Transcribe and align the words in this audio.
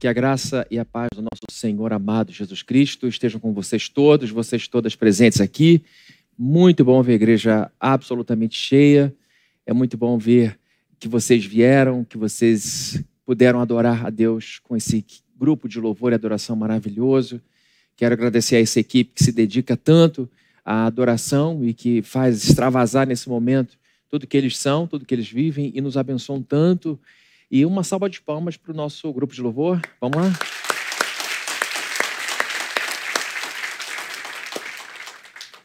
Que 0.00 0.08
a 0.08 0.14
graça 0.14 0.66
e 0.70 0.78
a 0.78 0.84
paz 0.86 1.10
do 1.14 1.20
nosso 1.20 1.44
Senhor 1.50 1.92
amado 1.92 2.32
Jesus 2.32 2.62
Cristo 2.62 3.06
estejam 3.06 3.38
com 3.38 3.52
vocês 3.52 3.86
todos, 3.86 4.30
vocês 4.30 4.66
todas 4.66 4.96
presentes 4.96 5.42
aqui. 5.42 5.84
Muito 6.38 6.82
bom 6.82 7.02
ver 7.02 7.12
a 7.12 7.16
igreja 7.16 7.70
absolutamente 7.78 8.56
cheia. 8.56 9.14
É 9.66 9.74
muito 9.74 9.98
bom 9.98 10.16
ver 10.16 10.58
que 10.98 11.06
vocês 11.06 11.44
vieram, 11.44 12.02
que 12.02 12.16
vocês 12.16 13.04
puderam 13.26 13.60
adorar 13.60 14.06
a 14.06 14.08
Deus 14.08 14.58
com 14.60 14.74
esse 14.74 15.04
grupo 15.36 15.68
de 15.68 15.78
louvor 15.78 16.12
e 16.12 16.14
adoração 16.14 16.56
maravilhoso. 16.56 17.38
Quero 17.94 18.14
agradecer 18.14 18.56
a 18.56 18.60
essa 18.60 18.80
equipe 18.80 19.12
que 19.14 19.22
se 19.22 19.32
dedica 19.32 19.76
tanto 19.76 20.26
à 20.64 20.86
adoração 20.86 21.62
e 21.62 21.74
que 21.74 22.00
faz 22.00 22.42
extravasar 22.42 23.06
nesse 23.06 23.28
momento 23.28 23.76
tudo 24.08 24.26
que 24.26 24.38
eles 24.38 24.56
são, 24.56 24.86
tudo 24.86 25.04
que 25.04 25.14
eles 25.14 25.28
vivem 25.28 25.70
e 25.74 25.80
nos 25.82 25.98
abençoam 25.98 26.42
tanto 26.42 26.98
e 27.50 27.66
uma 27.66 27.82
salva 27.82 28.08
de 28.08 28.20
palmas 28.20 28.56
para 28.56 28.70
o 28.70 28.74
nosso 28.74 29.12
grupo 29.12 29.34
de 29.34 29.42
louvor. 29.42 29.80
Vamos 30.00 30.16
lá? 30.16 30.32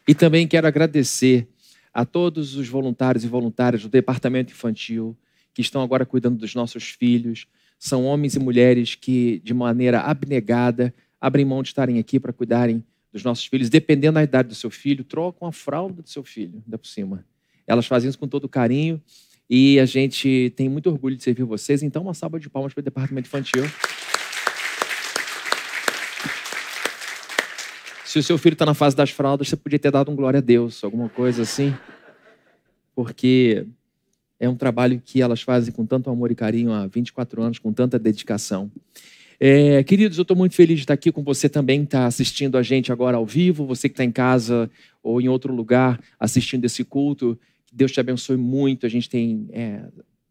E 0.08 0.16
também 0.16 0.48
quero 0.48 0.68
agradecer 0.68 1.48
a 1.94 2.06
todos 2.06 2.56
os 2.56 2.68
voluntários 2.68 3.24
e 3.24 3.28
voluntárias 3.28 3.84
do 3.84 3.90
Departamento 3.90 4.52
Infantil 4.52 5.18
que 5.54 5.62
estão 5.62 5.82
agora 5.82 6.06
cuidando 6.06 6.38
dos 6.38 6.54
nossos 6.54 6.90
filhos. 6.90 7.48
São 7.80 8.06
homens 8.06 8.36
e 8.36 8.40
mulheres 8.40 8.94
que, 8.94 9.40
de 9.44 9.54
maneira 9.54 10.02
abnegada, 10.02 10.94
abrem 11.20 11.46
mão 11.46 11.64
de 11.64 11.70
estarem 11.70 11.98
aqui 11.98 12.20
para 12.20 12.34
cuidarem 12.34 12.84
dos 13.12 13.24
nossos 13.24 13.46
filhos, 13.46 13.70
dependendo 13.70 14.16
da 14.16 14.24
idade 14.24 14.50
do 14.50 14.56
seu 14.56 14.70
filho, 14.70 15.04
trocam 15.04 15.48
a 15.48 15.52
fralda 15.52 16.02
do 16.02 16.10
seu 16.10 16.24
filho, 16.24 16.62
ainda 16.66 16.78
por 16.78 16.88
cima. 16.88 17.26
Elas 17.66 17.86
fazem 17.86 18.10
isso 18.10 18.20
com 18.20 18.28
todo 18.28 18.50
carinho 18.50 19.02
e 19.50 19.80
a 19.80 19.86
gente 19.86 20.52
tem 20.56 20.68
muito 20.68 20.90
orgulho 20.90 21.16
de 21.16 21.24
servir 21.24 21.44
vocês. 21.44 21.84
Então, 21.84 22.02
uma 22.02 22.14
salva 22.14 22.40
de 22.40 22.50
palmas 22.50 22.74
para 22.74 22.82
o 22.82 22.84
Departamento 22.84 23.28
Infantil. 23.28 23.64
Se 28.06 28.20
o 28.20 28.24
seu 28.24 28.38
filho 28.38 28.54
está 28.54 28.66
na 28.66 28.74
fase 28.74 28.96
das 28.96 29.10
fraldas, 29.10 29.50
você 29.50 29.56
podia 29.56 29.78
ter 29.78 29.92
dado 29.92 30.10
um 30.10 30.16
glória 30.16 30.38
a 30.38 30.42
Deus, 30.42 30.84
alguma 30.84 31.10
coisa 31.10 31.42
assim. 31.42 31.76
Porque 32.96 33.68
é 34.40 34.48
um 34.48 34.56
trabalho 34.56 35.02
que 35.04 35.22
elas 35.22 35.42
fazem 35.42 35.74
com 35.74 35.86
tanto 35.86 36.10
amor 36.10 36.32
e 36.32 36.36
carinho 36.36 36.72
há 36.72 36.88
24 36.88 37.42
anos, 37.42 37.60
com 37.60 37.74
tanta 37.74 38.00
dedicação. 38.00 38.72
É, 39.40 39.84
queridos, 39.84 40.18
eu 40.18 40.22
estou 40.22 40.36
muito 40.36 40.56
feliz 40.56 40.78
de 40.78 40.84
estar 40.84 40.94
aqui 40.94 41.12
com 41.12 41.24
você 41.24 41.50
também, 41.50 41.84
está 41.84 42.06
assistindo 42.06 42.58
a 42.58 42.64
gente 42.64 42.92
agora 42.92 43.18
ao 43.18 43.26
vivo, 43.26 43.66
você 43.66 43.90
que 43.90 43.94
está 43.94 44.04
em 44.04 44.12
casa 44.12 44.70
ou 45.04 45.20
em 45.20 45.28
outro 45.28 45.54
lugar 45.54 46.00
assistindo 46.18 46.64
esse 46.64 46.84
culto. 46.84 47.38
Deus 47.76 47.92
te 47.92 48.00
abençoe 48.00 48.38
muito. 48.38 48.86
A 48.86 48.90
gente 48.90 49.10
tem 49.10 49.50
é, 49.52 49.82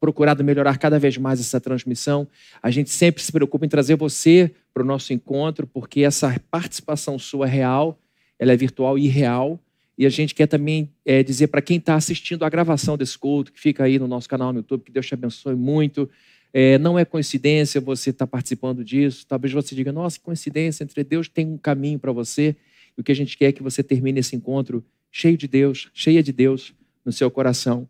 procurado 0.00 0.42
melhorar 0.42 0.78
cada 0.78 0.98
vez 0.98 1.18
mais 1.18 1.38
essa 1.40 1.60
transmissão. 1.60 2.26
A 2.62 2.70
gente 2.70 2.90
sempre 2.90 3.22
se 3.22 3.30
preocupa 3.30 3.66
em 3.66 3.68
trazer 3.68 3.96
você 3.96 4.50
para 4.72 4.82
o 4.82 4.86
nosso 4.86 5.12
encontro, 5.12 5.66
porque 5.66 6.00
essa 6.00 6.40
participação 6.50 7.18
sua 7.18 7.46
é 7.46 7.50
real, 7.50 7.98
ela 8.38 8.52
é 8.52 8.56
virtual 8.56 8.98
e 8.98 9.08
real. 9.08 9.60
E 9.96 10.06
a 10.06 10.08
gente 10.08 10.34
quer 10.34 10.46
também 10.46 10.90
é, 11.04 11.22
dizer 11.22 11.48
para 11.48 11.62
quem 11.62 11.76
está 11.76 11.94
assistindo 11.94 12.44
a 12.44 12.48
gravação 12.48 12.96
desse 12.96 13.16
culto, 13.16 13.52
que 13.52 13.60
fica 13.60 13.84
aí 13.84 13.98
no 13.98 14.08
nosso 14.08 14.28
canal 14.28 14.52
no 14.52 14.58
YouTube, 14.58 14.82
que 14.84 14.92
Deus 14.92 15.06
te 15.06 15.14
abençoe 15.14 15.54
muito. 15.54 16.10
É, 16.52 16.78
não 16.78 16.98
é 16.98 17.04
coincidência 17.04 17.80
você 17.80 18.10
estar 18.10 18.26
tá 18.26 18.30
participando 18.30 18.84
disso. 18.84 19.26
Talvez 19.26 19.52
você 19.52 19.74
diga, 19.74 19.92
nossa, 19.92 20.18
coincidência, 20.18 20.82
entre 20.82 21.04
Deus 21.04 21.28
tem 21.28 21.46
um 21.46 21.58
caminho 21.58 21.98
para 21.98 22.10
você. 22.10 22.56
E 22.96 23.00
o 23.00 23.04
que 23.04 23.12
a 23.12 23.14
gente 23.14 23.36
quer 23.36 23.46
é 23.46 23.52
que 23.52 23.62
você 23.62 23.82
termine 23.82 24.20
esse 24.20 24.34
encontro 24.34 24.84
cheio 25.10 25.36
de 25.36 25.46
Deus, 25.46 25.90
cheia 25.94 26.22
de 26.22 26.32
Deus, 26.32 26.74
no 27.04 27.12
seu 27.12 27.30
coração. 27.30 27.88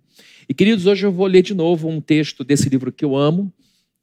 E 0.48 0.54
queridos, 0.54 0.86
hoje 0.86 1.06
eu 1.06 1.12
vou 1.12 1.26
ler 1.26 1.42
de 1.42 1.54
novo 1.54 1.88
um 1.88 2.00
texto 2.00 2.42
desse 2.42 2.68
livro 2.68 2.92
que 2.92 3.04
eu 3.04 3.16
amo, 3.16 3.52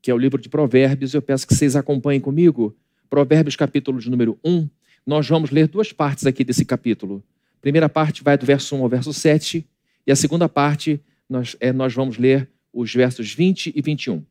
que 0.02 0.10
é 0.10 0.14
o 0.14 0.18
livro 0.18 0.42
de 0.42 0.50
Provérbios. 0.50 1.14
Eu 1.14 1.22
peço 1.22 1.46
que 1.46 1.54
vocês 1.54 1.76
acompanhem 1.76 2.20
comigo. 2.20 2.76
Provérbios, 3.10 3.56
capítulo 3.56 4.00
de 4.00 4.10
número 4.10 4.40
1. 4.44 4.70
Nós 5.06 5.28
vamos 5.28 5.52
ler 5.52 5.68
duas 5.68 5.92
partes 5.92 6.26
aqui 6.26 6.44
desse 6.44 6.66
capítulo. 6.66 7.24
A 7.58 7.62
primeira 7.62 7.90
parte 7.90 8.24
vai 8.24 8.38
do 8.38 8.46
verso 8.46 8.76
1 8.76 8.82
ao 8.82 8.90
verso 8.90 9.14
7, 9.14 9.68
e 10.08 10.12
a 10.12 10.16
segunda 10.16 10.50
parte 10.50 11.00
nós, 11.30 11.56
é, 11.60 11.72
nós 11.72 11.94
vamos 11.94 12.18
ler 12.18 12.50
os 12.74 12.94
versos 12.94 13.34
20 13.34 13.74
e 13.76 13.82
21. 13.82 14.24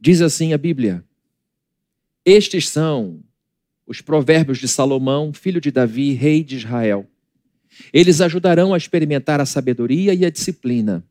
Diz 0.00 0.20
assim 0.20 0.52
a 0.52 0.58
Bíblia: 0.58 1.04
Estes 2.24 2.68
são 2.68 3.20
os 3.86 4.00
provérbios 4.00 4.58
de 4.58 4.68
Salomão, 4.68 5.32
filho 5.32 5.60
de 5.60 5.70
Davi, 5.70 6.12
rei 6.12 6.44
de 6.44 6.56
Israel. 6.56 7.06
Eles 7.92 8.20
ajudarão 8.20 8.74
a 8.74 8.76
experimentar 8.76 9.40
a 9.40 9.46
sabedoria 9.46 10.14
e 10.14 10.24
a 10.24 10.30
disciplina, 10.30 11.04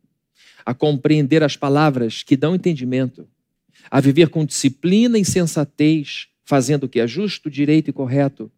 a 0.65 0.73
compreender 0.73 1.43
as 1.43 1.55
palavras 1.55 2.23
que 2.23 2.37
dão 2.37 2.55
entendimento, 2.55 3.27
a 3.89 3.99
viver 3.99 4.29
com 4.29 4.45
disciplina 4.45 5.17
e 5.17 5.25
sensatez, 5.25 6.27
fazendo 6.43 6.83
o 6.83 6.89
que 6.89 6.99
é 6.99 7.07
justo, 7.07 7.49
direito 7.49 7.89
e 7.89 7.93
correto. 7.93 8.51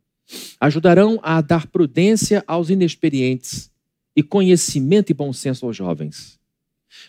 Ajudarão 0.59 1.19
a 1.23 1.41
dar 1.41 1.67
prudência 1.67 2.44
aos 2.47 2.69
inexperientes 2.69 3.69
e 4.16 4.23
conhecimento 4.23 5.09
e 5.09 5.13
bom 5.13 5.31
senso 5.33 5.66
aos 5.66 5.75
jovens. 5.75 6.39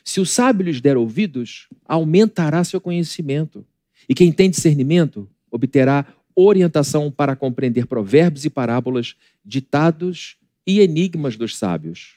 Se 0.04 0.20
o 0.20 0.26
sábio 0.26 0.64
lhes 0.64 0.80
der 0.80 0.96
ouvidos, 0.96 1.68
aumentará 1.84 2.62
seu 2.64 2.80
conhecimento. 2.80 3.64
E 4.08 4.14
quem 4.14 4.32
tem 4.32 4.50
discernimento 4.50 5.28
obterá 5.50 6.06
orientação 6.34 7.10
para 7.10 7.36
compreender 7.36 7.86
provérbios 7.86 8.44
e 8.44 8.50
parábolas, 8.50 9.14
ditados 9.44 10.36
e 10.66 10.80
enigmas 10.80 11.36
dos 11.36 11.56
sábios. 11.56 12.16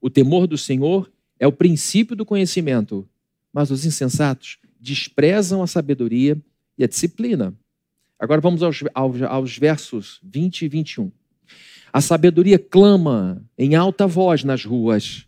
O 0.00 0.10
temor 0.10 0.46
do 0.46 0.58
Senhor 0.58 1.10
é 1.38 1.46
o 1.46 1.52
princípio 1.52 2.14
do 2.16 2.24
conhecimento, 2.24 3.08
mas 3.52 3.70
os 3.70 3.84
insensatos 3.84 4.58
desprezam 4.80 5.62
a 5.62 5.66
sabedoria 5.66 6.36
e 6.76 6.84
a 6.84 6.86
disciplina. 6.86 7.54
Agora 8.18 8.40
vamos 8.40 8.62
aos, 8.62 8.82
aos, 8.92 9.22
aos 9.22 9.58
versos 9.58 10.20
20 10.22 10.62
e 10.62 10.68
21. 10.68 11.12
A 11.92 12.00
sabedoria 12.00 12.58
clama 12.58 13.42
em 13.56 13.74
alta 13.74 14.06
voz 14.06 14.42
nas 14.42 14.64
ruas, 14.64 15.26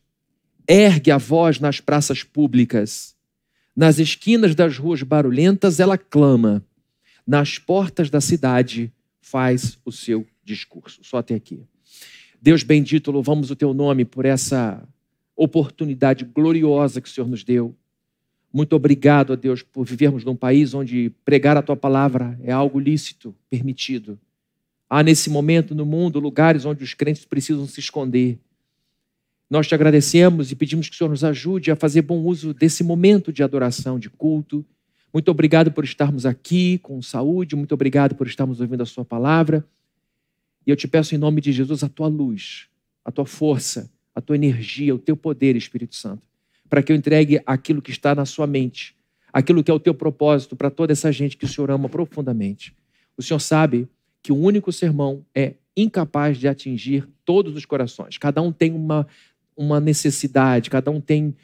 ergue 0.68 1.10
a 1.10 1.18
voz 1.18 1.60
nas 1.60 1.80
praças 1.80 2.22
públicas. 2.22 3.14
Nas 3.74 3.98
esquinas 3.98 4.54
das 4.54 4.78
ruas 4.78 5.02
barulhentas 5.02 5.78
ela 5.78 5.96
clama, 5.96 6.64
nas 7.26 7.58
portas 7.58 8.10
da 8.10 8.20
cidade 8.20 8.92
faz 9.20 9.78
o 9.84 9.92
seu 9.92 10.26
discurso. 10.44 11.04
Só 11.04 11.18
até 11.18 11.34
aqui. 11.34 11.62
Deus 12.46 12.62
bendito, 12.62 13.10
louvamos 13.10 13.50
o 13.50 13.56
teu 13.56 13.74
nome 13.74 14.04
por 14.04 14.24
essa 14.24 14.80
oportunidade 15.34 16.24
gloriosa 16.24 17.00
que 17.00 17.08
o 17.08 17.10
Senhor 17.10 17.26
nos 17.26 17.42
deu. 17.42 17.74
Muito 18.52 18.76
obrigado 18.76 19.32
a 19.32 19.36
Deus 19.36 19.64
por 19.64 19.84
vivermos 19.84 20.24
num 20.24 20.36
país 20.36 20.72
onde 20.72 21.10
pregar 21.24 21.56
a 21.56 21.62
tua 21.62 21.76
palavra 21.76 22.38
é 22.44 22.52
algo 22.52 22.78
lícito, 22.78 23.34
permitido. 23.50 24.16
Há 24.88 25.02
nesse 25.02 25.28
momento 25.28 25.74
no 25.74 25.84
mundo 25.84 26.20
lugares 26.20 26.64
onde 26.64 26.84
os 26.84 26.94
crentes 26.94 27.24
precisam 27.24 27.66
se 27.66 27.80
esconder. 27.80 28.38
Nós 29.50 29.66
te 29.66 29.74
agradecemos 29.74 30.52
e 30.52 30.54
pedimos 30.54 30.88
que 30.88 30.94
o 30.94 30.98
Senhor 30.98 31.10
nos 31.10 31.24
ajude 31.24 31.72
a 31.72 31.74
fazer 31.74 32.02
bom 32.02 32.20
uso 32.20 32.54
desse 32.54 32.84
momento 32.84 33.32
de 33.32 33.42
adoração, 33.42 33.98
de 33.98 34.08
culto. 34.08 34.64
Muito 35.12 35.32
obrigado 35.32 35.72
por 35.72 35.82
estarmos 35.82 36.24
aqui 36.24 36.78
com 36.78 37.02
saúde, 37.02 37.56
muito 37.56 37.74
obrigado 37.74 38.14
por 38.14 38.28
estarmos 38.28 38.60
ouvindo 38.60 38.84
a 38.84 38.86
Sua 38.86 39.04
palavra. 39.04 39.66
E 40.66 40.70
eu 40.70 40.76
te 40.76 40.88
peço 40.88 41.14
em 41.14 41.18
nome 41.18 41.40
de 41.40 41.52
Jesus 41.52 41.84
a 41.84 41.88
tua 41.88 42.08
luz, 42.08 42.66
a 43.04 43.12
tua 43.12 43.24
força, 43.24 43.88
a 44.12 44.20
tua 44.20 44.34
energia, 44.34 44.94
o 44.94 44.98
teu 44.98 45.16
poder, 45.16 45.54
Espírito 45.54 45.94
Santo, 45.94 46.22
para 46.68 46.82
que 46.82 46.90
eu 46.90 46.96
entregue 46.96 47.40
aquilo 47.46 47.80
que 47.80 47.92
está 47.92 48.14
na 48.14 48.24
sua 48.24 48.46
mente, 48.46 48.96
aquilo 49.32 49.62
que 49.62 49.70
é 49.70 49.74
o 49.74 49.78
teu 49.78 49.94
propósito 49.94 50.56
para 50.56 50.70
toda 50.70 50.92
essa 50.92 51.12
gente 51.12 51.36
que 51.36 51.44
o 51.44 51.48
Senhor 51.48 51.70
ama 51.70 51.88
profundamente. 51.88 52.74
O 53.16 53.22
Senhor 53.22 53.38
sabe 53.38 53.88
que 54.22 54.32
o 54.32 54.36
único 54.36 54.72
sermão 54.72 55.24
é 55.32 55.54
incapaz 55.76 56.36
de 56.36 56.48
atingir 56.48 57.06
todos 57.24 57.54
os 57.54 57.64
corações. 57.64 58.18
Cada 58.18 58.42
um 58.42 58.50
tem 58.50 58.72
uma, 58.72 59.06
uma 59.56 59.78
necessidade, 59.78 60.68
cada 60.68 60.90
um 60.90 61.00
tem 61.00 61.36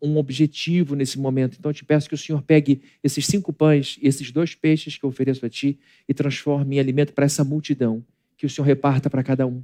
um 0.00 0.16
objetivo 0.16 0.94
nesse 0.94 1.18
momento. 1.18 1.56
Então 1.58 1.70
eu 1.70 1.74
te 1.74 1.84
peço 1.84 2.08
que 2.08 2.14
o 2.14 2.18
Senhor 2.18 2.40
pegue 2.40 2.80
esses 3.04 3.26
cinco 3.26 3.52
pães 3.52 3.98
e 4.00 4.06
esses 4.06 4.30
dois 4.30 4.54
peixes 4.54 4.96
que 4.96 5.04
eu 5.04 5.10
ofereço 5.10 5.44
a 5.44 5.50
ti 5.50 5.78
e 6.08 6.14
transforme 6.14 6.76
em 6.76 6.78
alimento 6.78 7.12
para 7.12 7.26
essa 7.26 7.44
multidão 7.44 8.02
que 8.40 8.46
o 8.46 8.48
Senhor 8.48 8.64
reparta 8.64 9.10
para 9.10 9.22
cada 9.22 9.46
um. 9.46 9.62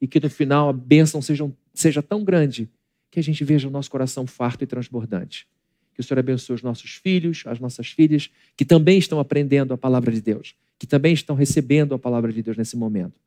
E 0.00 0.06
que 0.06 0.20
no 0.20 0.30
final 0.30 0.68
a 0.68 0.72
bênção 0.72 1.20
seja, 1.20 1.50
seja 1.74 2.00
tão 2.00 2.22
grande 2.22 2.70
que 3.10 3.18
a 3.18 3.22
gente 3.22 3.42
veja 3.42 3.66
o 3.66 3.70
nosso 3.70 3.90
coração 3.90 4.28
farto 4.28 4.62
e 4.62 4.66
transbordante. 4.66 5.44
Que 5.92 6.00
o 6.00 6.04
Senhor 6.04 6.20
abençoe 6.20 6.54
os 6.54 6.62
nossos 6.62 6.92
filhos, 6.92 7.42
as 7.46 7.58
nossas 7.58 7.88
filhas, 7.88 8.30
que 8.56 8.64
também 8.64 8.96
estão 8.96 9.18
aprendendo 9.18 9.74
a 9.74 9.76
palavra 9.76 10.12
de 10.12 10.20
Deus, 10.20 10.54
que 10.78 10.86
também 10.86 11.14
estão 11.14 11.34
recebendo 11.34 11.96
a 11.96 11.98
palavra 11.98 12.32
de 12.32 12.40
Deus 12.44 12.56
nesse 12.56 12.76
momento. 12.76 13.20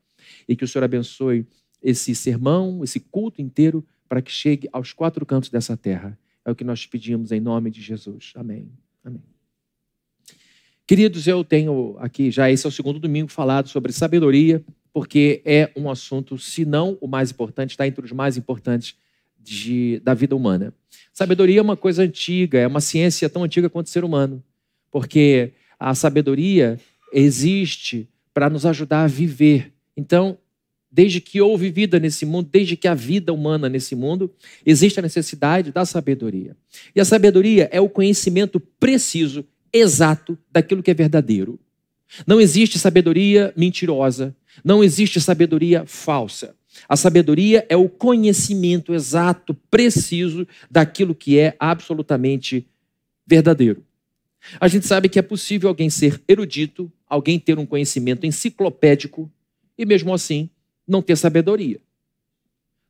E 0.47 0.55
que 0.55 0.63
o 0.63 0.67
Senhor 0.67 0.85
abençoe 0.85 1.45
esse 1.83 2.15
sermão, 2.15 2.81
esse 2.81 3.01
culto 3.01 3.41
inteiro, 3.41 3.85
para 4.07 4.21
que 4.21 4.31
chegue 4.31 4.69
aos 4.71 4.93
quatro 4.93 5.25
cantos 5.25 5.49
dessa 5.49 5.75
terra. 5.75 6.17
É 6.45 6.51
o 6.51 6.55
que 6.55 6.63
nós 6.63 6.85
pedimos 6.85 7.33
em 7.33 7.41
nome 7.41 7.69
de 7.69 7.81
Jesus. 7.81 8.31
Amém. 8.33 8.71
Amém. 9.03 9.38
Queridos, 10.89 11.27
eu 11.27 11.43
tenho 11.43 11.95
aqui 11.99 12.31
já 12.31 12.49
esse 12.49 12.65
é 12.65 12.67
o 12.67 12.71
segundo 12.71 12.99
domingo 12.99 13.29
falado 13.29 13.69
sobre 13.69 13.93
sabedoria, 13.93 14.65
porque 14.91 15.39
é 15.45 15.69
um 15.75 15.87
assunto, 15.87 16.35
se 16.39 16.65
não 16.65 16.97
o 16.99 17.07
mais 17.07 17.29
importante, 17.29 17.69
está 17.69 17.85
entre 17.85 18.03
os 18.03 18.11
mais 18.11 18.37
importantes 18.37 18.95
de, 19.39 19.99
da 19.99 20.15
vida 20.15 20.35
humana. 20.35 20.73
Sabedoria 21.13 21.59
é 21.59 21.61
uma 21.61 21.77
coisa 21.77 22.01
antiga, 22.01 22.57
é 22.57 22.65
uma 22.65 22.81
ciência 22.81 23.29
tão 23.29 23.43
antiga 23.43 23.69
quanto 23.69 23.85
o 23.85 23.89
ser 23.91 24.03
humano, 24.03 24.43
porque 24.89 25.53
a 25.79 25.93
sabedoria 25.93 26.79
existe 27.13 28.09
para 28.33 28.49
nos 28.49 28.65
ajudar 28.65 29.03
a 29.03 29.07
viver. 29.07 29.71
Então, 29.95 30.39
desde 30.91 31.21
que 31.21 31.39
houve 31.39 31.69
vida 31.69 31.99
nesse 31.99 32.25
mundo, 32.25 32.49
desde 32.51 32.75
que 32.75 32.87
há 32.87 32.95
vida 32.95 33.31
humana 33.31 33.69
nesse 33.69 33.93
mundo, 33.93 34.33
existe 34.65 34.97
a 34.97 35.03
necessidade 35.03 35.71
da 35.71 35.85
sabedoria. 35.85 36.57
E 36.95 36.99
a 36.99 37.05
sabedoria 37.05 37.69
é 37.71 37.79
o 37.79 37.87
conhecimento 37.87 38.59
preciso, 38.59 39.45
exato 39.73 40.37
daquilo 40.51 40.83
que 40.83 40.91
é 40.91 40.93
verdadeiro. 40.93 41.59
Não 42.25 42.41
existe 42.41 42.79
sabedoria 42.79 43.53
mentirosa, 43.55 44.35
não 44.63 44.83
existe 44.83 45.21
sabedoria 45.21 45.85
falsa. 45.85 46.55
A 46.87 46.95
sabedoria 46.95 47.65
é 47.69 47.75
o 47.75 47.89
conhecimento 47.89 48.93
exato, 48.93 49.53
preciso 49.69 50.47
daquilo 50.69 51.13
que 51.13 51.37
é 51.37 51.55
absolutamente 51.59 52.67
verdadeiro. 53.25 53.83
A 54.59 54.67
gente 54.67 54.87
sabe 54.87 55.09
que 55.09 55.19
é 55.19 55.21
possível 55.21 55.69
alguém 55.69 55.89
ser 55.89 56.21
erudito, 56.27 56.91
alguém 57.07 57.39
ter 57.39 57.59
um 57.59 57.65
conhecimento 57.65 58.25
enciclopédico 58.25 59.29
e, 59.77 59.85
mesmo 59.85 60.13
assim, 60.13 60.49
não 60.87 61.01
ter 61.01 61.17
sabedoria. 61.17 61.79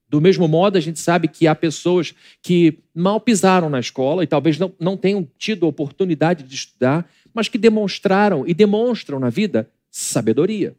Do 0.09 0.19
mesmo 0.19 0.47
modo, 0.47 0.77
a 0.77 0.81
gente 0.81 0.99
sabe 0.99 1.27
que 1.27 1.47
há 1.47 1.53
pessoas 1.53 2.15
que 2.41 2.79
mal 2.95 3.21
pisaram 3.21 3.69
na 3.69 3.79
escola 3.79 4.23
e 4.23 4.27
talvez 4.27 4.57
não, 4.57 4.73
não 4.79 4.97
tenham 4.97 5.27
tido 5.37 5.65
a 5.65 5.69
oportunidade 5.69 6.43
de 6.43 6.55
estudar, 6.55 7.07
mas 7.33 7.47
que 7.47 7.59
demonstraram 7.59 8.43
e 8.47 8.53
demonstram 8.53 9.19
na 9.19 9.29
vida 9.29 9.69
sabedoria. 9.91 10.75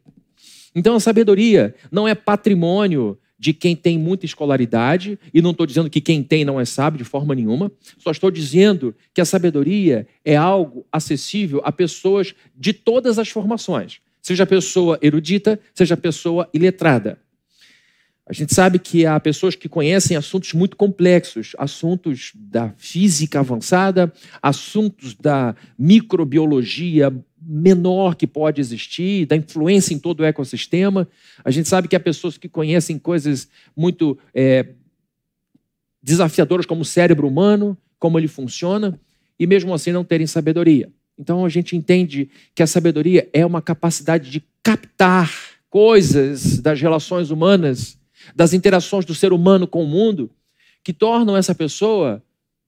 Então, 0.75 0.95
a 0.95 0.99
sabedoria 0.99 1.73
não 1.89 2.07
é 2.07 2.13
patrimônio 2.13 3.17
de 3.41 3.53
quem 3.53 3.75
tem 3.75 3.97
muita 3.97 4.23
escolaridade, 4.23 5.17
e 5.33 5.41
não 5.41 5.49
estou 5.49 5.65
dizendo 5.65 5.89
que 5.89 5.99
quem 5.99 6.21
tem 6.21 6.45
não 6.45 6.59
é 6.59 6.65
sábio 6.65 6.99
de 6.99 7.03
forma 7.03 7.33
nenhuma, 7.33 7.71
só 7.97 8.11
estou 8.11 8.29
dizendo 8.29 8.93
que 9.15 9.19
a 9.19 9.25
sabedoria 9.25 10.07
é 10.23 10.35
algo 10.35 10.85
acessível 10.91 11.59
a 11.63 11.71
pessoas 11.71 12.35
de 12.55 12.71
todas 12.71 13.17
as 13.17 13.29
formações, 13.29 13.99
seja 14.21 14.45
pessoa 14.45 14.99
erudita, 15.01 15.59
seja 15.73 15.97
pessoa 15.97 16.47
iletrada. 16.53 17.17
A 18.31 18.33
gente 18.33 18.55
sabe 18.55 18.79
que 18.79 19.05
há 19.05 19.19
pessoas 19.19 19.55
que 19.55 19.67
conhecem 19.67 20.15
assuntos 20.15 20.53
muito 20.53 20.77
complexos, 20.77 21.51
assuntos 21.57 22.31
da 22.33 22.73
física 22.77 23.41
avançada, 23.41 24.09
assuntos 24.41 25.13
da 25.15 25.53
microbiologia 25.77 27.13
menor 27.41 28.15
que 28.15 28.25
pode 28.25 28.61
existir, 28.61 29.25
da 29.25 29.35
influência 29.35 29.93
em 29.93 29.99
todo 29.99 30.21
o 30.21 30.23
ecossistema. 30.23 31.09
A 31.43 31.51
gente 31.51 31.67
sabe 31.67 31.89
que 31.89 31.95
há 31.95 31.99
pessoas 31.99 32.37
que 32.37 32.47
conhecem 32.47 32.97
coisas 32.97 33.49
muito 33.75 34.17
é, 34.33 34.65
desafiadoras, 36.01 36.65
como 36.65 36.83
o 36.83 36.85
cérebro 36.85 37.27
humano, 37.27 37.77
como 37.99 38.17
ele 38.17 38.29
funciona, 38.29 38.97
e 39.37 39.45
mesmo 39.45 39.73
assim 39.73 39.91
não 39.91 40.05
terem 40.05 40.25
sabedoria. 40.25 40.89
Então 41.19 41.43
a 41.43 41.49
gente 41.49 41.75
entende 41.75 42.29
que 42.55 42.63
a 42.63 42.67
sabedoria 42.67 43.27
é 43.33 43.45
uma 43.45 43.61
capacidade 43.61 44.31
de 44.31 44.41
captar 44.63 45.29
coisas 45.69 46.59
das 46.59 46.79
relações 46.79 47.29
humanas, 47.29 47.99
das 48.35 48.53
interações 48.53 49.05
do 49.05 49.15
ser 49.15 49.33
humano 49.33 49.67
com 49.67 49.83
o 49.83 49.87
mundo, 49.87 50.29
que 50.83 50.93
tornam 50.93 51.35
essa 51.37 51.53
pessoa 51.53 52.21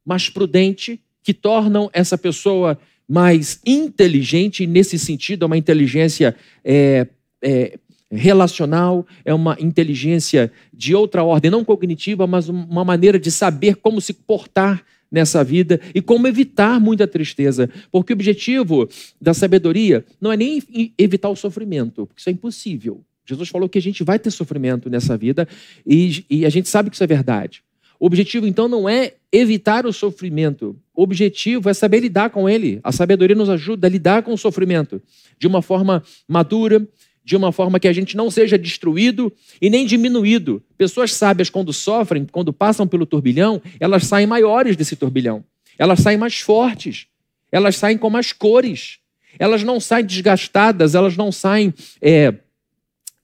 mais 0.06 0.30
prudente, 0.30 1.00
que 1.24 1.34
tornam 1.34 1.90
essa 1.94 2.18
pessoa 2.18 2.78
mais 3.08 3.60
inteligente, 3.66 4.66
nesse 4.66 4.98
sentido, 4.98 5.44
é 5.44 5.46
uma 5.46 5.58
inteligência 5.58 6.36
é, 6.64 7.08
é, 7.42 7.78
relacional, 8.12 9.06
é 9.26 9.34
uma 9.34 9.58
inteligência 9.60 10.52
de 10.74 10.96
outra 10.96 11.24
ordem, 11.24 11.50
não 11.50 11.66
cognitiva, 11.66 12.28
mas 12.28 12.50
uma 12.50 12.86
maneira 12.86 13.20
de 13.20 13.32
saber 13.32 13.76
como 13.78 14.00
se 14.00 14.14
portar 14.14 14.84
nessa 15.12 15.44
vida 15.44 15.80
e 15.94 16.02
como 16.02 16.28
evitar 16.28 16.80
muita 16.80 17.08
tristeza. 17.08 17.70
Porque 17.92 18.14
o 18.14 18.16
objetivo 18.16 18.90
da 19.22 19.34
sabedoria 19.34 20.06
não 20.20 20.32
é 20.32 20.38
nem 20.38 20.62
evitar 20.98 21.30
o 21.30 21.36
sofrimento, 21.36 22.08
porque 22.08 22.20
isso 22.20 22.30
é 22.30 22.34
impossível. 22.34 23.02
Jesus 23.26 23.50
falou 23.50 23.70
que 23.70 23.78
a 23.78 23.82
gente 23.82 24.04
vai 24.04 24.20
ter 24.20 24.32
sofrimento 24.32 24.90
nessa 24.90 25.18
vida 25.18 25.48
e, 25.86 26.26
e 26.30 26.46
a 26.46 26.50
gente 26.50 26.68
sabe 26.70 26.90
que 26.90 26.96
isso 26.96 27.04
é 27.04 27.08
verdade. 27.08 27.64
O 28.00 28.06
objetivo, 28.06 28.46
então, 28.46 28.68
não 28.68 28.90
é 28.90 29.14
evitar 29.32 29.86
o 29.86 29.94
sofrimento. 29.94 30.76
O 30.94 31.04
objetivo 31.04 31.70
é 31.70 31.74
saber 31.74 32.02
lidar 32.02 32.32
com 32.32 32.50
ele. 32.50 32.82
A 32.84 32.92
sabedoria 32.92 33.36
nos 33.36 33.50
ajuda 33.50 33.88
a 33.88 33.90
lidar 33.90 34.24
com 34.24 34.34
o 34.34 34.38
sofrimento 34.38 35.02
de 35.40 35.48
uma 35.48 35.62
forma 35.62 36.04
madura, 36.28 36.86
de 37.24 37.38
uma 37.38 37.54
forma 37.54 37.80
que 37.80 37.88
a 37.88 37.94
gente 37.94 38.18
não 38.18 38.30
seja 38.30 38.58
destruído 38.58 39.32
e 39.62 39.70
nem 39.70 39.86
diminuído. 39.86 40.62
Pessoas 40.78 41.14
sábias, 41.14 41.50
quando 41.50 41.72
sofrem, 41.72 42.28
quando 42.30 42.52
passam 42.52 42.86
pelo 42.86 43.06
turbilhão, 43.06 43.62
elas 43.80 44.06
saem 44.06 44.28
maiores 44.28 44.76
desse 44.76 44.98
turbilhão. 44.98 45.44
Elas 45.80 46.00
saem 46.00 46.18
mais 46.18 46.40
fortes. 46.40 47.08
Elas 47.52 47.78
saem 47.78 47.98
com 47.98 48.10
mais 48.10 48.34
cores. 48.34 48.98
Elas 49.40 49.64
não 49.64 49.80
saem 49.80 50.06
desgastadas, 50.06 50.94
elas 50.94 51.16
não 51.16 51.32
saem 51.32 51.74
é, 52.02 52.34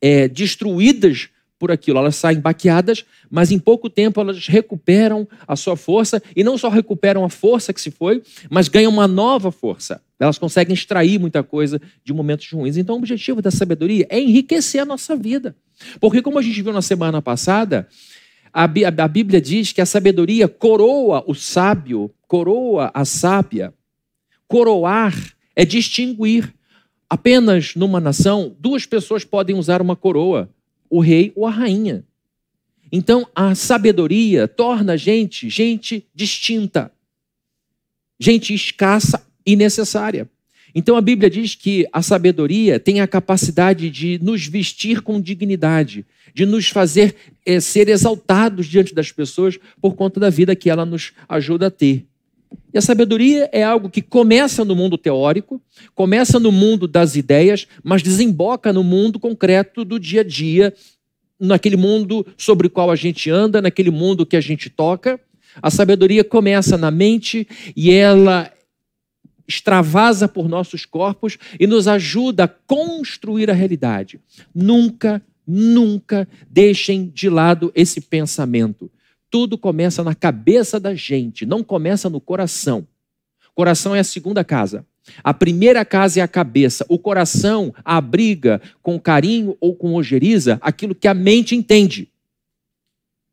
é, 0.02 0.28
destruídas 0.28 1.30
por 1.60 1.72
aquilo. 1.72 2.00
Elas 2.00 2.16
saem 2.16 2.40
baqueadas, 2.40 3.06
mas 3.30 3.52
em 3.52 3.60
pouco 3.60 3.90
tempo 3.90 4.20
elas 4.22 4.48
recuperam 4.48 5.28
a 5.46 5.56
sua 5.56 5.76
força 5.76 6.24
e 6.36 6.44
não 6.44 6.58
só 6.58 6.70
recuperam 6.70 7.26
a 7.26 7.30
força 7.30 7.74
que 7.74 7.82
se 7.82 7.92
foi, 7.92 8.24
mas 8.50 8.70
ganham 8.70 8.92
uma 8.92 9.08
nova 9.08 9.52
força. 9.52 10.02
Elas 10.18 10.38
conseguem 10.38 10.74
extrair 10.74 11.20
muita 11.20 11.44
coisa 11.44 11.82
de 12.04 12.14
momentos 12.14 12.50
ruins. 12.52 12.78
Então, 12.78 12.96
o 12.96 12.98
objetivo 12.98 13.42
da 13.42 13.52
sabedoria 13.52 14.06
é 14.10 14.20
enriquecer 14.20 14.82
a 14.82 14.86
nossa 14.86 15.16
vida. 15.16 15.56
Porque, 16.00 16.22
como 16.22 16.40
a 16.40 16.42
gente 16.42 16.62
viu 16.62 16.74
na 16.74 16.82
semana 16.82 17.22
passada, 17.22 17.88
a, 18.54 18.64
a 18.64 19.08
Bíblia 19.08 19.40
diz 19.40 19.72
que 19.72 19.80
a 19.80 19.86
sabedoria 19.86 20.48
coroa 20.48 21.24
o 21.26 21.34
sábio, 21.34 22.12
coroa 22.28 22.92
a 22.94 23.06
sábia. 23.06 23.74
Coroar 24.48 25.16
é 25.56 25.64
distinguir. 25.64 26.54
Apenas 27.10 27.76
numa 27.76 28.00
nação, 28.00 28.56
duas 28.60 28.86
pessoas 28.86 29.24
podem 29.24 29.56
usar 29.56 29.82
uma 29.82 29.96
coroa 29.96 30.50
o 30.90 31.00
rei 31.00 31.32
ou 31.36 31.46
a 31.46 31.52
rainha. 31.52 32.04
Então, 32.92 33.28
a 33.36 33.54
sabedoria 33.54 34.48
torna 34.48 34.94
a 34.94 34.98
gente 34.98 35.50
gente 35.50 36.06
distinta, 36.14 36.92
gente 38.20 38.54
escassa 38.54 39.26
e 39.46 39.56
necessária. 39.56 40.28
Então, 40.74 40.96
a 40.96 41.02
Bíblia 41.02 41.30
diz 41.30 41.56
que 41.56 41.88
a 41.92 42.02
sabedoria 42.02 42.80
tem 42.80 43.02
a 43.02 43.08
capacidade 43.08 43.90
de 43.90 44.20
nos 44.22 44.46
vestir 44.46 45.02
com 45.02 45.22
dignidade, 45.22 46.06
de 46.34 46.46
nos 46.46 46.70
fazer 46.70 47.16
é, 47.46 47.60
ser 47.60 47.90
exaltados 47.90 48.68
diante 48.68 48.94
das 48.94 49.12
pessoas 49.12 49.60
por 49.82 49.96
conta 49.96 50.20
da 50.20 50.30
vida 50.30 50.56
que 50.56 50.70
ela 50.70 50.86
nos 50.86 51.12
ajuda 51.28 51.68
a 51.68 51.72
ter. 51.72 52.06
E 52.74 52.78
a 52.78 52.82
sabedoria 52.82 53.50
é 53.52 53.64
algo 53.64 53.90
que 53.90 54.02
começa 54.02 54.64
no 54.64 54.76
mundo 54.76 54.98
teórico, 54.98 55.62
começa 55.96 56.40
no 56.40 56.52
mundo 56.52 56.88
das 56.88 57.16
ideias, 57.16 57.68
mas 57.84 58.04
desemboca 58.04 58.72
no 58.72 58.84
mundo 58.84 59.20
concreto 59.20 59.84
do 59.84 60.00
dia 60.00 60.22
a 60.22 60.24
dia, 60.24 60.74
naquele 61.40 61.78
mundo 61.78 62.26
sobre 62.38 62.68
o 62.68 62.70
qual 62.70 62.92
a 62.92 62.96
gente 62.96 63.30
anda, 63.30 63.62
naquele 63.62 63.90
mundo 63.90 64.26
que 64.26 64.36
a 64.36 64.42
gente 64.42 64.70
toca. 64.70 65.20
A 65.62 65.72
sabedoria 65.72 66.24
começa 66.24 66.78
na 66.78 66.92
mente 66.92 67.48
e 67.76 67.92
ela 67.92 68.52
extravasa 69.48 70.28
por 70.28 70.48
nossos 70.48 70.86
corpos 70.86 71.40
e 71.60 71.66
nos 71.66 71.88
ajuda 71.88 72.44
a 72.44 72.48
construir 72.48 73.50
a 73.50 73.54
realidade. 73.54 74.20
Nunca, 74.54 75.24
nunca 75.46 76.28
deixem 76.48 77.10
de 77.10 77.30
lado 77.30 77.72
esse 77.74 78.00
pensamento. 78.00 78.92
Tudo 79.30 79.58
começa 79.58 80.04
na 80.04 80.16
cabeça 80.16 80.80
da 80.80 80.94
gente, 80.96 81.46
não 81.46 81.64
começa 81.64 82.10
no 82.10 82.20
coração. 82.20 82.88
Coração 83.54 83.96
é 83.96 84.00
a 84.00 84.04
segunda 84.04 84.44
casa. 84.44 84.86
A 85.24 85.34
primeira 85.34 85.84
casa 85.84 86.20
é 86.20 86.24
a 86.24 86.28
cabeça. 86.28 86.86
O 86.88 86.98
coração 86.98 87.74
abriga 87.84 88.62
com 88.82 89.00
carinho 89.00 89.58
ou 89.60 89.76
com 89.76 89.94
ojeriza 89.96 90.58
aquilo 90.62 90.96
que 90.96 91.08
a 91.08 91.14
mente 91.14 91.56
entende. 91.56 92.10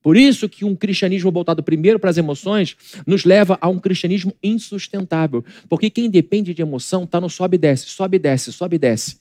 Por 0.02 0.16
isso 0.16 0.48
que 0.48 0.64
um 0.64 0.76
cristianismo 0.76 1.32
voltado 1.32 1.64
primeiro 1.64 1.98
para 1.98 2.10
as 2.10 2.16
emoções 2.16 2.76
nos 3.04 3.24
leva 3.24 3.58
a 3.60 3.68
um 3.68 3.78
cristianismo 3.78 4.32
insustentável. 4.40 5.44
Porque 5.68 5.90
quem 5.90 6.08
depende 6.08 6.54
de 6.54 6.62
emoção 6.62 7.04
está 7.04 7.20
no 7.20 7.28
sobe 7.28 7.56
e 7.56 7.58
desce, 7.58 7.86
sobe 7.86 8.16
e 8.16 8.20
desce, 8.20 8.52
sobe 8.52 8.76
e 8.76 8.78
desce. 8.78 9.18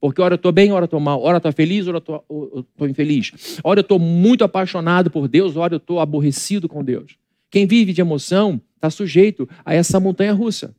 Porque 0.00 0.22
ora 0.22 0.34
eu 0.34 0.36
estou 0.36 0.50
bem, 0.50 0.72
ora 0.72 0.84
eu 0.84 0.86
estou 0.86 0.98
mal, 0.98 1.22
ora 1.22 1.36
eu 1.36 1.38
estou 1.38 1.52
feliz, 1.52 1.86
ora 1.86 1.98
eu 1.98 2.60
estou 2.60 2.88
infeliz. 2.88 3.58
Ora 3.62 3.80
eu 3.80 3.82
estou 3.82 3.98
muito 3.98 4.42
apaixonado 4.42 5.10
por 5.10 5.28
Deus, 5.28 5.56
ora 5.56 5.74
eu 5.74 5.78
estou 5.78 6.00
aborrecido 6.00 6.68
com 6.68 6.82
Deus. 6.82 7.16
Quem 7.50 7.66
vive 7.66 7.92
de 7.92 8.00
emoção 8.00 8.60
está 8.76 8.88
sujeito 8.88 9.48
a 9.64 9.74
essa 9.74 10.00
montanha 10.00 10.32
russa. 10.32 10.74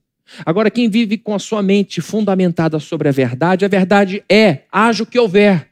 Agora, 0.46 0.72
quem 0.72 0.90
vive 0.90 1.18
com 1.18 1.36
a 1.36 1.40
sua 1.40 1.62
mente 1.62 2.02
fundamentada 2.02 2.80
sobre 2.80 3.10
a 3.10 3.12
verdade, 3.12 3.66
a 3.66 3.68
verdade 3.68 4.24
é, 4.30 4.64
haja 4.72 5.04
o 5.04 5.06
que 5.06 5.20
houver. 5.20 5.70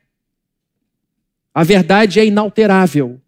A 1.53 1.63
verdade 1.63 2.19
é 2.19 2.25
inalterável. 2.25 3.19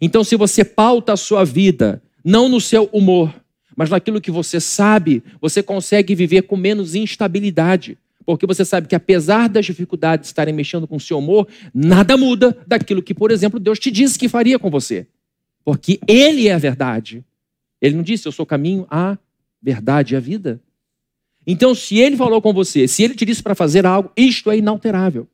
Então, 0.00 0.24
se 0.24 0.36
você 0.36 0.64
pauta 0.64 1.12
a 1.12 1.16
sua 1.16 1.44
vida, 1.44 2.02
não 2.24 2.48
no 2.48 2.60
seu 2.60 2.88
humor, 2.92 3.34
mas 3.76 3.90
naquilo 3.90 4.20
que 4.20 4.30
você 4.30 4.60
sabe, 4.60 5.22
você 5.40 5.62
consegue 5.62 6.14
viver 6.14 6.42
com 6.42 6.56
menos 6.56 6.94
instabilidade. 6.94 7.98
Porque 8.24 8.46
você 8.46 8.64
sabe 8.64 8.88
que 8.88 8.94
apesar 8.94 9.48
das 9.48 9.66
dificuldades 9.66 10.28
estarem 10.28 10.54
mexendo 10.54 10.86
com 10.86 10.96
o 10.96 11.00
seu 11.00 11.18
humor, 11.18 11.48
nada 11.74 12.16
muda 12.16 12.56
daquilo 12.66 13.02
que, 13.02 13.14
por 13.14 13.30
exemplo, 13.30 13.58
Deus 13.58 13.78
te 13.78 13.90
disse 13.90 14.18
que 14.18 14.28
faria 14.28 14.58
com 14.58 14.70
você. 14.70 15.06
Porque 15.64 16.00
Ele 16.06 16.48
é 16.48 16.54
a 16.54 16.58
verdade. 16.58 17.24
Ele 17.80 17.96
não 17.96 18.02
disse, 18.02 18.26
eu 18.26 18.32
sou 18.32 18.44
o 18.44 18.46
caminho, 18.46 18.86
a 18.88 19.18
verdade 19.60 20.14
e 20.14 20.16
a 20.16 20.20
vida. 20.20 20.60
Então, 21.46 21.74
se 21.74 21.98
ele 21.98 22.16
falou 22.16 22.40
com 22.40 22.52
você, 22.52 22.86
se 22.86 23.02
ele 23.02 23.14
te 23.14 23.24
disse 23.24 23.42
para 23.42 23.54
fazer 23.54 23.84
algo, 23.84 24.10
isto 24.16 24.50
é 24.50 24.58
inalterável. 24.58 25.26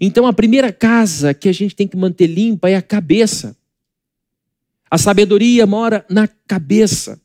Então, 0.00 0.26
a 0.26 0.32
primeira 0.32 0.72
casa 0.72 1.32
que 1.32 1.48
a 1.48 1.52
gente 1.52 1.74
tem 1.74 1.86
que 1.86 1.96
manter 1.96 2.26
limpa 2.26 2.68
é 2.68 2.74
a 2.74 2.82
cabeça. 2.82 3.56
A 4.90 4.98
sabedoria 4.98 5.66
mora 5.66 6.04
na 6.10 6.26
cabeça. 6.26 7.20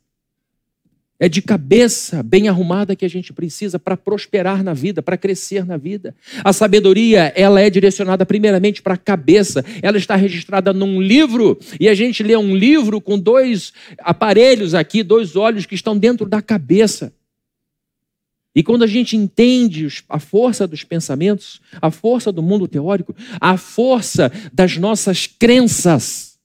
É 1.19 1.27
de 1.27 1.41
cabeça 1.41 2.21
bem 2.21 2.47
arrumada 2.47 2.95
que 2.95 3.03
a 3.03 3.09
gente 3.09 3.33
precisa 3.33 3.79
para 3.79 3.97
prosperar 3.97 4.63
na 4.63 4.73
vida, 4.73 5.01
para 5.01 5.17
crescer 5.17 5.65
na 5.65 5.75
vida. 5.75 6.15
A 6.43 6.53
sabedoria, 6.53 7.33
ela 7.35 7.59
é 7.59 7.71
direcionada 7.71 8.23
primeiramente 8.23 8.83
para 8.83 8.93
a 8.93 8.97
cabeça. 8.97 9.65
Ela 9.81 9.97
está 9.97 10.15
registrada 10.15 10.71
num 10.71 11.01
livro 11.01 11.57
e 11.79 11.89
a 11.89 11.95
gente 11.95 12.21
lê 12.21 12.37
um 12.37 12.55
livro 12.55 13.01
com 13.01 13.17
dois 13.17 13.73
aparelhos 13.97 14.75
aqui, 14.75 15.01
dois 15.01 15.35
olhos 15.35 15.65
que 15.65 15.73
estão 15.73 15.97
dentro 15.97 16.29
da 16.29 16.39
cabeça. 16.39 17.11
E 18.55 18.61
quando 18.61 18.83
a 18.83 18.87
gente 18.87 19.15
entende 19.17 19.87
a 20.09 20.19
força 20.19 20.67
dos 20.67 20.83
pensamentos, 20.83 21.61
a 21.81 21.89
força 21.89 22.31
do 22.31 22.43
mundo 22.43 22.67
teórico, 22.67 23.15
a 23.41 23.57
força 23.57 24.31
das 24.53 24.77
nossas 24.77 25.25
crenças. 25.25 26.37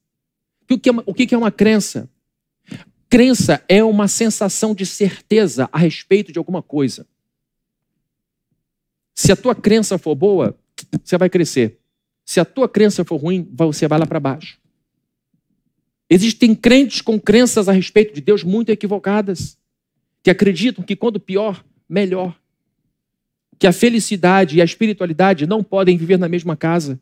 O 0.70 1.14
que 1.14 1.34
é 1.34 1.38
uma 1.38 1.50
crença? 1.50 2.08
Crença 3.12 3.62
é 3.68 3.84
uma 3.84 4.08
sensação 4.08 4.74
de 4.74 4.86
certeza 4.86 5.68
a 5.70 5.76
respeito 5.76 6.32
de 6.32 6.38
alguma 6.38 6.62
coisa. 6.62 7.06
Se 9.14 9.30
a 9.30 9.36
tua 9.36 9.54
crença 9.54 9.98
for 9.98 10.14
boa, 10.14 10.58
você 11.04 11.18
vai 11.18 11.28
crescer. 11.28 11.78
Se 12.24 12.40
a 12.40 12.44
tua 12.46 12.66
crença 12.66 13.04
for 13.04 13.18
ruim, 13.18 13.46
você 13.52 13.86
vai 13.86 13.98
lá 13.98 14.06
para 14.06 14.18
baixo. 14.18 14.58
Existem 16.08 16.54
crentes 16.54 17.02
com 17.02 17.20
crenças 17.20 17.68
a 17.68 17.72
respeito 17.72 18.14
de 18.14 18.22
Deus 18.22 18.42
muito 18.42 18.70
equivocadas, 18.70 19.58
que 20.22 20.30
acreditam 20.30 20.82
que 20.82 20.96
quando 20.96 21.20
pior, 21.20 21.62
melhor. 21.86 22.34
Que 23.58 23.66
a 23.66 23.74
felicidade 23.74 24.56
e 24.56 24.62
a 24.62 24.64
espiritualidade 24.64 25.46
não 25.46 25.62
podem 25.62 25.98
viver 25.98 26.18
na 26.18 26.30
mesma 26.30 26.56
casa 26.56 26.98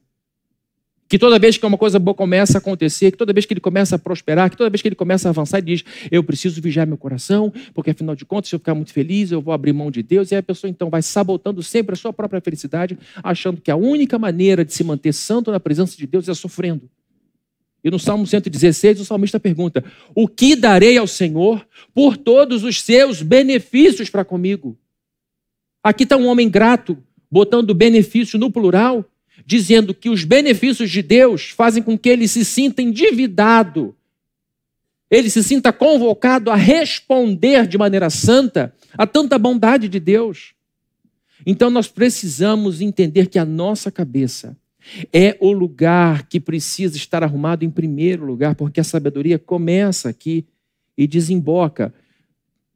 que 1.11 1.19
toda 1.19 1.40
vez 1.40 1.59
que 1.59 1.67
uma 1.67 1.76
coisa 1.76 1.99
boa 1.99 2.14
começa 2.14 2.57
a 2.57 2.61
acontecer, 2.61 3.11
que 3.11 3.19
toda 3.19 3.33
vez 3.33 3.45
que 3.45 3.52
ele 3.52 3.61
começa 3.61 3.97
a 3.97 3.99
prosperar, 3.99 4.49
que 4.49 4.57
toda 4.57 4.71
vez 4.71 4.81
que 4.81 4.87
ele 4.87 4.95
começa 4.95 5.29
a 5.29 5.31
avançar, 5.31 5.59
ele 5.59 5.75
diz: 5.75 5.85
Eu 6.09 6.23
preciso 6.23 6.62
vigiar 6.62 6.87
meu 6.87 6.97
coração, 6.97 7.52
porque 7.75 7.90
afinal 7.90 8.14
de 8.14 8.25
contas, 8.25 8.49
se 8.49 8.55
eu 8.55 8.61
ficar 8.61 8.76
muito 8.76 8.93
feliz, 8.93 9.33
eu 9.33 9.43
vou 9.43 9.52
abrir 9.52 9.73
mão 9.73 9.90
de 9.90 10.05
Deus. 10.05 10.31
E 10.31 10.37
a 10.37 10.43
pessoa 10.43 10.71
então 10.71 10.88
vai 10.88 11.02
sabotando 11.02 11.64
sempre 11.64 11.95
a 11.95 11.97
sua 11.97 12.12
própria 12.12 12.40
felicidade, 12.40 12.97
achando 13.25 13.61
que 13.61 13.73
a 13.73 13.76
única 13.76 14.21
maneira 14.21 14.64
de 14.64 14.73
se 14.73 14.85
manter 14.85 15.12
santo 15.12 15.50
na 15.50 15.59
presença 15.59 15.97
de 15.97 16.07
Deus 16.07 16.29
é 16.29 16.35
sofrendo. 16.35 16.88
E 17.83 17.90
no 17.90 17.99
Salmo 17.99 18.25
116, 18.25 19.00
o 19.00 19.05
salmista 19.05 19.40
pergunta: 19.40 19.83
O 20.14 20.29
que 20.29 20.55
darei 20.55 20.97
ao 20.97 21.09
Senhor 21.09 21.67
por 21.93 22.17
todos 22.17 22.62
os 22.62 22.81
seus 22.81 23.21
benefícios 23.21 24.09
para 24.09 24.25
comigo? 24.25 24.79
Aqui 25.83 26.05
está 26.05 26.17
um 26.17 26.29
homem 26.29 26.49
grato, 26.49 26.97
botando 27.29 27.75
benefício 27.75 28.38
no 28.38 28.49
plural 28.49 29.05
dizendo 29.47 29.95
que 29.95 30.09
os 30.09 30.25
benefícios 30.25 30.91
de 30.91 31.03
Deus 31.03 31.51
fazem 31.51 31.83
com 31.83 31.99
que 31.99 32.09
ele 32.09 32.29
se 32.29 32.45
sinta 32.45 32.83
endividado, 32.83 33.95
ele 35.11 35.29
se 35.29 35.43
sinta 35.43 35.73
convocado 35.73 36.51
a 36.51 36.57
responder 36.57 37.67
de 37.67 37.77
maneira 37.77 38.09
santa 38.11 38.73
a 38.97 39.07
tanta 39.07 39.39
bondade 39.39 39.89
de 39.89 39.99
Deus. 39.99 40.55
Então 41.45 41.71
nós 41.71 41.89
precisamos 41.89 42.81
entender 42.81 43.27
que 43.27 43.39
a 43.39 43.45
nossa 43.45 43.91
cabeça 43.91 44.57
é 45.13 45.37
o 45.41 45.53
lugar 45.53 46.27
que 46.29 46.41
precisa 46.41 46.97
estar 46.97 47.23
arrumado 47.23 47.65
em 47.65 47.71
primeiro 47.71 48.25
lugar, 48.25 48.55
porque 48.55 48.81
a 48.81 48.85
sabedoria 48.85 49.39
começa 49.39 50.09
aqui 50.09 50.47
e 50.97 51.07
desemboca, 51.07 51.93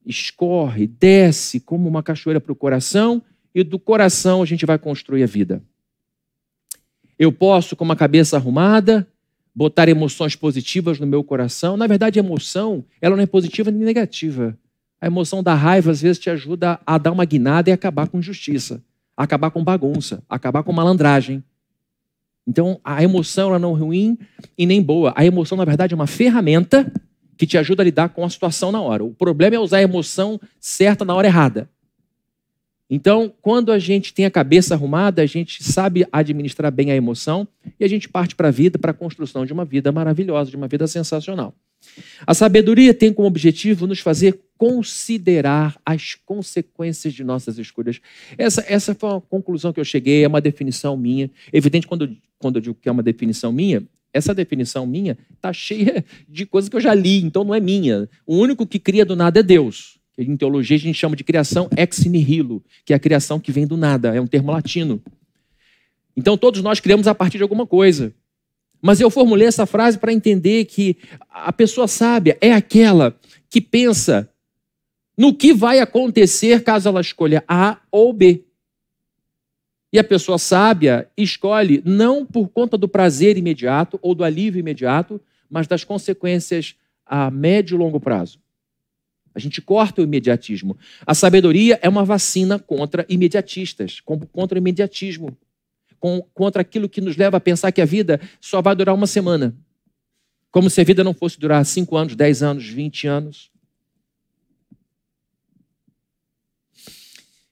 escorre, 0.05 0.87
desce 0.87 1.61
como 1.61 1.89
uma 1.89 2.03
cachoeira 2.03 2.41
para 2.41 2.53
o 2.53 2.57
coração, 2.57 3.23
e 3.55 3.63
do 3.63 3.79
coração 3.79 4.43
a 4.43 4.47
gente 4.47 4.67
vai 4.67 4.79
construir 4.79 5.23
a 5.23 5.27
vida. 5.27 5.63
Eu 7.19 7.33
posso, 7.33 7.77
com 7.77 7.85
uma 7.85 7.97
cabeça 7.97 8.37
arrumada, 8.37 9.07
botar 9.55 9.89
emoções 9.89 10.35
positivas 10.35 10.99
no 10.99 11.07
meu 11.07 11.23
coração. 11.23 11.77
Na 11.77 11.87
verdade, 11.87 12.19
a 12.19 12.23
emoção, 12.23 12.85
ela 13.01 13.15
não 13.15 13.23
é 13.23 13.27
positiva 13.27 13.71
nem 13.71 13.83
negativa. 13.83 14.59
A 15.01 15.07
emoção 15.07 15.43
da 15.43 15.55
raiva, 15.55 15.91
às 15.91 16.01
vezes, 16.01 16.19
te 16.19 16.31
ajuda 16.31 16.81
a 16.85 16.99
dar 16.99 17.13
uma 17.13 17.25
guinada 17.25 17.71
e 17.71 17.73
acabar 17.73 18.09
com 18.09 18.19
injustiça, 18.19 18.83
acabar 19.17 19.51
com 19.51 19.63
bagunça, 19.63 20.23
acabar 20.29 20.63
com 20.63 20.73
malandragem. 20.73 21.45
Então, 22.47 22.81
a 22.83 23.03
emoção 23.03 23.51
ela 23.51 23.59
não 23.59 23.75
é 23.75 23.79
ruim 23.79 24.19
e 24.57 24.67
nem 24.67 24.83
boa. 24.83 25.13
A 25.17 25.25
emoção, 25.25 25.57
na 25.57 25.65
verdade, 25.65 25.95
é 25.95 25.97
uma 25.97 26.07
ferramenta 26.07 26.93
que 27.37 27.47
te 27.47 27.57
ajuda 27.59 27.83
a 27.83 27.85
lidar 27.85 28.09
com 28.11 28.25
a 28.25 28.31
situação 28.31 28.71
na 28.71 28.81
hora. 28.81 29.05
O 29.05 29.15
problema 29.15 29.57
é 29.57 29.59
usar 29.59 29.79
a 29.79 29.83
emoção 29.83 30.41
certa 30.61 31.05
na 31.05 31.15
hora 31.15 31.27
errada. 31.27 31.69
Então, 32.89 33.33
quando 33.41 33.73
a 33.73 33.79
gente 33.79 34.13
tem 34.13 34.27
a 34.27 34.31
cabeça 34.31 34.75
arrumada, 34.75 35.23
a 35.23 35.27
gente 35.27 35.65
sabe 35.65 36.07
administrar 36.13 36.71
bem 36.71 36.91
a 36.91 36.97
emoção 36.97 37.49
e 37.81 37.85
a 37.85 37.89
gente 37.89 38.09
parte 38.09 38.35
para 38.35 38.49
a 38.49 38.51
vida, 38.51 38.79
para 38.79 38.91
a 38.91 38.95
construção 38.95 39.47
de 39.47 39.53
uma 39.53 39.65
vida 39.65 39.91
maravilhosa, 39.91 40.51
de 40.51 40.57
uma 40.57 40.69
vida 40.69 40.87
sensacional. 40.87 41.55
A 42.27 42.35
sabedoria 42.35 42.95
tem 42.95 43.13
como 43.13 43.29
objetivo 43.29 43.87
nos 43.87 44.01
fazer 44.01 44.41
considerar 44.57 45.79
as 45.85 46.15
consequências 46.15 47.13
de 47.13 47.25
nossas 47.25 47.59
escolhas. 47.59 48.01
Essa, 48.39 48.65
essa 48.67 48.95
foi 48.95 49.11
uma 49.11 49.21
conclusão 49.21 49.73
que 49.73 49.81
eu 49.81 49.85
cheguei, 49.85 50.25
é 50.25 50.29
uma 50.29 50.41
definição 50.41 50.97
minha. 50.97 51.31
Evidente, 51.53 51.87
quando, 51.87 52.17
quando 52.39 52.57
eu 52.57 52.63
digo 52.63 52.79
que 52.81 52.89
é 52.89 52.93
uma 52.93 53.03
definição 53.03 53.53
minha, 53.53 53.83
essa 54.13 54.35
definição 54.35 54.87
minha 54.87 55.19
está 55.35 55.53
cheia 55.53 56.05
de 56.29 56.47
coisas 56.47 56.69
que 56.69 56.77
eu 56.77 56.81
já 56.81 56.95
li, 56.95 57.23
então 57.23 57.45
não 57.45 57.55
é 57.55 57.61
minha. 57.61 58.09
O 58.27 58.37
único 58.37 58.67
que 58.67 58.79
cria 58.79 59.05
do 59.05 59.17
nada 59.17 59.41
é 59.41 59.43
Deus 59.43 59.94
que 60.17 60.23
em 60.31 60.37
teologia 60.37 60.77
a 60.77 60.81
gente 60.81 60.97
chama 60.97 61.17
de 61.17 61.25
criação 61.25 61.69
ex 61.77 62.05
nihilo, 62.05 62.63
que 62.85 62.93
é 62.93 62.97
a 62.97 63.01
criação 63.01 63.41
que 63.41 63.51
vem 63.51 63.67
do 63.67 63.77
nada, 63.77 64.15
é 64.15 64.21
um 64.21 64.27
termo 64.27 64.53
latino. 64.53 65.03
Então 66.17 66.37
todos 66.37 66.63
nós 66.63 66.79
criamos 66.79 67.09
a 67.09 67.15
partir 67.15 67.39
de 67.39 67.43
alguma 67.43 67.67
coisa. 67.67 68.15
Mas 68.81 69.01
eu 69.01 69.11
formulei 69.11 69.47
essa 69.47 69.67
frase 69.67 69.99
para 69.99 70.13
entender 70.13 70.67
que 70.67 70.97
a 71.31 71.53
pessoa 71.53 71.89
sábia 71.89 72.37
é 72.41 72.53
aquela 72.53 73.19
que 73.49 73.61
pensa 73.61 74.31
no 75.17 75.35
que 75.35 75.55
vai 75.55 75.81
acontecer 75.81 76.63
caso 76.63 76.89
ela 76.89 77.01
escolha 77.01 77.43
A 77.49 77.79
ou 77.91 78.13
B. 78.13 78.45
E 79.93 79.99
a 79.99 80.05
pessoa 80.05 80.39
sábia 80.39 81.09
escolhe 81.17 81.81
não 81.85 82.27
por 82.27 82.49
conta 82.49 82.77
do 82.77 82.89
prazer 82.89 83.39
imediato 83.39 83.99
ou 84.03 84.15
do 84.15 84.25
alívio 84.25 84.59
imediato, 84.59 85.21
mas 85.49 85.67
das 85.67 85.85
consequências 85.85 86.75
a 87.07 87.31
médio 87.31 87.77
e 87.77 87.79
longo 87.79 88.01
prazo. 88.01 88.44
A 89.35 89.41
gente 89.41 89.61
corta 89.61 90.01
o 90.01 90.05
imediatismo. 90.05 90.77
A 91.05 91.15
sabedoria 91.15 91.79
é 91.83 91.89
uma 91.89 92.05
vacina 92.05 92.59
contra 92.59 93.05
imediatistas, 93.09 94.01
contra 94.01 94.57
o 94.57 94.61
imediatismo, 94.61 95.37
contra 96.33 96.63
aquilo 96.63 96.89
que 96.89 97.01
nos 97.01 97.17
leva 97.17 97.39
a 97.39 97.41
pensar 97.41 97.73
que 97.73 97.83
a 97.83 97.85
vida 97.85 98.21
só 98.41 98.63
vai 98.63 98.77
durar 98.77 98.95
uma 98.95 99.07
semana. 99.07 99.57
Como 100.51 100.71
se 100.71 100.81
a 100.81 100.85
vida 100.85 101.03
não 101.03 101.13
fosse 101.13 101.39
durar 101.39 101.65
5 101.65 101.97
anos, 101.97 102.15
10 102.15 102.43
anos, 102.43 102.69
20 102.69 103.07
anos. 103.09 103.51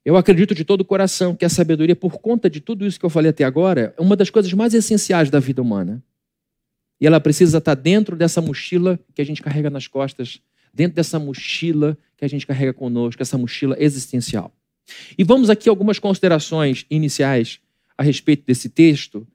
Eu 0.04 0.16
acredito 0.16 0.54
de 0.54 0.64
todo 0.64 0.82
o 0.82 0.84
coração 0.84 1.34
que 1.34 1.44
a 1.44 1.48
sabedoria, 1.48 1.96
por 1.96 2.20
conta 2.20 2.50
de 2.50 2.60
tudo 2.60 2.86
isso 2.86 2.98
que 2.98 3.06
eu 3.06 3.10
falei 3.10 3.30
até 3.30 3.44
agora, 3.44 3.94
é 3.96 4.00
uma 4.00 4.16
das 4.16 4.30
coisas 4.30 4.52
mais 4.52 4.74
essenciais 4.74 5.30
da 5.30 5.40
vida 5.40 5.62
humana. 5.62 6.02
E 7.00 7.06
ela 7.06 7.20
precisa 7.20 7.58
estar 7.58 7.74
dentro 7.74 8.14
dessa 8.16 8.40
mochila 8.40 8.98
que 9.14 9.22
a 9.22 9.24
gente 9.24 9.42
carrega 9.42 9.68
nas 9.68 9.88
costas 9.88 10.40
dentro 10.72 10.96
dessa 10.96 11.18
mochila 11.18 11.96
que 12.16 12.24
a 12.24 12.28
gente 12.28 12.46
carrega 12.46 12.72
conosco, 12.72 13.20
essa 13.20 13.36
mochila 13.36 13.76
existencial. 13.78 14.52
E 15.16 15.24
vamos 15.24 15.50
aqui 15.50 15.68
algumas 15.68 15.98
considerações 15.98 16.86
iniciais 16.90 17.60
a 17.96 18.02
respeito 18.02 18.44
desse 18.46 18.68
texto. 18.68 19.26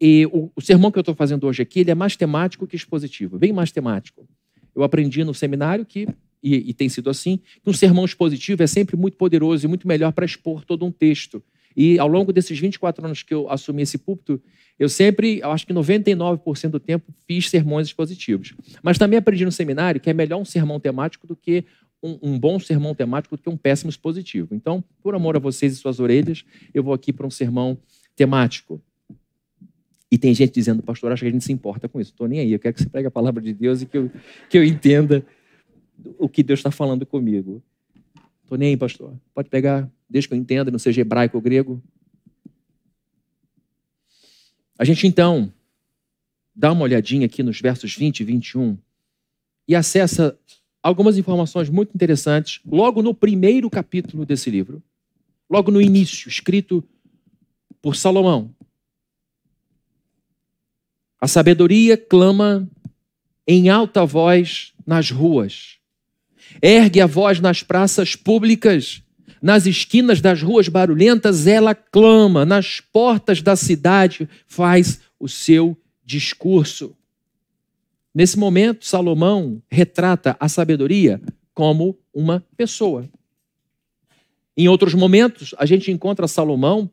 E 0.00 0.26
o, 0.26 0.50
o 0.54 0.60
sermão 0.60 0.90
que 0.90 0.98
eu 0.98 1.02
estou 1.02 1.14
fazendo 1.14 1.46
hoje 1.46 1.62
aqui 1.62 1.80
ele 1.80 1.90
é 1.90 1.94
mais 1.94 2.16
temático 2.16 2.66
que 2.66 2.76
expositivo, 2.76 3.38
bem 3.38 3.52
mais 3.52 3.70
temático. 3.70 4.26
Eu 4.74 4.82
aprendi 4.82 5.24
no 5.24 5.34
seminário 5.34 5.84
que, 5.84 6.08
e, 6.42 6.70
e 6.70 6.74
tem 6.74 6.88
sido 6.88 7.10
assim, 7.10 7.40
que 7.62 7.68
um 7.68 7.72
sermão 7.72 8.04
expositivo 8.04 8.62
é 8.62 8.66
sempre 8.66 8.96
muito 8.96 9.16
poderoso 9.16 9.66
e 9.66 9.68
muito 9.68 9.86
melhor 9.86 10.12
para 10.12 10.24
expor 10.24 10.64
todo 10.64 10.84
um 10.84 10.90
texto. 10.90 11.42
E 11.76 11.98
ao 11.98 12.08
longo 12.08 12.32
desses 12.32 12.58
24 12.58 13.04
anos 13.04 13.22
que 13.22 13.32
eu 13.32 13.50
assumi 13.50 13.82
esse 13.82 13.98
púlpito, 13.98 14.40
eu 14.78 14.88
sempre, 14.88 15.40
eu 15.40 15.50
acho 15.50 15.66
que 15.66 15.74
99% 15.74 16.70
do 16.70 16.80
tempo, 16.80 17.12
fiz 17.26 17.48
sermões 17.50 17.86
expositivos. 17.88 18.54
Mas 18.82 18.98
também 18.98 19.18
aprendi 19.18 19.44
no 19.44 19.52
seminário 19.52 20.00
que 20.00 20.10
é 20.10 20.14
melhor 20.14 20.38
um 20.38 20.44
sermão 20.44 20.80
temático 20.80 21.26
do 21.26 21.36
que 21.36 21.64
um, 22.02 22.18
um, 22.22 22.38
bom 22.38 22.58
sermão 22.58 22.94
temático 22.94 23.36
do 23.36 23.42
que 23.42 23.48
um 23.48 23.56
péssimo 23.56 23.90
expositivo. 23.90 24.54
Então, 24.54 24.82
por 25.02 25.14
amor 25.14 25.36
a 25.36 25.38
vocês 25.38 25.74
e 25.74 25.76
suas 25.76 26.00
orelhas, 26.00 26.44
eu 26.72 26.82
vou 26.82 26.94
aqui 26.94 27.12
para 27.12 27.26
um 27.26 27.30
sermão 27.30 27.78
temático. 28.16 28.82
E 30.10 30.18
tem 30.18 30.34
gente 30.34 30.52
dizendo, 30.52 30.82
pastor, 30.82 31.12
acho 31.12 31.22
que 31.22 31.28
a 31.28 31.30
gente 31.30 31.44
se 31.44 31.52
importa 31.52 31.88
com 31.88 32.00
isso. 32.00 32.10
Estou 32.10 32.26
nem 32.26 32.40
aí, 32.40 32.52
eu 32.52 32.58
quero 32.58 32.74
que 32.74 32.82
você 32.82 32.88
pregue 32.88 33.06
a 33.06 33.10
palavra 33.10 33.40
de 33.40 33.52
Deus 33.52 33.82
e 33.82 33.86
que 33.86 33.96
eu, 33.96 34.10
que 34.48 34.58
eu 34.58 34.64
entenda 34.64 35.24
o 36.18 36.28
que 36.28 36.42
Deus 36.42 36.58
está 36.58 36.70
falando 36.70 37.06
comigo. 37.06 37.62
Estou 38.42 38.58
nem 38.58 38.70
aí, 38.70 38.76
pastor. 38.76 39.14
Pode 39.34 39.48
pegar, 39.48 39.88
desde 40.10 40.28
que 40.28 40.34
eu 40.34 40.38
entenda, 40.38 40.70
não 40.70 40.78
seja 40.78 41.00
hebraico 41.00 41.36
ou 41.36 41.42
grego. 41.42 41.80
A 44.76 44.84
gente 44.84 45.06
então 45.06 45.52
dá 46.54 46.72
uma 46.72 46.82
olhadinha 46.82 47.26
aqui 47.26 47.42
nos 47.42 47.60
versos 47.60 47.94
20 47.94 48.20
e 48.20 48.24
21 48.24 48.76
e 49.68 49.76
acessa 49.76 50.36
algumas 50.82 51.16
informações 51.16 51.70
muito 51.70 51.94
interessantes 51.94 52.60
logo 52.66 53.02
no 53.02 53.14
primeiro 53.14 53.70
capítulo 53.70 54.26
desse 54.26 54.50
livro, 54.50 54.82
logo 55.48 55.70
no 55.70 55.80
início, 55.80 56.28
escrito 56.28 56.82
por 57.80 57.94
Salomão. 57.94 58.54
A 61.20 61.28
sabedoria 61.28 61.96
clama 61.96 62.68
em 63.46 63.68
alta 63.68 64.04
voz 64.04 64.72
nas 64.86 65.10
ruas. 65.10 65.78
Ergue 66.62 67.00
a 67.00 67.06
voz 67.06 67.40
nas 67.40 67.62
praças 67.62 68.16
públicas, 68.16 69.02
nas 69.42 69.66
esquinas 69.66 70.20
das 70.20 70.42
ruas 70.42 70.68
barulhentas, 70.68 71.46
ela 71.46 71.74
clama, 71.74 72.44
nas 72.44 72.80
portas 72.80 73.40
da 73.40 73.56
cidade 73.56 74.28
faz 74.46 75.00
o 75.18 75.28
seu 75.28 75.76
discurso. 76.04 76.96
Nesse 78.14 78.38
momento, 78.38 78.84
Salomão 78.84 79.62
retrata 79.70 80.36
a 80.38 80.48
sabedoria 80.48 81.20
como 81.54 81.98
uma 82.12 82.44
pessoa. 82.56 83.08
Em 84.56 84.68
outros 84.68 84.94
momentos, 84.94 85.54
a 85.56 85.64
gente 85.64 85.90
encontra 85.90 86.28
Salomão 86.28 86.90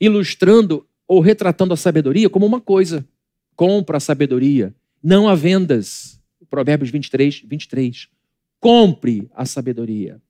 ilustrando 0.00 0.86
ou 1.08 1.20
retratando 1.20 1.74
a 1.74 1.76
sabedoria 1.76 2.28
como 2.28 2.46
uma 2.46 2.60
coisa. 2.60 3.04
Compra 3.56 3.96
a 3.96 4.00
sabedoria, 4.00 4.74
não 5.02 5.26
há 5.28 5.34
vendas. 5.34 6.20
Provérbios 6.48 6.90
23, 6.90 7.42
23. 7.46 8.08
Compre 8.60 9.28
a 9.34 9.44
sabedoria. 9.44 10.20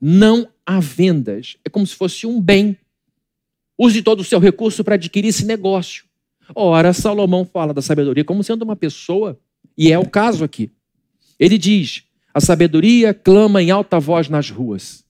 Não 0.00 0.48
há 0.64 0.80
vendas. 0.80 1.56
É 1.64 1.70
como 1.70 1.86
se 1.86 1.94
fosse 1.94 2.26
um 2.26 2.40
bem. 2.40 2.76
Use 3.76 4.02
todo 4.02 4.20
o 4.20 4.24
seu 4.24 4.38
recurso 4.38 4.82
para 4.82 4.94
adquirir 4.94 5.28
esse 5.28 5.44
negócio. 5.44 6.04
Ora, 6.54 6.92
Salomão 6.92 7.44
fala 7.44 7.74
da 7.74 7.82
sabedoria 7.82 8.24
como 8.24 8.42
sendo 8.42 8.62
uma 8.62 8.76
pessoa, 8.76 9.38
e 9.76 9.92
é 9.92 9.98
o 9.98 10.08
caso 10.08 10.44
aqui. 10.44 10.70
Ele 11.38 11.58
diz: 11.58 12.04
a 12.32 12.40
sabedoria 12.40 13.12
clama 13.12 13.62
em 13.62 13.70
alta 13.70 14.00
voz 14.00 14.28
nas 14.28 14.50
ruas. 14.50 15.04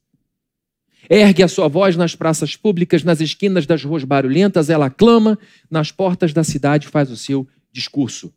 Ergue 1.09 1.43
a 1.43 1.49
sua 1.49 1.69
voz 1.69 1.97
nas 1.97 2.15
praças 2.15 2.55
públicas, 2.55 3.03
nas 3.03 3.21
esquinas 3.21 3.65
das 3.65 3.83
ruas 3.83 4.05
barulhentas, 4.05 4.69
ela 4.69 4.91
clama, 4.91 5.39
nas 5.71 5.91
portas 5.91 6.35
da 6.35 6.45
cidade 6.45 6.87
faz 6.87 7.11
o 7.11 7.17
seu 7.17 7.49
discurso. 7.73 8.33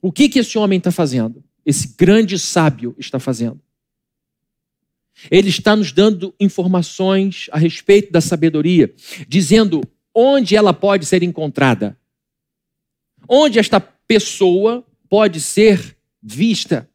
O 0.00 0.10
que, 0.10 0.28
que 0.28 0.38
esse 0.38 0.58
homem 0.58 0.78
está 0.78 0.90
fazendo? 0.90 1.44
Esse 1.64 1.94
grande 1.96 2.38
sábio 2.38 2.94
está 2.98 3.20
fazendo? 3.20 3.60
Ele 5.30 5.48
está 5.48 5.74
nos 5.74 5.92
dando 5.92 6.34
informações 6.38 7.48
a 7.50 7.58
respeito 7.58 8.12
da 8.12 8.20
sabedoria, 8.20 8.94
dizendo 9.26 9.82
onde 10.14 10.54
ela 10.56 10.72
pode 10.72 11.06
ser 11.06 11.22
encontrada, 11.22 11.98
onde 13.28 13.58
esta 13.58 13.80
pessoa 13.80 14.84
pode 15.08 15.40
ser 15.40 15.96
vista, 16.22 16.88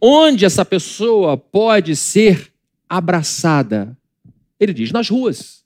onde 0.00 0.44
essa 0.44 0.64
pessoa 0.64 1.36
pode 1.36 1.94
ser 1.94 2.52
abraçada. 2.88 3.96
Ele 4.58 4.72
diz 4.72 4.90
nas 4.90 5.08
ruas, 5.08 5.64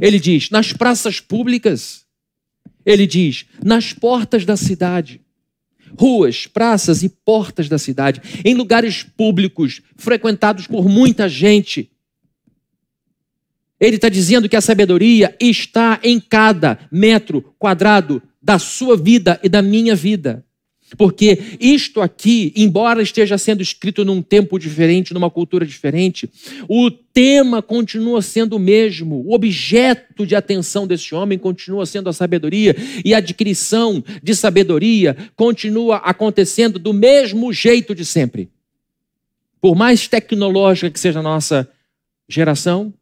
ele 0.00 0.18
diz 0.18 0.50
nas 0.50 0.72
praças 0.72 1.20
públicas, 1.20 2.06
ele 2.84 3.06
diz 3.06 3.46
nas 3.62 3.92
portas 3.92 4.44
da 4.44 4.56
cidade 4.56 5.21
ruas, 5.98 6.46
praças 6.46 7.02
e 7.02 7.08
portas 7.08 7.68
da 7.68 7.78
cidade, 7.78 8.20
em 8.44 8.54
lugares 8.54 9.02
públicos, 9.02 9.82
frequentados 9.96 10.66
por 10.66 10.88
muita 10.88 11.28
gente. 11.28 11.90
Ele 13.80 13.96
está 13.96 14.08
dizendo 14.08 14.48
que 14.48 14.56
a 14.56 14.60
sabedoria 14.60 15.36
está 15.40 15.98
em 16.02 16.20
cada 16.20 16.78
metro 16.90 17.54
quadrado 17.58 18.22
da 18.40 18.58
sua 18.58 18.96
vida 18.96 19.40
e 19.42 19.48
da 19.48 19.60
minha 19.60 19.94
vida. 19.94 20.44
Porque 20.96 21.38
isto 21.60 22.00
aqui, 22.00 22.52
embora 22.56 23.02
esteja 23.02 23.38
sendo 23.38 23.62
escrito 23.62 24.04
num 24.04 24.20
tempo 24.22 24.58
diferente, 24.58 25.14
numa 25.14 25.30
cultura 25.30 25.64
diferente, 25.64 26.28
o 26.68 26.90
tema 26.90 27.62
continua 27.62 28.22
sendo 28.22 28.56
o 28.56 28.58
mesmo. 28.58 29.22
O 29.26 29.34
objeto 29.34 30.26
de 30.26 30.34
atenção 30.34 30.86
desse 30.86 31.14
homem 31.14 31.38
continua 31.38 31.86
sendo 31.86 32.08
a 32.08 32.12
sabedoria 32.12 32.76
e 33.04 33.14
a 33.14 33.18
adquirição 33.18 34.02
de 34.22 34.34
sabedoria 34.34 35.16
continua 35.36 35.96
acontecendo 35.96 36.78
do 36.78 36.92
mesmo 36.92 37.52
jeito 37.52 37.94
de 37.94 38.04
sempre. 38.04 38.50
Por 39.60 39.76
mais 39.76 40.08
tecnológica 40.08 40.90
que 40.90 40.98
seja 40.98 41.20
a 41.20 41.22
nossa 41.22 41.68
geração, 42.28 42.92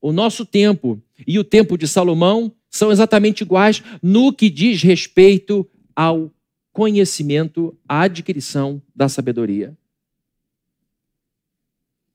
o 0.00 0.12
nosso 0.12 0.46
tempo 0.46 1.00
e 1.26 1.38
o 1.38 1.44
tempo 1.44 1.76
de 1.76 1.88
Salomão 1.88 2.52
são 2.70 2.92
exatamente 2.92 3.40
iguais 3.40 3.82
no 4.02 4.32
que 4.32 4.48
diz 4.48 4.82
respeito 4.82 5.68
ao 5.94 6.30
conhecimento, 6.76 7.74
a 7.88 8.02
adquirição 8.02 8.82
da 8.94 9.08
sabedoria. 9.08 9.74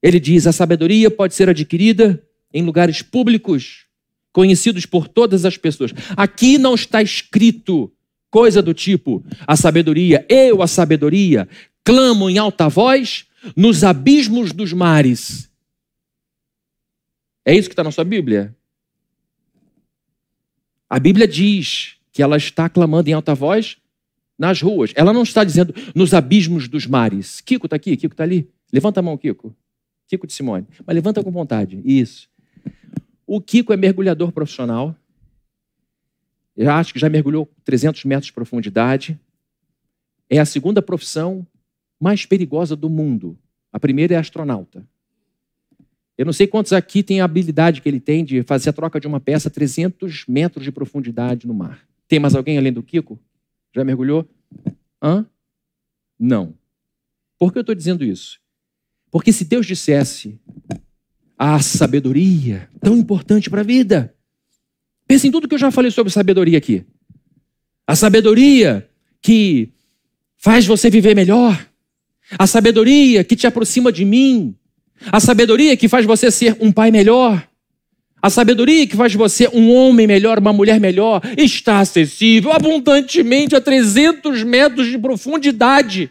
Ele 0.00 0.20
diz: 0.20 0.46
a 0.46 0.52
sabedoria 0.52 1.10
pode 1.10 1.34
ser 1.34 1.48
adquirida 1.48 2.24
em 2.54 2.62
lugares 2.62 3.02
públicos, 3.02 3.86
conhecidos 4.32 4.86
por 4.86 5.08
todas 5.08 5.44
as 5.44 5.56
pessoas. 5.56 5.90
Aqui 6.16 6.58
não 6.58 6.76
está 6.76 7.02
escrito 7.02 7.92
coisa 8.30 8.62
do 8.62 8.72
tipo: 8.72 9.24
a 9.48 9.56
sabedoria, 9.56 10.24
eu, 10.28 10.62
a 10.62 10.68
sabedoria, 10.68 11.48
clamo 11.82 12.30
em 12.30 12.38
alta 12.38 12.68
voz 12.68 13.26
nos 13.56 13.82
abismos 13.82 14.52
dos 14.52 14.72
mares. 14.72 15.50
É 17.44 17.52
isso 17.52 17.68
que 17.68 17.72
está 17.72 17.82
na 17.82 17.90
sua 17.90 18.04
Bíblia? 18.04 18.56
A 20.88 21.00
Bíblia 21.00 21.26
diz 21.26 21.96
que 22.12 22.22
ela 22.22 22.36
está 22.36 22.68
clamando 22.68 23.10
em 23.10 23.12
alta 23.12 23.34
voz 23.34 23.81
nas 24.42 24.60
ruas. 24.60 24.92
Ela 24.96 25.12
não 25.12 25.22
está 25.22 25.44
dizendo 25.44 25.72
nos 25.94 26.12
abismos 26.12 26.66
dos 26.66 26.84
mares. 26.84 27.40
Kiko 27.40 27.68
está 27.68 27.76
aqui, 27.76 27.96
Kiko 27.96 28.12
está 28.12 28.24
ali. 28.24 28.50
Levanta 28.72 28.98
a 28.98 29.02
mão, 29.02 29.16
Kiko. 29.16 29.54
Kiko 30.08 30.26
de 30.26 30.32
Simone. 30.32 30.66
Mas 30.84 30.94
levanta 30.96 31.22
com 31.22 31.30
vontade. 31.30 31.80
Isso. 31.84 32.28
O 33.24 33.40
Kiko 33.40 33.72
é 33.72 33.76
mergulhador 33.76 34.32
profissional. 34.32 34.96
Eu 36.56 36.72
acho 36.72 36.92
que 36.92 36.98
já 36.98 37.08
mergulhou 37.08 37.48
300 37.64 38.04
metros 38.04 38.26
de 38.26 38.32
profundidade. 38.32 39.16
É 40.28 40.40
a 40.40 40.44
segunda 40.44 40.82
profissão 40.82 41.46
mais 42.00 42.26
perigosa 42.26 42.74
do 42.74 42.90
mundo. 42.90 43.38
A 43.72 43.78
primeira 43.78 44.14
é 44.14 44.16
astronauta. 44.16 44.84
Eu 46.18 46.26
não 46.26 46.32
sei 46.32 46.48
quantos 46.48 46.72
aqui 46.72 47.00
têm 47.04 47.20
a 47.20 47.24
habilidade 47.24 47.80
que 47.80 47.88
ele 47.88 48.00
tem 48.00 48.24
de 48.24 48.42
fazer 48.42 48.70
a 48.70 48.72
troca 48.72 48.98
de 48.98 49.06
uma 49.06 49.20
peça 49.20 49.46
a 49.46 49.52
300 49.52 50.26
metros 50.26 50.64
de 50.64 50.72
profundidade 50.72 51.46
no 51.46 51.54
mar. 51.54 51.86
Tem 52.08 52.18
mais 52.18 52.34
alguém 52.34 52.58
além 52.58 52.72
do 52.72 52.82
Kiko? 52.82 53.20
Já 53.74 53.84
mergulhou? 53.84 54.28
Hã? 55.02 55.26
Não. 56.18 56.54
Por 57.38 57.52
que 57.52 57.58
eu 57.58 57.62
estou 57.62 57.74
dizendo 57.74 58.04
isso? 58.04 58.38
Porque 59.10 59.32
se 59.32 59.44
Deus 59.44 59.66
dissesse 59.66 60.38
a 61.36 61.60
sabedoria, 61.60 62.68
tão 62.80 62.96
importante 62.96 63.50
para 63.50 63.62
a 63.62 63.64
vida, 63.64 64.14
pense 65.06 65.26
em 65.26 65.30
tudo 65.30 65.48
que 65.48 65.54
eu 65.54 65.58
já 65.58 65.70
falei 65.70 65.90
sobre 65.90 66.12
sabedoria 66.12 66.58
aqui. 66.58 66.84
A 67.86 67.96
sabedoria 67.96 68.88
que 69.20 69.72
faz 70.36 70.66
você 70.66 70.88
viver 70.88 71.14
melhor, 71.14 71.68
a 72.38 72.46
sabedoria 72.46 73.24
que 73.24 73.36
te 73.36 73.46
aproxima 73.46 73.90
de 73.92 74.04
mim, 74.04 74.56
a 75.10 75.18
sabedoria 75.18 75.76
que 75.76 75.88
faz 75.88 76.06
você 76.06 76.30
ser 76.30 76.56
um 76.60 76.70
pai 76.70 76.90
melhor, 76.90 77.46
a 78.22 78.30
sabedoria 78.30 78.86
que 78.86 78.96
faz 78.96 79.12
você 79.14 79.48
um 79.48 79.74
homem 79.74 80.06
melhor, 80.06 80.38
uma 80.38 80.52
mulher 80.52 80.78
melhor, 80.78 81.20
está 81.36 81.80
acessível 81.80 82.52
abundantemente 82.52 83.56
a 83.56 83.60
300 83.60 84.44
metros 84.44 84.86
de 84.86 84.96
profundidade. 84.96 86.08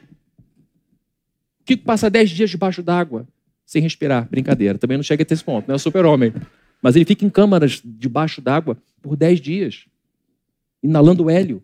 O 1.62 1.64
que 1.64 1.78
passa 1.78 2.10
10 2.10 2.32
dias 2.32 2.50
debaixo 2.50 2.84
d'água 2.84 3.26
sem 3.66 3.82
respirar? 3.82 4.28
Brincadeira, 4.30 4.78
também 4.78 4.98
não 4.98 5.04
chega 5.04 5.26
a 5.28 5.34
esse 5.34 5.42
ponto, 5.42 5.70
não 5.70 5.76
é 5.76 5.78
super-homem. 5.78 6.34
Mas 6.82 6.98
ele 6.98 7.06
fica 7.06 7.24
em 7.24 7.30
câmaras 7.30 7.82
debaixo 7.84 8.42
d'água 8.42 8.78
por 9.02 9.16
10 9.16 9.40
dias, 9.40 9.86
inalando 10.84 11.30
hélio 11.30 11.64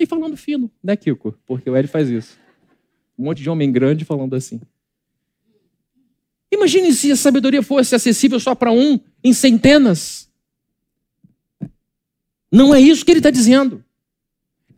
e 0.00 0.06
falando 0.06 0.38
fino, 0.38 0.70
né, 0.82 0.96
Kiko? 0.96 1.34
Porque 1.46 1.68
o 1.68 1.76
hélio 1.76 1.90
faz 1.90 2.08
isso. 2.08 2.38
Um 3.18 3.24
monte 3.24 3.42
de 3.42 3.50
homem 3.50 3.70
grande 3.70 4.06
falando 4.06 4.34
assim. 4.34 4.58
Imagine 6.52 6.92
se 6.92 7.10
a 7.10 7.16
sabedoria 7.16 7.62
fosse 7.62 7.94
acessível 7.94 8.38
só 8.38 8.54
para 8.54 8.70
um 8.70 8.98
em 9.22 9.32
centenas. 9.32 10.28
Não 12.50 12.74
é 12.74 12.80
isso 12.80 13.04
que 13.04 13.10
ele 13.10 13.18
está 13.18 13.30
dizendo. 13.30 13.84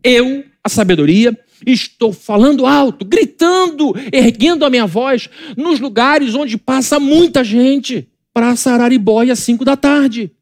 Eu, 0.02 0.44
a 0.64 0.68
sabedoria, 0.68 1.38
estou 1.66 2.12
falando 2.12 2.66
alto, 2.66 3.04
gritando, 3.04 3.94
erguendo 4.12 4.64
a 4.64 4.70
minha 4.70 4.86
voz 4.86 5.28
nos 5.56 5.78
lugares 5.78 6.34
onde 6.34 6.56
passa 6.56 6.98
muita 6.98 7.44
gente. 7.44 8.08
Praça 8.32 8.72
Araribóia, 8.72 9.32
às 9.32 9.40
cinco 9.40 9.64
da 9.64 9.76
tarde. 9.76 10.32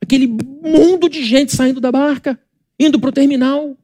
Aquele 0.00 0.26
mundo 0.26 1.08
de 1.08 1.22
gente 1.24 1.54
saindo 1.54 1.80
da 1.80 1.92
barca, 1.92 2.40
indo 2.78 2.98
para 2.98 3.10
o 3.10 3.12
terminal. 3.12 3.76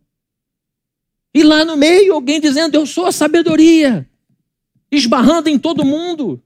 E 1.35 1.43
lá 1.43 1.65
no 1.65 1.77
meio, 1.77 2.15
alguém 2.15 2.41
dizendo: 2.41 2.75
Eu 2.75 2.87
sou 2.87 3.07
a 3.07 3.13
sabedoria 3.13 4.09
esbarrando 4.91 5.49
em 5.49 5.59
todo 5.59 5.85
mundo. 5.85 6.43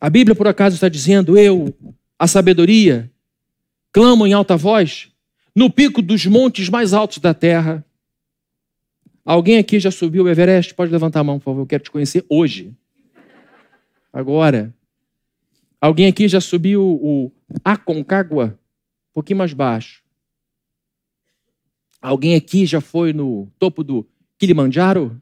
A 0.00 0.08
Bíblia, 0.08 0.34
por 0.34 0.46
acaso, 0.46 0.74
está 0.74 0.88
dizendo: 0.88 1.36
Eu, 1.36 1.74
a 2.18 2.26
sabedoria, 2.26 3.10
clamo 3.92 4.26
em 4.26 4.32
alta 4.32 4.56
voz 4.56 5.10
no 5.54 5.68
pico 5.68 6.00
dos 6.00 6.24
montes 6.24 6.68
mais 6.68 6.92
altos 6.92 7.18
da 7.18 7.34
terra. 7.34 7.84
Alguém 9.24 9.58
aqui 9.58 9.80
já 9.80 9.90
subiu 9.90 10.24
o 10.24 10.28
Everest? 10.28 10.72
Pode 10.72 10.92
levantar 10.92 11.20
a 11.20 11.24
mão, 11.24 11.38
por 11.38 11.46
favor. 11.46 11.62
Eu 11.62 11.66
quero 11.66 11.82
te 11.82 11.90
conhecer 11.90 12.24
hoje. 12.28 12.74
Agora. 14.12 14.72
Alguém 15.80 16.08
aqui 16.08 16.26
já 16.26 16.40
subiu 16.40 16.82
o 16.82 17.30
Aconcagua? 17.64 18.58
Um 19.10 19.14
pouquinho 19.14 19.38
mais 19.38 19.52
baixo. 19.52 20.02
Alguém 22.08 22.34
aqui 22.34 22.64
já 22.64 22.80
foi 22.80 23.12
no 23.12 23.52
topo 23.58 23.84
do 23.84 24.08
Kilimanjaro? 24.38 25.20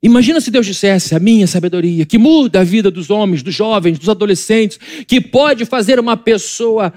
Imagina 0.00 0.40
se 0.40 0.52
Deus 0.52 0.66
dissesse 0.66 1.16
a 1.16 1.18
minha 1.18 1.48
sabedoria, 1.48 2.06
que 2.06 2.16
muda 2.16 2.60
a 2.60 2.64
vida 2.64 2.92
dos 2.92 3.10
homens, 3.10 3.42
dos 3.42 3.52
jovens, 3.52 3.98
dos 3.98 4.08
adolescentes, 4.08 4.78
que 5.04 5.20
pode 5.20 5.64
fazer 5.64 5.98
uma 5.98 6.16
pessoa 6.16 6.94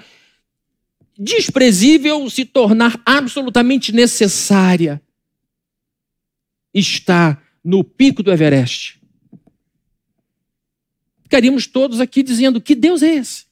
desprezível 1.17 2.29
se 2.29 2.45
tornar 2.45 3.01
absolutamente 3.03 3.91
necessária, 3.91 5.01
está 6.71 7.41
no 7.63 7.83
pico 7.83 8.21
do 8.21 8.31
Everest. 8.31 9.01
Ficaríamos 11.23 11.65
todos 11.65 11.99
aqui 11.99 12.21
dizendo: 12.21 12.61
que 12.61 12.75
Deus 12.75 13.01
é 13.01 13.15
esse? 13.15 13.45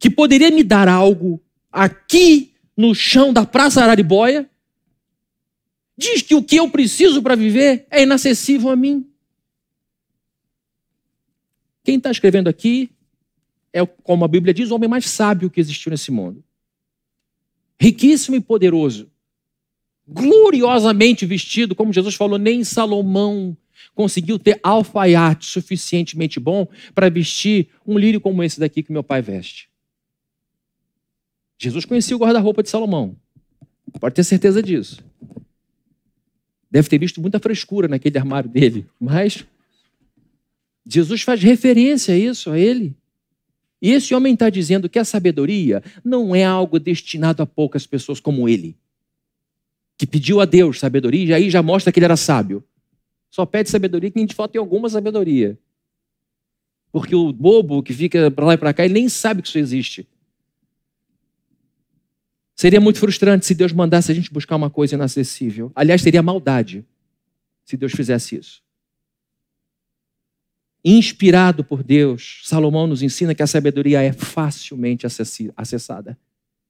Que 0.00 0.10
poderia 0.10 0.50
me 0.50 0.64
dar 0.64 0.88
algo 0.88 1.40
aqui 1.70 2.51
no 2.76 2.94
chão 2.94 3.32
da 3.32 3.44
Praça 3.44 3.82
Araribóia 3.82 4.48
diz 5.96 6.22
que 6.22 6.34
o 6.34 6.42
que 6.42 6.56
eu 6.56 6.70
preciso 6.70 7.22
para 7.22 7.36
viver 7.36 7.86
é 7.90 8.02
inacessível 8.02 8.70
a 8.70 8.76
mim. 8.76 9.06
Quem 11.84 11.96
está 11.96 12.10
escrevendo 12.10 12.48
aqui 12.48 12.90
é, 13.72 13.84
como 13.86 14.24
a 14.24 14.28
Bíblia 14.28 14.52
diz, 14.52 14.70
o 14.70 14.74
homem 14.74 14.88
mais 14.88 15.06
sábio 15.06 15.50
que 15.50 15.60
existiu 15.60 15.90
nesse 15.90 16.10
mundo. 16.10 16.44
Riquíssimo 17.80 18.36
e 18.36 18.40
poderoso. 18.40 19.10
Gloriosamente 20.06 21.24
vestido, 21.24 21.74
como 21.74 21.92
Jesus 21.92 22.14
falou, 22.14 22.38
nem 22.38 22.62
Salomão 22.64 23.56
conseguiu 23.94 24.38
ter 24.38 24.60
alfaiate 24.62 25.46
suficientemente 25.46 26.38
bom 26.38 26.68
para 26.94 27.10
vestir 27.10 27.68
um 27.86 27.98
lírio 27.98 28.20
como 28.20 28.42
esse 28.42 28.60
daqui 28.60 28.82
que 28.82 28.92
meu 28.92 29.02
pai 29.02 29.22
veste. 29.22 29.71
Jesus 31.62 31.84
conhecia 31.84 32.16
o 32.16 32.18
guarda-roupa 32.18 32.60
de 32.60 32.68
Salomão. 32.68 33.14
Pode 34.00 34.16
ter 34.16 34.24
certeza 34.24 34.60
disso. 34.60 35.00
Deve 36.68 36.88
ter 36.88 36.98
visto 36.98 37.20
muita 37.20 37.38
frescura 37.38 37.86
naquele 37.86 38.18
armário 38.18 38.50
dele, 38.50 38.84
mas 38.98 39.46
Jesus 40.84 41.22
faz 41.22 41.40
referência 41.40 42.14
a 42.14 42.18
isso, 42.18 42.50
a 42.50 42.58
ele. 42.58 42.96
E 43.80 43.92
esse 43.92 44.12
homem 44.12 44.34
está 44.34 44.50
dizendo 44.50 44.88
que 44.88 44.98
a 44.98 45.04
sabedoria 45.04 45.84
não 46.04 46.34
é 46.34 46.44
algo 46.44 46.80
destinado 46.80 47.44
a 47.44 47.46
poucas 47.46 47.86
pessoas 47.86 48.18
como 48.18 48.48
ele, 48.48 48.76
que 49.96 50.04
pediu 50.04 50.40
a 50.40 50.44
Deus 50.44 50.80
sabedoria 50.80 51.26
e 51.26 51.32
aí 51.34 51.48
já 51.48 51.62
mostra 51.62 51.92
que 51.92 52.00
ele 52.00 52.06
era 52.06 52.16
sábio. 52.16 52.64
Só 53.30 53.46
pede 53.46 53.70
sabedoria 53.70 54.10
quem 54.10 54.26
de 54.26 54.34
fato 54.34 54.50
tem 54.50 54.58
alguma 54.58 54.88
sabedoria. 54.88 55.56
Porque 56.90 57.14
o 57.14 57.32
bobo 57.32 57.84
que 57.84 57.92
fica 57.92 58.32
para 58.32 58.46
lá 58.46 58.54
e 58.54 58.58
para 58.58 58.74
cá, 58.74 58.84
ele 58.84 58.94
nem 58.94 59.08
sabe 59.08 59.42
que 59.42 59.48
isso 59.48 59.58
existe. 59.58 60.08
Seria 62.54 62.80
muito 62.80 62.98
frustrante 62.98 63.46
se 63.46 63.54
Deus 63.54 63.72
mandasse 63.72 64.12
a 64.12 64.14
gente 64.14 64.32
buscar 64.32 64.56
uma 64.56 64.70
coisa 64.70 64.94
inacessível. 64.94 65.72
Aliás, 65.74 66.02
seria 66.02 66.22
maldade 66.22 66.84
se 67.64 67.76
Deus 67.76 67.92
fizesse 67.92 68.36
isso. 68.36 68.62
Inspirado 70.84 71.62
por 71.62 71.82
Deus, 71.82 72.40
Salomão 72.44 72.86
nos 72.86 73.02
ensina 73.02 73.34
que 73.34 73.42
a 73.42 73.46
sabedoria 73.46 74.02
é 74.02 74.12
facilmente 74.12 75.06
acessada. 75.56 76.18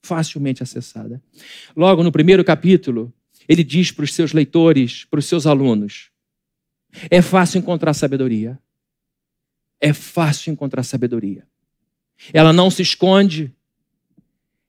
Facilmente 0.03 0.63
acessada. 0.63 1.23
Logo 1.75 2.03
no 2.03 2.13
primeiro 2.13 2.45
capítulo, 2.45 3.13
ele 3.49 3.65
diz 3.65 3.91
para 3.91 4.05
os 4.05 4.13
seus 4.13 4.33
leitores, 4.33 5.05
para 5.05 5.19
os 5.19 5.27
seus 5.27 5.47
alunos: 5.47 6.11
é 7.11 7.23
fácil 7.23 7.59
encontrar 7.59 7.95
sabedoria. 7.95 8.59
É 9.81 9.93
fácil 9.93 10.53
encontrar 10.53 10.83
sabedoria. 10.83 11.47
Ela 12.33 12.53
não 12.53 12.71
se 12.71 12.83
esconde, 12.83 13.53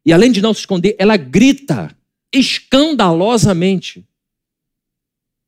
e 0.05 0.11
além 0.11 0.31
de 0.31 0.41
não 0.41 0.53
se 0.53 0.61
esconder, 0.61 0.95
ela 0.99 1.15
grita 1.15 1.95
escandalosamente. 2.31 4.07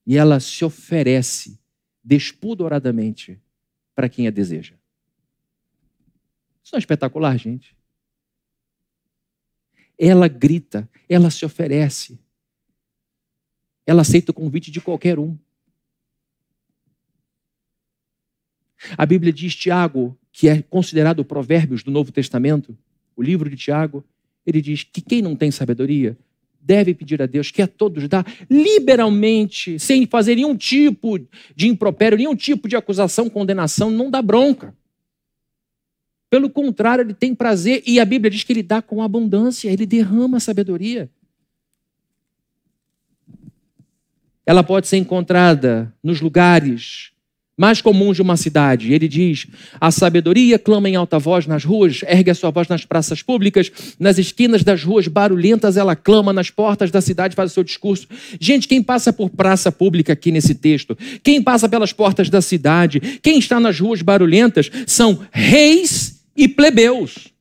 E 0.06 0.18
ela 0.18 0.40
se 0.40 0.64
oferece 0.64 1.60
despudoradamente 2.04 3.42
para 3.96 4.08
quem 4.08 4.28
a 4.28 4.32
deseja. 4.32 4.76
Isso 6.64 6.74
não 6.74 6.78
é 6.78 6.80
espetacular, 6.80 7.38
gente? 7.38 7.76
Ela 9.98 10.28
grita, 10.28 10.90
ela 11.10 11.30
se 11.30 11.46
oferece. 11.46 12.20
Ela 13.86 14.02
aceita 14.02 14.32
o 14.32 14.36
convite 14.36 14.72
de 14.72 14.80
qualquer 14.80 15.20
um. 15.20 15.38
A 18.98 19.06
Bíblia 19.06 19.34
diz, 19.34 19.56
Tiago, 19.56 20.18
que 20.32 20.48
é 20.48 20.62
considerado 20.62 21.20
o 21.20 21.26
Provérbios 21.26 21.82
do 21.82 21.92
Novo 21.92 22.12
Testamento, 22.12 22.78
o 23.16 23.24
livro 23.24 23.50
de 23.50 23.56
Tiago, 23.56 24.04
ele 24.46 24.62
diz 24.62 24.84
que 24.84 25.02
quem 25.02 25.22
não 25.22 25.36
tem 25.36 25.52
sabedoria 25.52 26.18
deve 26.62 26.94
pedir 26.94 27.22
a 27.22 27.26
Deus 27.28 27.52
que 27.52 27.62
a 27.62 27.68
todos 27.68 28.08
dá 28.08 28.26
liberalmente, 28.50 29.78
sem 29.78 30.08
fazer 30.08 30.36
nenhum 30.36 30.56
tipo 30.56 31.20
de 31.56 31.68
impropério, 31.68 32.18
nenhum 32.18 32.36
tipo 32.36 32.68
de 32.68 32.76
acusação, 32.76 33.30
condenação, 33.30 33.92
não 33.92 34.10
dá 34.10 34.22
bronca. 34.22 34.74
Pelo 36.30 36.50
contrário, 36.50 37.04
ele 37.04 37.14
tem 37.14 37.36
prazer 37.36 37.84
e 37.86 38.00
a 38.00 38.06
Bíblia 38.06 38.32
diz 38.32 38.44
que 38.44 38.52
ele 38.52 38.64
dá 38.64 38.82
com 38.82 39.02
abundância, 39.02 39.70
ele 39.70 39.86
derrama 39.86 40.38
a 40.38 40.40
sabedoria. 40.40 41.10
Ela 44.44 44.64
pode 44.64 44.88
ser 44.88 44.98
encontrada 44.98 45.94
nos 46.04 46.22
lugares 46.22 47.12
mais 47.58 47.82
comuns 47.82 48.18
de 48.18 48.22
uma 48.22 48.36
cidade. 48.36 48.94
Ele 48.94 49.08
diz: 49.08 49.48
a 49.80 49.92
sabedoria 49.92 50.60
clama 50.60 50.90
em 50.90 50.96
alta 50.96 51.18
voz 51.18 51.48
nas 51.48 51.64
ruas, 51.64 52.02
ergue 52.04 52.32
a 52.32 52.36
sua 52.36 52.52
voz 52.52 52.68
nas 52.68 52.84
praças 52.84 53.22
públicas, 53.22 53.72
nas 54.00 54.18
esquinas 54.18 54.64
das 54.64 54.84
ruas 54.84 55.08
barulhentas, 55.08 55.78
ela 55.78 55.96
clama 55.96 56.34
nas 56.34 56.50
portas 56.50 56.92
da 56.92 57.02
cidade, 57.02 57.36
faz 57.36 57.52
o 57.52 57.54
seu 57.54 57.64
discurso. 57.64 58.08
Gente, 58.40 58.68
quem 58.68 58.84
passa 58.84 59.14
por 59.14 59.30
praça 59.30 59.72
pública 59.72 60.14
aqui 60.14 60.32
nesse 60.32 60.56
texto, 60.56 60.98
quem 61.24 61.42
passa 61.42 61.70
pelas 61.70 61.94
portas 61.94 62.30
da 62.30 62.42
cidade, 62.42 63.00
quem 63.22 63.40
está 63.40 63.60
nas 63.60 63.80
ruas 63.80 64.02
barulhentas, 64.02 64.70
são 64.86 65.26
reis 65.32 66.24
e 66.36 66.48
plebeus. 66.48 67.34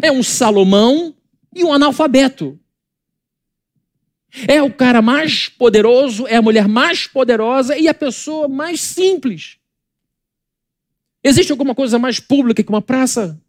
É 0.00 0.12
um 0.12 0.22
Salomão 0.22 1.14
e 1.54 1.64
um 1.64 1.72
analfabeto. 1.72 2.59
É 4.46 4.62
o 4.62 4.72
cara 4.72 5.02
mais 5.02 5.48
poderoso, 5.48 6.26
é 6.26 6.36
a 6.36 6.42
mulher 6.42 6.68
mais 6.68 7.06
poderosa 7.06 7.76
e 7.76 7.88
a 7.88 7.94
pessoa 7.94 8.48
mais 8.48 8.80
simples. 8.80 9.56
Existe 11.22 11.50
alguma 11.50 11.74
coisa 11.74 11.98
mais 11.98 12.20
pública 12.20 12.62
que 12.62 12.68
uma 12.68 12.80
praça? 12.80 13.40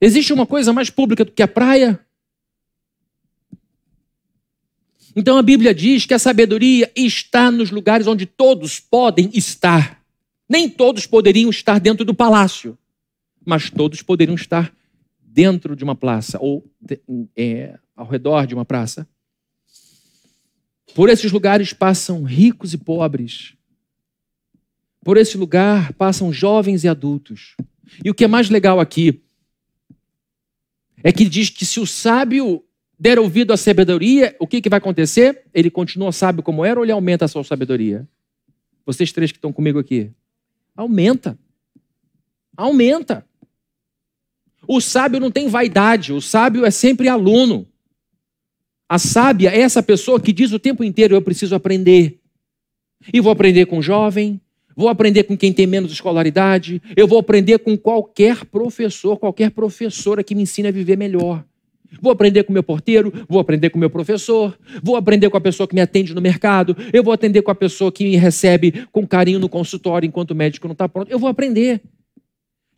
Existe 0.00 0.32
uma 0.32 0.46
coisa 0.46 0.72
mais 0.72 0.90
pública 0.90 1.24
do 1.24 1.32
que 1.32 1.42
a 1.42 1.48
praia? 1.48 2.00
Então 5.14 5.36
a 5.36 5.42
Bíblia 5.42 5.74
diz 5.74 6.06
que 6.06 6.14
a 6.14 6.18
sabedoria 6.18 6.90
está 6.96 7.50
nos 7.50 7.70
lugares 7.70 8.06
onde 8.06 8.24
todos 8.24 8.80
podem 8.80 9.30
estar. 9.34 10.02
Nem 10.48 10.68
todos 10.68 11.06
poderiam 11.06 11.50
estar 11.50 11.78
dentro 11.78 12.04
do 12.04 12.14
palácio, 12.14 12.76
mas 13.44 13.70
todos 13.70 14.02
poderiam 14.02 14.34
estar 14.34 14.74
dentro 15.20 15.76
de 15.76 15.84
uma 15.84 15.94
praça 15.94 16.38
ou 16.40 16.64
é, 17.36 17.78
ao 18.02 18.08
redor 18.08 18.46
de 18.46 18.54
uma 18.54 18.64
praça. 18.64 19.06
Por 20.94 21.08
esses 21.08 21.32
lugares 21.32 21.72
passam 21.72 22.24
ricos 22.24 22.74
e 22.74 22.78
pobres. 22.78 23.54
Por 25.04 25.16
esse 25.16 25.38
lugar 25.38 25.92
passam 25.94 26.32
jovens 26.32 26.84
e 26.84 26.88
adultos. 26.88 27.56
E 28.04 28.10
o 28.10 28.14
que 28.14 28.24
é 28.24 28.28
mais 28.28 28.50
legal 28.50 28.78
aqui 28.78 29.22
é 31.02 31.12
que 31.12 31.24
diz 31.24 31.48
que 31.48 31.64
se 31.64 31.80
o 31.80 31.86
sábio 31.86 32.64
der 32.98 33.18
ouvido 33.18 33.52
à 33.52 33.56
sabedoria, 33.56 34.36
o 34.38 34.46
que, 34.46 34.60
que 34.60 34.68
vai 34.68 34.78
acontecer? 34.78 35.44
Ele 35.54 35.70
continua 35.70 36.12
sábio 36.12 36.42
como 36.42 36.64
era 36.64 36.78
ou 36.78 36.84
ele 36.84 36.92
aumenta 36.92 37.24
a 37.24 37.28
sua 37.28 37.42
sabedoria? 37.42 38.06
Vocês 38.84 39.12
três 39.12 39.32
que 39.32 39.38
estão 39.38 39.52
comigo 39.52 39.78
aqui. 39.78 40.10
Aumenta. 40.76 41.38
Aumenta. 42.56 43.26
O 44.66 44.80
sábio 44.80 45.18
não 45.18 45.30
tem 45.30 45.48
vaidade, 45.48 46.12
o 46.12 46.20
sábio 46.20 46.64
é 46.64 46.70
sempre 46.70 47.08
aluno. 47.08 47.71
A 48.92 48.98
sábia 48.98 49.48
é 49.48 49.60
essa 49.60 49.82
pessoa 49.82 50.20
que 50.20 50.34
diz 50.34 50.52
o 50.52 50.58
tempo 50.58 50.84
inteiro: 50.84 51.14
eu 51.14 51.22
preciso 51.22 51.54
aprender. 51.54 52.18
E 53.10 53.22
vou 53.22 53.32
aprender 53.32 53.64
com 53.64 53.80
jovem, 53.80 54.38
vou 54.76 54.86
aprender 54.86 55.22
com 55.22 55.34
quem 55.34 55.50
tem 55.50 55.66
menos 55.66 55.90
escolaridade, 55.90 56.82
eu 56.94 57.08
vou 57.08 57.18
aprender 57.18 57.60
com 57.60 57.74
qualquer 57.74 58.44
professor, 58.44 59.16
qualquer 59.16 59.50
professora 59.50 60.22
que 60.22 60.34
me 60.34 60.42
ensine 60.42 60.68
a 60.68 60.70
viver 60.70 60.98
melhor. 60.98 61.42
Vou 62.02 62.12
aprender 62.12 62.42
com 62.42 62.52
meu 62.52 62.62
porteiro, 62.62 63.10
vou 63.26 63.40
aprender 63.40 63.70
com 63.70 63.78
meu 63.78 63.88
professor, 63.88 64.58
vou 64.82 64.94
aprender 64.94 65.30
com 65.30 65.38
a 65.38 65.40
pessoa 65.40 65.66
que 65.66 65.74
me 65.74 65.80
atende 65.80 66.14
no 66.14 66.20
mercado, 66.20 66.76
eu 66.92 67.02
vou 67.02 67.14
atender 67.14 67.40
com 67.40 67.50
a 67.50 67.54
pessoa 67.54 67.90
que 67.90 68.04
me 68.04 68.16
recebe 68.16 68.86
com 68.92 69.06
carinho 69.06 69.38
no 69.38 69.48
consultório 69.48 70.06
enquanto 70.06 70.32
o 70.32 70.34
médico 70.34 70.68
não 70.68 70.72
está 70.72 70.86
pronto. 70.86 71.10
Eu 71.10 71.18
vou 71.18 71.30
aprender. 71.30 71.80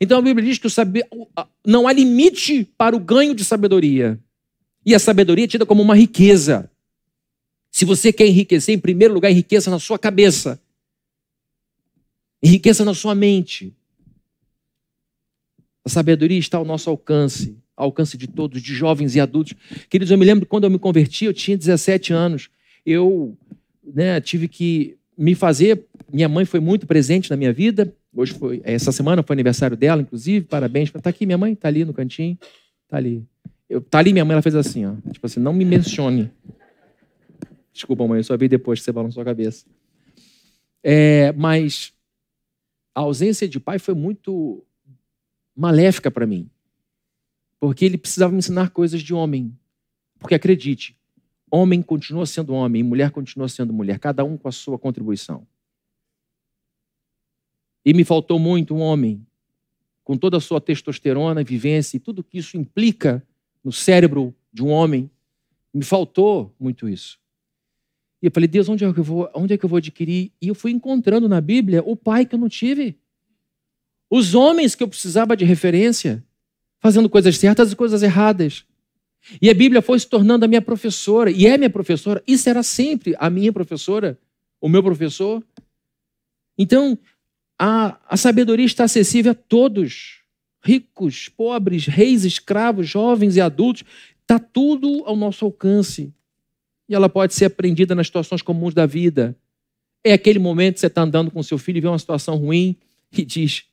Então 0.00 0.20
a 0.20 0.22
Bíblia 0.22 0.46
diz 0.46 0.58
que 0.58 0.68
o 0.68 0.70
saber, 0.70 1.08
não 1.66 1.88
há 1.88 1.92
limite 1.92 2.68
para 2.78 2.94
o 2.94 3.00
ganho 3.00 3.34
de 3.34 3.44
sabedoria. 3.44 4.16
E 4.84 4.94
a 4.94 4.98
sabedoria 4.98 5.44
é 5.44 5.48
tida 5.48 5.64
como 5.64 5.82
uma 5.82 5.96
riqueza. 5.96 6.70
Se 7.70 7.84
você 7.84 8.12
quer 8.12 8.26
enriquecer, 8.26 8.74
em 8.74 8.78
primeiro 8.78 9.14
lugar, 9.14 9.30
enriqueça 9.30 9.70
na 9.70 9.78
sua 9.78 9.98
cabeça. 9.98 10.60
Enriqueça 12.42 12.84
na 12.84 12.94
sua 12.94 13.14
mente. 13.14 13.74
A 15.84 15.88
sabedoria 15.88 16.38
está 16.38 16.58
ao 16.58 16.64
nosso 16.64 16.88
alcance, 16.88 17.56
ao 17.76 17.86
alcance 17.86 18.16
de 18.16 18.26
todos, 18.26 18.62
de 18.62 18.74
jovens 18.74 19.14
e 19.16 19.20
adultos. 19.20 19.54
Queridos, 19.88 20.10
eu 20.10 20.18
me 20.18 20.24
lembro 20.24 20.46
quando 20.46 20.64
eu 20.64 20.70
me 20.70 20.78
converti, 20.78 21.24
eu 21.24 21.34
tinha 21.34 21.56
17 21.56 22.12
anos. 22.12 22.48
Eu 22.84 23.36
né, 23.82 24.20
tive 24.20 24.46
que 24.46 24.96
me 25.16 25.34
fazer. 25.34 25.84
Minha 26.12 26.28
mãe 26.28 26.44
foi 26.44 26.60
muito 26.60 26.86
presente 26.86 27.30
na 27.30 27.36
minha 27.36 27.52
vida. 27.52 27.94
Hoje 28.14 28.32
foi, 28.34 28.60
essa 28.64 28.92
semana 28.92 29.22
foi 29.22 29.34
aniversário 29.34 29.76
dela, 29.76 30.02
inclusive. 30.02 30.46
Parabéns. 30.46 30.94
Está 30.94 31.10
aqui 31.10 31.26
minha 31.26 31.38
mãe, 31.38 31.54
está 31.54 31.68
ali 31.68 31.84
no 31.84 31.92
cantinho. 31.92 32.38
Está 32.84 32.98
ali. 32.98 33.24
Eu, 33.68 33.80
tá 33.80 33.98
ali 33.98 34.12
minha 34.12 34.24
mãe, 34.24 34.34
ela 34.34 34.42
fez 34.42 34.54
assim, 34.54 34.84
ó. 34.86 34.94
Tipo 35.12 35.26
assim, 35.26 35.40
não 35.40 35.52
me 35.52 35.64
mencione. 35.64 36.30
Desculpa, 37.72 38.06
mãe, 38.06 38.18
eu 38.18 38.24
só 38.24 38.36
vi 38.36 38.48
depois 38.48 38.78
que 38.78 38.84
você 38.84 38.92
falou 38.92 39.08
na 39.08 39.12
sua 39.12 39.24
cabeça. 39.24 39.66
É, 40.82 41.32
mas 41.32 41.92
a 42.94 43.00
ausência 43.00 43.48
de 43.48 43.58
pai 43.58 43.78
foi 43.78 43.94
muito 43.94 44.64
maléfica 45.56 46.10
para 46.10 46.26
mim. 46.26 46.48
Porque 47.58 47.84
ele 47.84 47.96
precisava 47.96 48.32
me 48.32 48.38
ensinar 48.38 48.70
coisas 48.70 49.02
de 49.02 49.14
homem. 49.14 49.56
Porque 50.18 50.34
acredite, 50.34 50.96
homem 51.50 51.82
continua 51.82 52.26
sendo 52.26 52.52
homem, 52.54 52.82
mulher 52.82 53.10
continua 53.10 53.48
sendo 53.48 53.72
mulher, 53.72 53.98
cada 53.98 54.24
um 54.24 54.36
com 54.36 54.48
a 54.48 54.52
sua 54.52 54.78
contribuição. 54.78 55.46
E 57.84 57.92
me 57.92 58.04
faltou 58.04 58.38
muito 58.38 58.74
um 58.74 58.80
homem, 58.80 59.26
com 60.02 60.16
toda 60.16 60.38
a 60.38 60.40
sua 60.40 60.60
testosterona, 60.60 61.44
vivência 61.44 61.96
e 61.96 62.00
tudo 62.00 62.24
que 62.24 62.38
isso 62.38 62.56
implica 62.56 63.22
no 63.64 63.72
cérebro 63.72 64.34
de 64.52 64.62
um 64.62 64.68
homem. 64.68 65.10
Me 65.72 65.82
faltou 65.82 66.54
muito 66.60 66.88
isso. 66.88 67.18
E 68.22 68.26
eu 68.26 68.30
falei, 68.30 68.48
Deus, 68.48 68.68
onde 68.68 68.84
é 68.84 68.92
que 68.92 69.00
eu 69.00 69.04
vou, 69.04 69.28
onde 69.34 69.54
é 69.54 69.58
que 69.58 69.64
eu 69.64 69.68
vou 69.68 69.76
adquirir? 69.76 70.32
E 70.40 70.48
eu 70.48 70.54
fui 70.54 70.70
encontrando 70.70 71.28
na 71.28 71.40
Bíblia 71.40 71.82
o 71.84 71.96
pai 71.96 72.24
que 72.24 72.34
eu 72.34 72.38
não 72.38 72.48
tive. 72.48 72.96
Os 74.08 74.34
homens 74.34 74.74
que 74.74 74.82
eu 74.82 74.88
precisava 74.88 75.36
de 75.36 75.44
referência, 75.44 76.24
fazendo 76.78 77.08
coisas 77.08 77.36
certas 77.36 77.72
e 77.72 77.76
coisas 77.76 78.02
erradas. 78.02 78.64
E 79.40 79.50
a 79.50 79.54
Bíblia 79.54 79.82
foi 79.82 79.98
se 79.98 80.06
tornando 80.06 80.44
a 80.44 80.48
minha 80.48 80.62
professora, 80.62 81.30
e 81.30 81.46
é 81.46 81.56
minha 81.58 81.70
professora, 81.70 82.22
e 82.26 82.36
será 82.38 82.62
sempre 82.62 83.14
a 83.18 83.28
minha 83.28 83.52
professora, 83.52 84.18
o 84.60 84.68
meu 84.68 84.82
professor. 84.82 85.42
Então, 86.56 86.98
a, 87.58 87.98
a 88.08 88.16
sabedoria 88.16 88.66
está 88.66 88.84
acessível 88.84 89.32
a 89.32 89.34
todos, 89.34 90.23
ricos, 90.64 91.28
pobres, 91.28 91.86
reis, 91.86 92.24
escravos, 92.24 92.88
jovens 92.88 93.36
e 93.36 93.40
adultos, 93.40 93.84
está 94.22 94.38
tudo 94.38 95.04
ao 95.04 95.14
nosso 95.14 95.44
alcance. 95.44 96.12
E 96.88 96.94
ela 96.94 97.08
pode 97.08 97.34
ser 97.34 97.44
aprendida 97.46 97.94
nas 97.94 98.06
situações 98.06 98.42
comuns 98.42 98.74
da 98.74 98.86
vida. 98.86 99.36
É 100.02 100.12
aquele 100.12 100.38
momento 100.38 100.74
que 100.74 100.80
você 100.80 100.86
está 100.86 101.02
andando 101.02 101.30
com 101.30 101.42
seu 101.42 101.58
filho 101.58 101.78
e 101.78 101.80
vê 101.80 101.88
uma 101.88 101.98
situação 101.98 102.36
ruim 102.36 102.76
e 103.12 103.24
diz: 103.24 103.64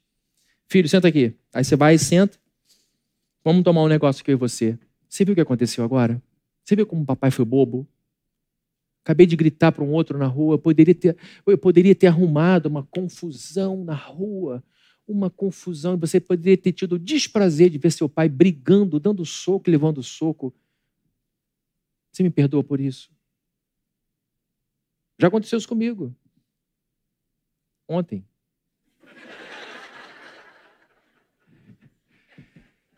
Filho, 0.68 0.88
senta 0.88 1.08
aqui. 1.08 1.34
Aí 1.54 1.64
você 1.64 1.76
vai 1.76 1.96
e 1.96 2.00
senta. 2.00 2.38
Vamos 3.44 3.64
tomar 3.64 3.84
um 3.84 3.88
negócio 3.88 4.22
aqui 4.22 4.32
eu 4.32 4.36
e 4.36 4.38
você. 4.38 4.78
Você 5.10 5.26
viu 5.26 5.32
o 5.32 5.36
que 5.36 5.42
aconteceu 5.42 5.84
agora? 5.84 6.22
Você 6.64 6.76
viu 6.76 6.86
como 6.86 7.02
o 7.04 7.06
papai 7.06 7.32
foi 7.32 7.44
bobo? 7.44 7.88
Acabei 9.04 9.26
de 9.26 9.36
gritar 9.36 9.72
para 9.72 9.84
um 9.84 9.92
outro 9.92 10.18
na 10.18 10.28
rua. 10.28 10.56
Eu 10.56 10.60
poderia, 10.60 10.94
ter, 10.94 11.18
eu 11.46 11.58
poderia 11.58 11.96
ter 11.96 12.08
arrumado 12.08 12.68
uma 12.68 12.84
confusão 12.84 13.84
na 13.84 13.96
rua. 13.96 14.64
Uma 15.12 15.30
confusão. 15.30 15.98
Você 15.98 16.20
poderia 16.22 16.58
ter 16.58 16.72
tido 16.72 16.94
o 16.94 17.00
desprazer 17.00 17.70
de 17.70 17.78
ver 17.78 17.92
seu 17.92 18.08
pai 18.08 18.30
brigando, 18.30 19.00
dando 19.00 19.26
soco, 19.26 19.70
levando 19.70 20.02
soco. 20.02 20.54
Você 22.12 22.24
me 22.24 22.30
perdoa 22.30 22.64
por 22.64 22.80
isso? 22.80 23.12
Já 25.20 25.28
aconteceu 25.28 25.58
isso 25.58 25.68
comigo. 25.68 26.16
Ontem. 27.88 28.26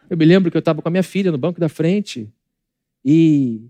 Eu 0.08 0.16
me 0.16 0.26
lembro 0.26 0.52
que 0.52 0.58
eu 0.58 0.60
estava 0.60 0.80
com 0.80 0.88
a 0.88 0.92
minha 0.92 1.02
filha 1.02 1.32
no 1.32 1.38
banco 1.38 1.60
da 1.60 1.68
frente 1.68 2.32
e. 3.04 3.68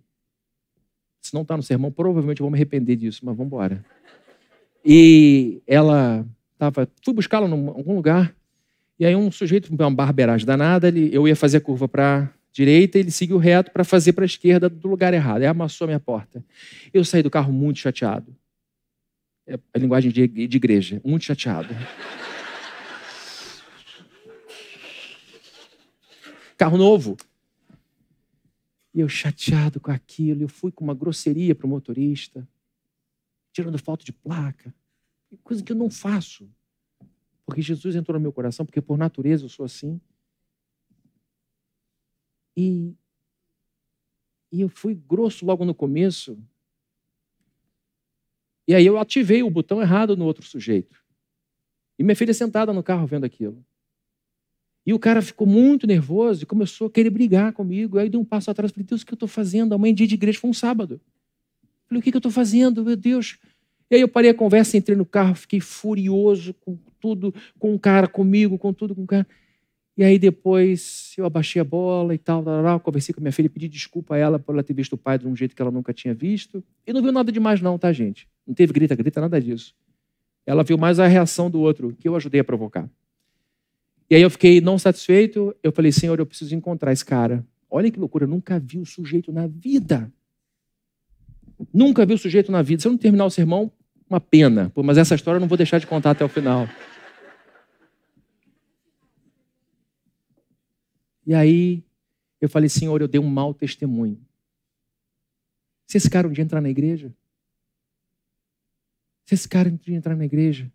Se 1.22 1.34
não 1.34 1.44
está 1.44 1.56
no 1.56 1.64
sermão, 1.64 1.90
provavelmente 1.90 2.42
eu 2.42 2.44
vou 2.44 2.52
me 2.52 2.58
arrepender 2.58 2.98
disso, 2.98 3.26
mas 3.26 3.38
vamos 3.38 3.48
embora. 3.48 3.86
E 4.84 5.64
ela 5.66 6.28
estava. 6.54 6.88
Fui 7.04 7.14
buscá-la 7.14 7.48
em 7.48 7.52
algum 7.52 7.96
lugar 7.96 8.34
e 9.00 9.06
aí 9.06 9.16
um 9.16 9.32
sujeito, 9.32 9.70
uma 9.74 9.92
barbeiragem 9.92 10.46
danada, 10.46 10.88
ele, 10.88 11.10
eu 11.14 11.28
ia 11.28 11.36
fazer 11.36 11.58
a 11.58 11.62
curva 11.62 11.88
para 11.88 12.32
direita, 12.52 13.00
ele 13.00 13.12
seguiu 13.12 13.38
reto 13.38 13.72
para 13.72 13.84
fazer 13.84 14.14
para 14.14 14.24
a 14.24 14.26
esquerda 14.26 14.70
do 14.70 14.88
lugar 14.88 15.14
errado. 15.14 15.42
Aí 15.42 15.48
amassou 15.48 15.86
a 15.86 15.88
minha 15.88 16.00
porta. 16.00 16.46
Eu 16.94 17.04
saí 17.04 17.24
do 17.24 17.30
carro 17.30 17.52
muito 17.52 17.80
chateado. 17.80 18.36
É 19.46 19.60
a 19.74 19.78
linguagem 19.78 20.12
de, 20.12 20.28
de 20.28 20.58
igreja, 20.58 21.02
muito 21.04 21.26
chateado. 21.26 21.68
carro 26.56 26.78
novo. 26.78 27.18
E 28.94 29.00
eu 29.00 29.10
chateado 29.10 29.80
com 29.80 29.92
aquilo, 29.92 30.44
eu 30.44 30.48
fui 30.48 30.72
com 30.72 30.84
uma 30.84 30.94
grosseria 30.94 31.56
para 31.56 31.66
o 31.66 31.70
motorista, 31.70 32.48
tirando 33.52 33.78
foto 33.80 34.06
de 34.06 34.14
placa, 34.14 34.74
coisa 35.44 35.64
que 35.64 35.72
eu 35.72 35.76
não 35.76 35.90
faço. 35.90 36.50
Porque 37.46 37.62
Jesus 37.62 37.96
entrou 37.96 38.18
no 38.18 38.22
meu 38.22 38.34
coração, 38.34 38.66
porque 38.66 38.82
por 38.82 38.98
natureza 38.98 39.46
eu 39.46 39.50
sou 39.50 39.66
assim. 39.66 40.00
E, 42.56 42.94
e 44.52 44.62
eu 44.62 44.70
fui 44.70 44.94
grosso 44.94 45.46
logo 45.46 45.66
no 45.66 45.74
começo. 45.74 46.38
E 48.68 48.74
aí 48.74 48.86
eu 48.86 48.98
ativei 48.98 49.44
o 49.44 49.50
botão 49.50 49.82
errado 49.82 50.16
no 50.16 50.26
outro 50.26 50.46
sujeito. 50.46 51.04
E 51.98 52.04
minha 52.04 52.16
filha 52.16 52.34
sentada 52.34 52.72
no 52.72 52.84
carro 52.84 53.06
vendo 53.06 53.26
aquilo. 53.26 53.64
E 54.86 54.94
o 54.94 55.00
cara 55.00 55.22
ficou 55.22 55.48
muito 55.48 55.88
nervoso 55.88 56.44
e 56.44 56.46
começou 56.46 56.88
a 56.88 56.92
querer 56.92 57.10
brigar 57.10 57.54
comigo. 57.54 57.98
Aí 57.98 58.10
deu 58.10 58.20
um 58.20 58.26
passo 58.26 58.52
atrás 58.52 58.72
e 58.72 58.74
falei, 58.74 58.86
Deus, 58.86 59.02
o 59.02 59.06
que 59.06 59.14
eu 59.14 59.16
estou 59.16 59.30
fazendo? 59.30 59.74
Amanhã, 59.74 59.94
dia 59.94 60.08
de 60.08 60.16
igreja, 60.16 60.40
foi 60.40 60.50
um 60.50 60.54
sábado. 60.54 61.00
Falei, 61.86 62.00
o 62.00 62.04
que 62.04 62.14
eu 62.14 62.18
estou 62.18 62.32
fazendo? 62.32 62.84
Meu 62.84 62.96
Deus. 62.96 63.38
E 63.94 63.96
aí 63.96 64.02
eu 64.02 64.08
parei 64.08 64.32
a 64.32 64.34
conversa, 64.34 64.76
entrei 64.76 64.98
no 64.98 65.06
carro, 65.06 65.36
fiquei 65.36 65.60
furioso 65.60 66.56
com 66.56 66.76
tudo, 67.00 67.32
com 67.60 67.76
o 67.76 67.80
cara 67.80 68.08
comigo, 68.08 68.58
com 68.58 68.74
tudo 68.74 68.96
com 68.96 69.04
o 69.04 69.06
cara. 69.06 69.28
E 69.96 70.04
aí 70.04 70.18
depois 70.18 71.14
eu 71.16 71.28
abaixei 71.28 71.62
a 71.62 71.64
bola 71.64 72.16
e 72.16 72.18
tal, 72.18 72.44
tal, 72.44 72.64
tal, 72.64 72.80
conversei 72.80 73.14
com 73.14 73.22
a 73.22 73.22
minha 73.22 73.32
filha, 73.32 73.48
pedi 73.48 73.68
desculpa 73.68 74.16
a 74.16 74.18
ela 74.18 74.40
por 74.40 74.56
ela 74.56 74.64
ter 74.64 74.74
visto 74.74 74.94
o 74.94 74.98
pai 74.98 75.20
de 75.20 75.28
um 75.28 75.36
jeito 75.36 75.56
que 75.56 75.62
ela 75.62 75.70
nunca 75.70 75.94
tinha 75.94 76.12
visto. 76.12 76.64
E 76.88 76.92
não 76.92 77.04
viu 77.04 77.12
nada 77.12 77.32
demais 77.32 77.62
não, 77.62 77.78
tá, 77.78 77.94
gente? 77.94 78.28
Não 78.48 78.56
teve 78.56 78.74
grita, 78.74 78.96
grita, 78.96 79.22
nada 79.22 79.40
disso. 79.40 79.76
Ela 80.44 80.64
viu 80.64 80.76
mais 80.76 81.00
a 81.00 81.06
reação 81.06 81.48
do 81.48 81.62
outro, 81.62 81.96
que 82.00 82.10
eu 82.10 82.16
ajudei 82.16 82.42
a 82.42 82.44
provocar. 82.44 82.90
E 84.10 84.16
aí 84.16 84.24
eu 84.24 84.30
fiquei 84.32 84.60
não 84.60 84.80
satisfeito, 84.80 85.56
eu 85.62 85.72
falei, 85.72 85.92
Senhor, 85.92 86.18
eu 86.18 86.26
preciso 86.26 86.56
encontrar 86.56 86.94
esse 86.94 87.06
cara. 87.06 87.46
Olha 87.70 87.92
que 87.92 88.00
loucura, 88.00 88.24
eu 88.24 88.30
nunca 88.30 88.58
vi 88.58 88.80
o 88.80 88.88
sujeito 88.88 89.32
na 89.32 89.46
vida. 89.46 90.12
Nunca 91.72 92.04
vi 92.08 92.16
o 92.16 92.18
sujeito 92.18 92.52
na 92.52 92.64
vida. 92.64 92.82
Se 92.82 92.88
eu 92.88 92.92
não 92.92 92.98
terminar 92.98 93.26
o 93.26 93.30
sermão, 93.30 93.72
uma 94.14 94.22
pena. 94.22 94.70
Pô, 94.70 94.84
mas 94.84 94.98
essa 94.98 95.16
história 95.16 95.38
eu 95.38 95.42
não 95.42 95.48
vou 95.48 95.58
deixar 95.58 95.80
de 95.80 95.88
contar 95.88 96.12
até 96.12 96.24
o 96.24 96.30
final. 96.30 96.68
E 101.26 101.34
aí 101.34 101.84
eu 102.40 102.48
falei, 102.48 102.70
Senhor, 102.70 103.02
eu 103.02 103.08
dei 103.08 103.20
um 103.20 103.28
mau 103.28 103.54
testemunho. 103.54 104.20
Se 105.88 105.98
esse 105.98 106.10
cara 106.10 106.28
um 106.28 106.32
dia 106.32 106.44
entrar 106.44 106.62
na 106.62 106.70
igreja, 106.70 107.14
se 109.26 109.34
esse 109.34 109.48
cara 109.48 109.70
um 109.70 109.76
dia 109.76 109.96
entrar 109.96 110.16
na 110.16 110.26
igreja, 110.26 110.72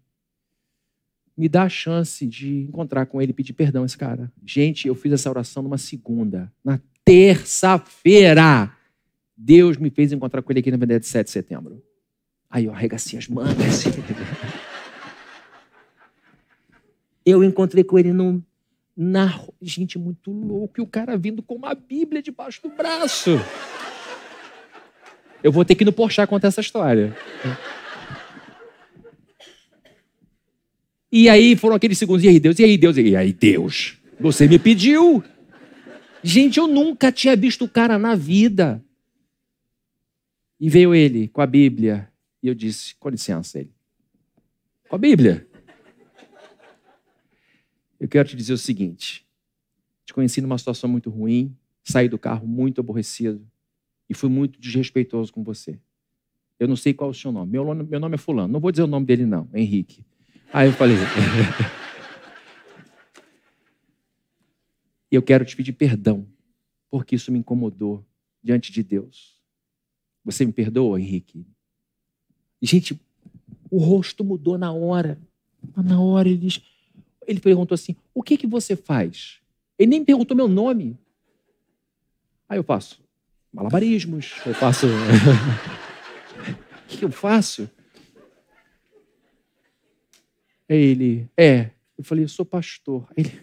me 1.37 1.49
dá 1.49 1.65
a 1.65 1.69
chance 1.69 2.27
de 2.27 2.63
encontrar 2.63 3.07
com 3.07 3.23
ele 3.23 3.31
e 3.31 3.35
pedir 3.35 3.53
perdão 3.53 3.85
a 3.85 3.87
esse 3.87 3.97
cara. 3.97 4.33
Gente, 4.45 4.89
eu 4.89 4.95
fiz 4.95 5.13
essa 5.13 5.31
oração 5.31 5.63
numa 5.63 5.79
segunda. 5.79 6.53
Na 6.65 6.81
terça-feira, 7.05 8.75
Deus 9.37 9.77
me 9.77 9.91
fez 9.91 10.13
encontrar 10.13 10.43
com 10.43 10.51
ele 10.51 10.59
aqui 10.61 10.71
na 10.71 10.77
Avenida 10.77 10.99
de 10.99 11.07
7 11.07 11.27
de 11.27 11.31
setembro. 11.31 11.88
Aí 12.51 12.65
eu 12.65 12.73
arregacei 12.73 13.19
as 13.19 13.29
mangas. 13.29 13.85
Eu 17.25 17.45
encontrei 17.45 17.85
com 17.85 17.99
ele 17.99 18.13
num, 18.13 18.43
na 18.97 19.39
gente 19.61 19.99
muito 19.99 20.31
louco 20.31 20.75
e 20.79 20.83
o 20.83 20.87
cara 20.87 21.17
vindo 21.17 21.43
com 21.43 21.55
uma 21.55 21.75
Bíblia 21.75 22.23
debaixo 22.23 22.63
do 22.63 22.71
braço. 22.71 23.33
Eu 25.43 25.53
vou 25.53 25.65
ter 25.65 25.75
que 25.75 25.85
ir 25.85 25.87
no 25.87 25.93
Porchat 25.93 26.29
contar 26.29 26.49
essa 26.49 26.61
história. 26.61 27.17
E 31.13 31.29
aí 31.29 31.57
foram 31.57 31.77
aqueles 31.77 31.97
segundos, 31.97 32.25
e 32.25 32.29
aí 32.29 32.41
Deus, 32.41 32.59
e 32.59 32.65
aí 32.65 32.77
Deus, 32.77 32.97
e 32.97 33.17
aí 33.17 33.33
Deus, 33.33 33.99
você 34.19 34.47
me 34.49 34.59
pediu. 34.59 35.23
Gente, 36.23 36.59
eu 36.59 36.67
nunca 36.67 37.13
tinha 37.13 37.37
visto 37.37 37.65
o 37.65 37.69
cara 37.69 37.99
na 37.99 38.15
vida. 38.15 38.83
E 40.61 40.69
veio 40.69 40.95
ele 40.95 41.29
com 41.29 41.41
a 41.41 41.47
Bíblia, 41.47 42.08
e 42.43 42.49
eu 42.49 42.55
disse, 42.55 42.95
com 42.97 43.09
licença, 43.09 43.59
ele, 43.59 43.73
com 44.89 44.97
a 44.97 44.99
Bíblia. 44.99 45.47
Eu 47.99 48.09
quero 48.09 48.29
te 48.29 48.37
dizer 48.37 48.53
o 48.53 48.59
seguinte: 48.59 49.27
te 50.05 50.15
conheci 50.15 50.41
numa 50.41 50.57
situação 50.57 50.89
muito 50.89 51.11
ruim, 51.11 51.57
saí 51.83 52.09
do 52.09 52.19
carro 52.19 52.47
muito 52.47 52.81
aborrecido 52.81 53.47
e 54.09 54.15
fui 54.15 54.31
muito 54.31 54.61
desrespeitoso 54.61 55.33
com 55.33 55.43
você. 55.43 55.79
Eu 56.59 56.67
não 56.67 56.77
sei 56.77 56.95
qual 56.95 57.11
é 57.11 57.13
o 57.13 57.15
seu 57.15 57.31
nome. 57.31 57.53
Meu 57.53 57.65
nome, 57.65 57.85
meu 57.85 58.01
nome 58.01 58.15
é 58.15 58.19
Fulano. 58.19 58.53
Não 58.53 58.61
vou 58.61 58.73
dizer 58.73 58.83
o 58.83 58.89
nome 58.89 59.07
dele, 59.07 59.27
não, 59.27 59.49
Henrique. 59.53 60.05
Aí 60.53 60.69
eu 60.69 60.73
falei. 60.73 60.97
eu 65.11 65.23
quero 65.23 65.45
te 65.45 65.55
pedir 65.57 65.73
perdão, 65.73 66.27
porque 66.91 67.15
isso 67.17 67.31
me 67.31 67.39
incomodou 67.39 68.05
diante 68.43 68.73
de 68.73 68.83
Deus. 68.83 69.39
Você 70.25 70.45
me 70.45 70.53
perdoa, 70.53 71.01
Henrique? 71.01 71.47
Gente, 72.61 72.99
o 73.71 73.79
rosto 73.79 74.25
mudou 74.25 74.59
na 74.59 74.73
hora. 74.73 75.19
Na 75.77 76.01
hora 76.01 76.29
ele 76.29 76.49
ele 77.27 77.41
perguntou 77.41 77.75
assim: 77.75 77.97
"O 78.15 78.23
que 78.23 78.37
que 78.37 78.47
você 78.47 78.75
faz?" 78.75 79.41
Ele 79.79 79.91
nem 79.91 80.05
perguntou 80.05 80.37
meu 80.37 80.49
nome. 80.49 80.99
Aí 82.49 82.59
eu 82.59 82.65
faço 82.65 83.01
malabarismos, 83.53 84.35
eu 84.47 84.55
faço 84.55 84.87
O 86.85 86.89
que 86.89 87.05
eu 87.05 87.11
faço? 87.13 87.71
Aí 90.69 90.77
ele, 90.77 91.29
é. 91.37 91.71
Eu 91.97 92.05
falei, 92.05 92.25
eu 92.25 92.29
sou 92.29 92.47
pastor. 92.47 93.07
Ele 93.17 93.41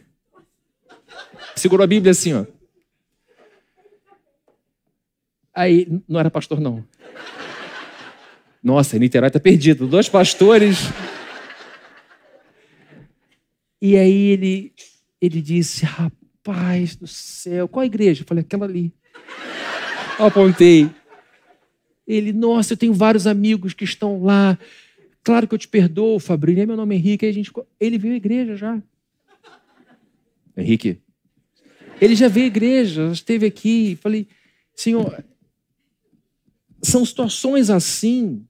segurou 1.55 1.83
a 1.83 1.87
Bíblia 1.87 2.11
assim, 2.11 2.33
ó. 2.33 2.45
Aí, 5.53 5.87
não 6.07 6.19
era 6.19 6.31
pastor, 6.31 6.59
não. 6.59 6.83
Nossa, 8.65 8.97
Niterói 8.97 9.27
está 9.27 9.39
perdido. 9.39 9.85
Dois 9.85 10.09
pastores. 10.09 10.79
E 13.79 13.95
aí 13.95 14.31
ele, 14.31 14.73
ele 15.21 15.39
disse: 15.39 15.85
Rapaz 15.85 16.95
do 16.95 17.05
céu, 17.05 17.67
qual 17.67 17.83
a 17.83 17.85
igreja? 17.85 18.23
Eu 18.23 18.27
falei: 18.27 18.41
aquela 18.41 18.65
ali. 18.65 18.91
Eu 20.17 20.25
apontei. 20.25 20.89
Ele, 22.07 22.33
nossa, 22.33 22.73
eu 22.73 22.77
tenho 22.77 22.91
vários 22.91 23.27
amigos 23.27 23.71
que 23.71 23.83
estão 23.83 24.23
lá. 24.23 24.57
Claro 25.23 25.47
que 25.47 25.53
eu 25.53 25.59
te 25.59 25.67
perdoo, 25.67 26.19
Fabrício. 26.19 26.65
Meu 26.65 26.75
nome 26.75 26.95
é 26.95 26.97
Henrique. 26.97 27.23
Aí 27.23 27.31
a 27.31 27.33
gente, 27.35 27.51
ele 27.79 27.99
veio 27.99 28.15
à 28.15 28.17
igreja 28.17 28.55
já. 28.55 28.81
Henrique. 30.57 30.99
Ele 32.01 32.15
já 32.15 32.27
veio 32.27 32.45
à 32.45 32.47
igreja, 32.47 33.11
esteve 33.11 33.45
aqui. 33.45 33.95
Falei, 34.01 34.27
Senhor, 34.75 35.23
são 36.81 37.05
situações 37.05 37.69
assim 37.69 38.43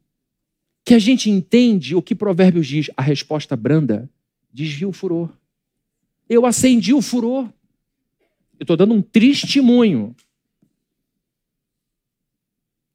que 0.86 0.94
a 0.94 1.00
gente 1.00 1.32
entende 1.32 1.96
o 1.96 2.02
que 2.02 2.14
Provérbios 2.14 2.68
diz, 2.68 2.92
a 2.96 3.02
resposta 3.02 3.56
branda 3.56 4.08
desvia 4.54 4.88
o 4.88 4.94
furor. 4.94 5.34
Eu 6.30 6.46
acendi 6.46 6.94
o 6.94 7.02
furor. 7.02 7.52
Eu 8.60 8.64
estou 8.64 8.78
dando 8.78 8.94
um 8.94 9.02
testemunho 9.02 10.16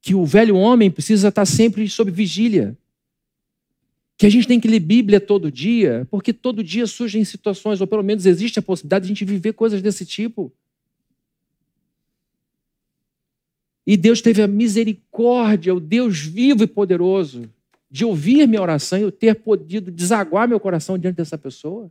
que 0.00 0.14
o 0.14 0.24
velho 0.24 0.56
homem 0.56 0.88
precisa 0.88 1.28
estar 1.28 1.44
sempre 1.44 1.86
sob 1.88 2.12
vigília. 2.12 2.78
Que 4.16 4.24
a 4.24 4.30
gente 4.30 4.46
tem 4.46 4.60
que 4.60 4.68
ler 4.68 4.80
Bíblia 4.80 5.20
todo 5.20 5.50
dia, 5.50 6.06
porque 6.10 6.32
todo 6.32 6.62
dia 6.62 6.86
surgem 6.86 7.24
situações, 7.24 7.80
ou 7.80 7.88
pelo 7.88 8.04
menos 8.04 8.24
existe 8.24 8.60
a 8.60 8.62
possibilidade 8.62 9.04
de 9.04 9.08
a 9.08 9.14
gente 9.14 9.24
viver 9.24 9.52
coisas 9.52 9.82
desse 9.82 10.06
tipo. 10.06 10.52
E 13.84 13.96
Deus 13.96 14.22
teve 14.22 14.42
a 14.42 14.46
misericórdia, 14.46 15.74
o 15.74 15.80
Deus 15.80 16.20
vivo 16.20 16.62
e 16.62 16.66
poderoso, 16.68 17.50
de 17.90 18.04
ouvir 18.04 18.46
minha 18.46 18.62
oração 18.62 18.98
e 18.98 19.02
eu 19.02 19.10
ter 19.10 19.34
podido 19.34 19.90
desaguar 19.90 20.46
meu 20.46 20.60
coração 20.60 20.96
diante 20.96 21.16
dessa 21.16 21.36
pessoa? 21.36 21.90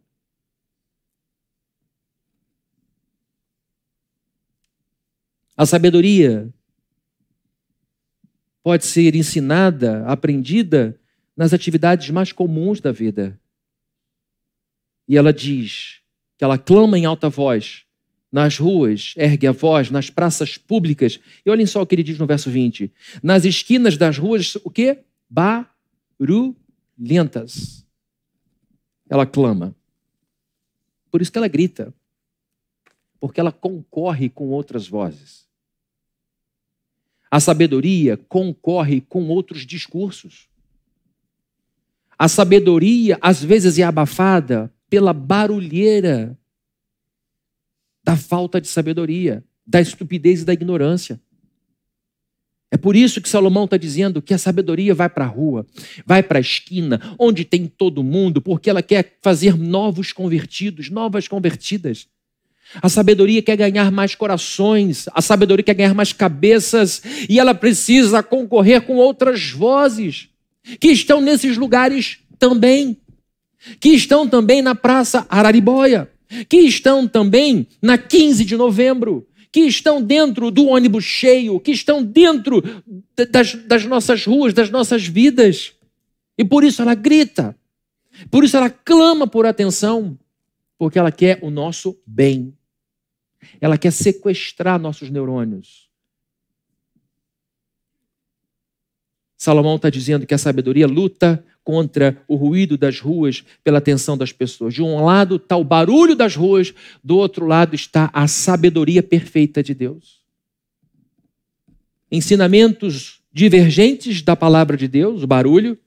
A 5.57 5.65
sabedoria 5.65 6.47
pode 8.63 8.85
ser 8.85 9.13
ensinada, 9.13 10.05
aprendida 10.05 10.97
nas 11.35 11.53
atividades 11.53 12.09
mais 12.11 12.31
comuns 12.31 12.79
da 12.79 12.91
vida. 12.91 13.37
E 15.05 15.17
ela 15.17 15.33
diz 15.33 15.99
que 16.37 16.45
ela 16.45 16.57
clama 16.57 16.97
em 16.97 17.05
alta 17.05 17.29
voz 17.29 17.85
nas 18.31 18.57
ruas, 18.57 19.13
ergue 19.17 19.47
a 19.47 19.51
voz, 19.51 19.89
nas 19.89 20.09
praças 20.09 20.57
públicas. 20.57 21.19
E 21.45 21.49
olhem 21.49 21.65
só 21.65 21.81
o 21.81 21.85
que 21.85 21.95
ele 21.95 22.03
diz 22.03 22.17
no 22.17 22.27
verso 22.27 22.49
20. 22.49 22.91
Nas 23.23 23.43
esquinas 23.43 23.97
das 23.97 24.17
ruas, 24.17 24.55
o 24.63 24.69
quê? 24.69 24.99
Ba 25.29 25.69
barulhentas. 26.19 27.85
Ela 29.09 29.25
clama. 29.25 29.75
Por 31.09 31.21
isso 31.21 31.31
que 31.31 31.37
ela 31.37 31.47
grita. 31.47 31.93
Porque 33.19 33.39
ela 33.39 33.51
concorre 33.51 34.29
com 34.29 34.49
outras 34.49 34.87
vozes. 34.87 35.47
A 37.31 37.39
sabedoria 37.39 38.17
concorre 38.17 39.01
com 39.01 39.27
outros 39.27 39.65
discursos. 39.65 40.47
A 42.17 42.27
sabedoria, 42.27 43.17
às 43.21 43.43
vezes, 43.43 43.77
é 43.77 43.83
abafada 43.83 44.73
pela 44.89 45.13
barulheira 45.13 46.37
da 48.03 48.17
falta 48.17 48.59
de 48.59 48.67
sabedoria, 48.67 49.43
da 49.65 49.79
estupidez 49.79 50.41
e 50.41 50.45
da 50.45 50.53
ignorância. 50.53 51.21
É 52.71 52.77
por 52.77 52.95
isso 52.95 53.19
que 53.19 53.27
Salomão 53.27 53.65
está 53.65 53.77
dizendo 53.77 54.21
que 54.21 54.33
a 54.33 54.37
sabedoria 54.37 54.93
vai 54.93 55.09
para 55.09 55.25
a 55.25 55.27
rua, 55.27 55.65
vai 56.05 56.21
para 56.21 56.37
a 56.37 56.41
esquina, 56.41 57.15
onde 57.17 57.43
tem 57.43 57.65
todo 57.65 58.03
mundo, 58.03 58.41
porque 58.41 58.69
ela 58.69 58.83
quer 58.83 59.17
fazer 59.21 59.57
novos 59.57 60.11
convertidos, 60.11 60.89
novas 60.89 61.27
convertidas. 61.27 62.07
A 62.79 62.87
sabedoria 62.87 63.41
quer 63.41 63.55
ganhar 63.55 63.91
mais 63.91 64.13
corações, 64.13 65.07
a 65.13 65.21
sabedoria 65.21 65.63
quer 65.63 65.73
ganhar 65.73 65.95
mais 65.95 66.13
cabeças, 66.13 67.01
e 67.27 67.39
ela 67.39 67.55
precisa 67.55 68.21
concorrer 68.21 68.81
com 68.81 68.97
outras 68.97 69.49
vozes 69.49 70.29
que 70.79 70.89
estão 70.89 71.19
nesses 71.19 71.57
lugares 71.57 72.19
também, 72.37 72.97
que 73.79 73.89
estão 73.89 74.27
também 74.27 74.61
na 74.61 74.75
Praça 74.75 75.25
Araribóia, 75.27 76.07
que 76.47 76.57
estão 76.57 77.07
também 77.07 77.65
na 77.81 77.97
15 77.97 78.45
de 78.45 78.55
novembro, 78.55 79.27
que 79.51 79.61
estão 79.61 80.01
dentro 80.01 80.51
do 80.51 80.67
ônibus 80.67 81.03
cheio, 81.03 81.59
que 81.59 81.71
estão 81.71 82.03
dentro 82.03 82.61
das, 83.31 83.55
das 83.65 83.85
nossas 83.85 84.25
ruas, 84.25 84.53
das 84.53 84.69
nossas 84.69 85.05
vidas. 85.05 85.73
E 86.37 86.45
por 86.45 86.63
isso 86.63 86.81
ela 86.81 86.93
grita, 86.93 87.57
por 88.29 88.43
isso 88.43 88.55
ela 88.55 88.69
clama 88.69 89.27
por 89.27 89.45
atenção, 89.45 90.17
porque 90.77 90.99
ela 90.99 91.11
quer 91.11 91.39
o 91.41 91.49
nosso 91.49 91.99
bem. 92.05 92.55
Ela 93.59 93.77
quer 93.77 93.91
sequestrar 93.91 94.79
nossos 94.79 95.09
neurônios. 95.09 95.89
Salomão 99.37 99.77
está 99.77 99.89
dizendo 99.89 100.27
que 100.27 100.33
a 100.33 100.37
sabedoria 100.37 100.85
luta 100.85 101.43
contra 101.69 102.19
o 102.27 102.35
ruído 102.35 102.75
das 102.79 102.99
ruas 102.99 103.43
pela 103.63 103.77
atenção 103.77 104.17
das 104.17 104.31
pessoas. 104.31 104.73
De 104.73 104.81
um 104.81 105.05
lado 105.05 105.35
está 105.35 105.55
o 105.55 105.63
barulho 105.63 106.15
das 106.15 106.35
ruas, 106.35 106.73
do 107.03 107.15
outro 107.15 107.45
lado 107.45 107.75
está 107.75 108.09
a 108.11 108.27
sabedoria 108.27 109.03
perfeita 109.03 109.61
de 109.61 109.75
Deus. 109.75 110.19
Ensinamentos 112.11 113.21
divergentes 113.31 114.23
da 114.23 114.35
palavra 114.35 114.75
de 114.75 114.87
Deus, 114.87 115.21
o 115.21 115.27
barulho, 115.27 115.77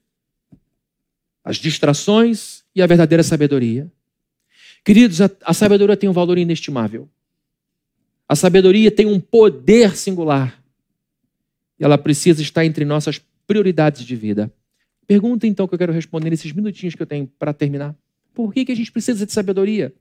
as 1.43 1.57
distrações 1.57 2.63
e 2.73 2.81
a 2.81 2.87
verdadeira 2.87 3.21
sabedoria. 3.21 3.91
Queridos, 4.85 5.19
a, 5.19 5.29
a 5.43 5.53
sabedoria 5.53 5.97
tem 5.97 6.09
um 6.09 6.13
valor 6.13 6.37
inestimável. 6.37 7.09
A 8.25 8.37
sabedoria 8.37 8.89
tem 8.89 9.05
um 9.05 9.19
poder 9.19 9.97
singular. 9.97 10.63
E 11.77 11.83
ela 11.83 11.97
precisa 11.97 12.41
estar 12.41 12.63
entre 12.63 12.85
nossas 12.85 13.19
prioridades 13.45 14.05
de 14.05 14.15
vida. 14.15 14.49
Pergunta 15.07 15.45
então 15.45 15.67
que 15.67 15.73
eu 15.73 15.79
quero 15.79 15.93
responder 15.93 16.29
nesses 16.29 16.51
minutinhos 16.51 16.95
que 16.95 17.01
eu 17.01 17.07
tenho 17.07 17.27
para 17.37 17.53
terminar. 17.53 17.95
Por 18.33 18.53
que, 18.53 18.65
que 18.65 18.71
a 18.71 18.75
gente 18.75 18.91
precisa 18.91 19.25
de 19.25 19.31
sabedoria? 19.31 19.93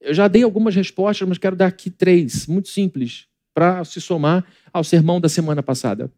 Eu 0.00 0.14
já 0.14 0.28
dei 0.28 0.42
algumas 0.42 0.74
respostas, 0.74 1.26
mas 1.26 1.38
quero 1.38 1.56
dar 1.56 1.66
aqui 1.66 1.90
três, 1.90 2.46
muito 2.46 2.68
simples, 2.68 3.26
para 3.54 3.84
se 3.84 4.00
somar 4.00 4.44
ao 4.72 4.84
sermão 4.84 5.20
da 5.20 5.28
semana 5.28 5.62
passada. 5.62 6.12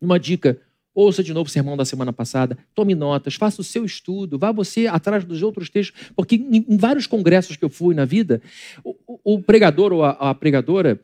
Uma 0.00 0.20
dica: 0.20 0.60
ouça 0.94 1.22
de 1.22 1.32
novo 1.32 1.48
o 1.48 1.52
sermão 1.52 1.76
da 1.76 1.84
semana 1.84 2.12
passada, 2.12 2.58
tome 2.74 2.94
notas, 2.94 3.34
faça 3.34 3.60
o 3.60 3.64
seu 3.64 3.84
estudo, 3.84 4.38
vá 4.38 4.52
você 4.52 4.86
atrás 4.86 5.24
dos 5.24 5.42
outros 5.42 5.70
textos, 5.70 6.10
porque 6.14 6.36
em, 6.36 6.76
vários 6.76 7.06
congressos 7.06 7.56
que 7.56 7.64
eu 7.64 7.70
fui 7.70 7.94
na 7.94 8.04
vida, 8.04 8.42
o, 8.84 9.34
o 9.34 9.42
pregador 9.42 9.92
ou 9.92 10.04
a, 10.04 10.10
a 10.10 10.34
pregadora 10.34 11.00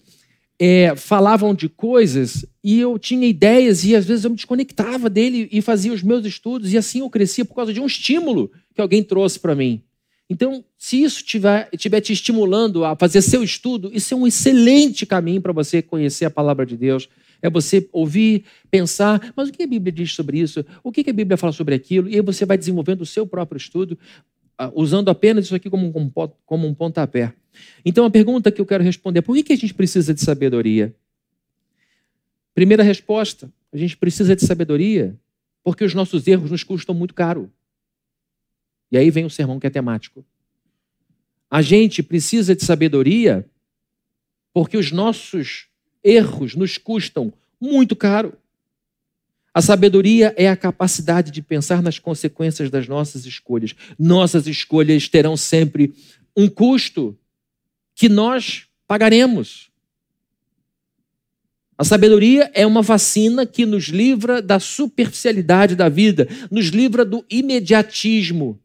é, 0.59 0.95
falavam 0.95 1.55
de 1.55 1.69
coisas 1.69 2.47
e 2.65 2.81
eu 2.81 2.99
tinha 2.99 3.29
ideias 3.29 3.85
e 3.85 3.95
às 3.95 4.07
vezes 4.07 4.25
eu 4.25 4.31
me 4.31 4.37
desconectava 4.37 5.11
dele 5.11 5.47
e 5.53 5.61
fazia 5.61 5.93
os 5.93 6.03
meus 6.03 6.25
estudos 6.25 6.73
e 6.73 6.79
assim 6.79 7.01
eu 7.01 7.11
crescia 7.11 7.45
por 7.45 7.55
causa 7.55 7.75
de 7.75 7.81
um 7.81 7.85
estímulo 7.85 8.51
que 8.75 8.81
alguém 8.81 9.03
trouxe 9.03 9.39
para 9.39 9.55
mim. 9.55 9.83
Então, 10.31 10.65
se 10.79 11.03
isso 11.03 11.19
estiver, 11.19 11.69
estiver 11.71 12.01
te 12.01 12.15
estimulando 12.15 12.83
a 12.83 12.97
fazer 12.97 13.21
seu 13.21 13.43
estudo, 13.43 13.91
isso 13.93 14.15
é 14.15 14.17
um 14.17 14.27
excelente 14.27 15.05
caminho 15.05 15.43
para 15.43 15.53
você 15.53 15.83
conhecer 15.83 16.25
a 16.25 16.31
palavra 16.31 16.65
de 16.65 16.75
Deus. 16.79 17.07
É 17.43 17.51
você 17.51 17.87
ouvir, 17.93 18.45
pensar, 18.71 19.35
mas 19.37 19.51
o 19.51 19.53
que 19.53 19.63
a 19.63 19.67
Bíblia 19.67 19.93
diz 19.93 20.15
sobre 20.15 20.39
isso? 20.39 20.65
O 20.83 20.91
que 20.91 21.09
a 21.11 21.13
Bíblia 21.13 21.37
fala 21.37 21.53
sobre 21.53 21.75
aquilo? 21.75 22.09
E 22.09 22.15
aí 22.15 22.23
você 22.23 22.47
vai 22.47 22.57
desenvolvendo 22.57 23.03
o 23.03 23.07
seu 23.07 23.27
próprio 23.27 23.59
estudo. 23.59 23.99
usando 24.75 25.11
apenas 25.11 25.45
isso 25.45 25.55
aqui 25.55 25.69
como 25.69 25.87
um, 25.87 26.11
como 26.47 26.67
um 26.67 26.73
pontapé. 26.73 27.35
Então, 27.85 28.07
a 28.07 28.11
pergunta 28.11 28.51
que 28.51 28.61
eu 28.63 28.67
quero 28.67 28.83
responder 28.83 29.19
é: 29.19 29.23
por 29.23 29.37
que 29.37 29.53
a 29.53 29.57
gente 29.57 29.75
precisa 29.75 30.15
de 30.15 30.23
sabedoria? 30.23 30.95
Primeira 32.55 32.83
resposta: 32.83 33.53
a 33.73 33.77
gente 33.77 33.97
precisa 33.97 34.37
de 34.37 34.47
sabedoria 34.47 35.19
porque 35.63 35.85
os 35.85 35.95
nossos 35.95 36.27
erros 36.27 36.51
nos 36.51 36.63
custam 36.63 36.95
muito 36.95 37.15
caro. 37.15 37.51
E 38.93 38.97
aí 38.97 39.11
vem 39.11 39.25
o 39.25 39.31
sermão 39.31 39.59
que 39.59 39.67
é 39.67 39.71
temático. 39.71 40.25
A 41.51 41.63
gente 41.63 42.03
precisa 42.03 42.55
de 42.55 42.65
sabedoria 42.65 43.49
porque 44.53 44.77
os 44.77 44.93
nossos 44.93 45.67
erros 46.03 46.55
nos 46.55 46.79
custam 46.79 47.33
muito 47.61 47.97
caro. 47.97 48.37
A 49.53 49.63
sabedoria 49.63 50.35
é 50.37 50.49
a 50.49 50.57
capacidade 50.57 51.31
de 51.31 51.41
pensar 51.41 51.81
nas 51.83 51.99
consequências 51.99 52.71
das 52.71 52.87
nossas 52.87 53.25
escolhas. 53.25 53.75
Nossas 53.99 54.47
escolhas 54.47 55.09
terão 55.09 55.37
sempre 55.37 55.95
um 56.37 56.49
custo 56.49 57.17
que 57.95 58.09
nós 58.09 58.67
pagaremos. 58.87 59.71
A 61.77 61.83
sabedoria 61.83 62.51
é 62.55 62.65
uma 62.67 62.83
vacina 62.83 63.45
que 63.45 63.67
nos 63.67 63.85
livra 63.85 64.41
da 64.41 64.61
superficialidade 64.61 65.75
da 65.75 65.89
vida, 65.89 66.29
nos 66.51 66.67
livra 66.67 67.05
do 67.05 67.25
imediatismo. 67.29 68.61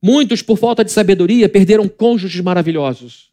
Muitos, 0.00 0.42
por 0.42 0.58
falta 0.58 0.84
de 0.84 0.92
sabedoria, 0.92 1.48
perderam 1.48 1.88
cônjuges 1.88 2.40
maravilhosos. 2.40 3.32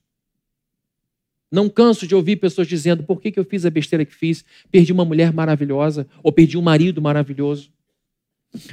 Não 1.51 1.69
canso 1.69 2.07
de 2.07 2.15
ouvir 2.15 2.37
pessoas 2.37 2.67
dizendo: 2.67 3.03
por 3.03 3.21
que, 3.21 3.31
que 3.31 3.39
eu 3.39 3.45
fiz 3.45 3.65
a 3.65 3.69
besteira 3.69 4.05
que 4.05 4.15
fiz? 4.15 4.43
Perdi 4.71 4.91
uma 4.91 5.05
mulher 5.05 5.31
maravilhosa 5.31 6.07
ou 6.23 6.31
perdi 6.31 6.57
um 6.57 6.61
marido 6.61 7.01
maravilhoso. 7.01 7.69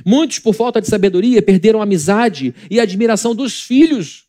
Muitos, 0.05 0.39
por 0.39 0.55
falta 0.55 0.81
de 0.81 0.89
sabedoria, 0.89 1.43
perderam 1.43 1.81
a 1.81 1.83
amizade 1.83 2.55
e 2.71 2.79
a 2.79 2.85
admiração 2.85 3.35
dos 3.35 3.61
filhos. 3.61 4.27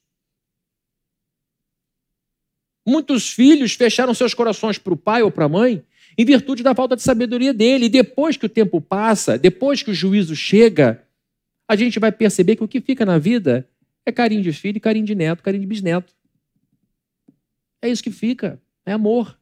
Muitos 2.86 3.32
filhos 3.32 3.74
fecharam 3.74 4.14
seus 4.14 4.34
corações 4.34 4.78
para 4.78 4.94
o 4.94 4.98
pai 4.98 5.24
ou 5.24 5.32
para 5.32 5.46
a 5.46 5.50
mãe 5.50 5.84
em 6.18 6.26
virtude 6.26 6.62
da 6.64 6.76
falta 6.76 6.96
de 6.96 7.02
sabedoria 7.02 7.54
dele. 7.54 7.86
E 7.86 7.90
depois 7.90 8.38
que 8.38 8.46
o 8.46 8.50
tempo 8.50 8.82
passa, 8.82 9.38
depois 9.38 9.82
que 9.82 9.92
o 9.92 9.94
juízo 9.94 10.36
chega, 10.36 11.04
a 11.68 11.76
gente 11.76 12.00
vai 12.00 12.12
perceber 12.12 12.56
que 12.56 12.64
o 12.64 12.68
que 12.68 12.82
fica 12.82 13.06
na 13.06 13.18
vida 13.18 13.68
é 14.06 14.12
carinho 14.12 14.42
de 14.42 14.52
filho, 14.52 14.80
carinho 14.82 15.06
de 15.06 15.16
neto, 15.16 15.42
carinho 15.42 15.62
de 15.62 15.68
bisneto. 15.68 16.14
É 17.82 17.90
isso 17.90 18.04
que 18.04 18.12
fica, 18.12 18.62
é 18.86 18.92
amor. 18.92 19.38